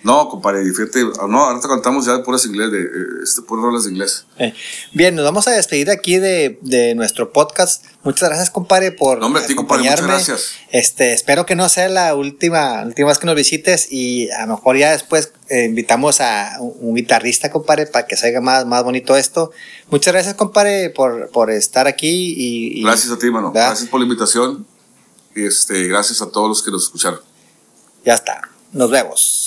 No, 0.05 0.29
compadre, 0.29 0.63
fíjate, 0.73 1.03
no, 1.29 1.45
ahorita 1.45 1.67
cantamos 1.69 2.07
ya 2.07 2.13
de 2.17 2.23
puras 2.23 2.47
inglés, 2.47 2.71
de, 2.71 2.83
eh, 2.83 2.89
este, 3.25 3.43
puras 3.43 3.65
rolas 3.65 3.85
de 3.85 3.91
inglés. 3.91 4.27
Eh, 4.39 4.55
Bien, 4.93 5.15
nos 5.15 5.25
vamos 5.25 5.49
a 5.49 5.51
despedir 5.51 5.91
aquí 5.91 6.19
de, 6.19 6.59
de 6.63 6.95
nuestro 6.95 7.33
podcast. 7.33 7.85
Muchas 8.05 8.29
gracias, 8.29 8.51
compadre, 8.51 8.93
por 8.93 9.19
No, 9.19 9.27
hombre, 9.27 9.43
a 9.43 9.47
ti, 9.47 9.57
compadre, 9.57 9.83
muchas 9.83 9.95
acompañarme. 9.99 10.25
gracias. 10.33 10.53
Este, 10.71 11.13
espero 11.13 11.47
que 11.47 11.57
no 11.57 11.69
sea 11.69 11.89
la 11.89 12.15
última, 12.15 12.85
última 12.85 13.09
vez 13.09 13.19
que 13.19 13.27
nos 13.27 13.35
visites 13.35 13.89
y 13.91 14.31
a 14.31 14.47
lo 14.47 14.55
mejor 14.57 14.77
ya 14.77 14.93
después 14.93 15.33
eh, 15.49 15.65
invitamos 15.65 16.21
a 16.21 16.59
un, 16.61 16.75
un 16.81 16.95
guitarrista, 16.95 17.51
compadre, 17.51 17.87
para 17.87 18.07
que 18.07 18.17
se 18.17 18.29
haga 18.29 18.41
más, 18.41 18.67
más 18.67 18.85
bonito 18.85 19.17
esto. 19.17 19.51
Muchas 19.91 20.15
gracias, 20.15 20.35
compadre, 20.35 20.91
por, 20.91 21.29
por 21.31 21.51
estar 21.51 21.89
aquí 21.89 22.35
y, 22.37 22.79
y- 22.81 22.83
Gracias 22.85 23.11
a 23.13 23.19
ti, 23.19 23.31
mano. 23.31 23.51
¿verdad? 23.53 23.71
Gracias 23.71 23.89
por 23.91 23.99
la 23.99 24.05
invitación. 24.05 24.65
Y 25.35 25.45
este, 25.45 25.89
gracias 25.89 26.23
a 26.23 26.31
todos 26.31 26.49
los 26.49 26.63
que 26.63 26.71
nos 26.71 26.85
escucharon. 26.85 27.21
Ya 28.05 28.15
está. 28.15 28.43
Nos 28.73 28.91
vemos. 28.91 29.47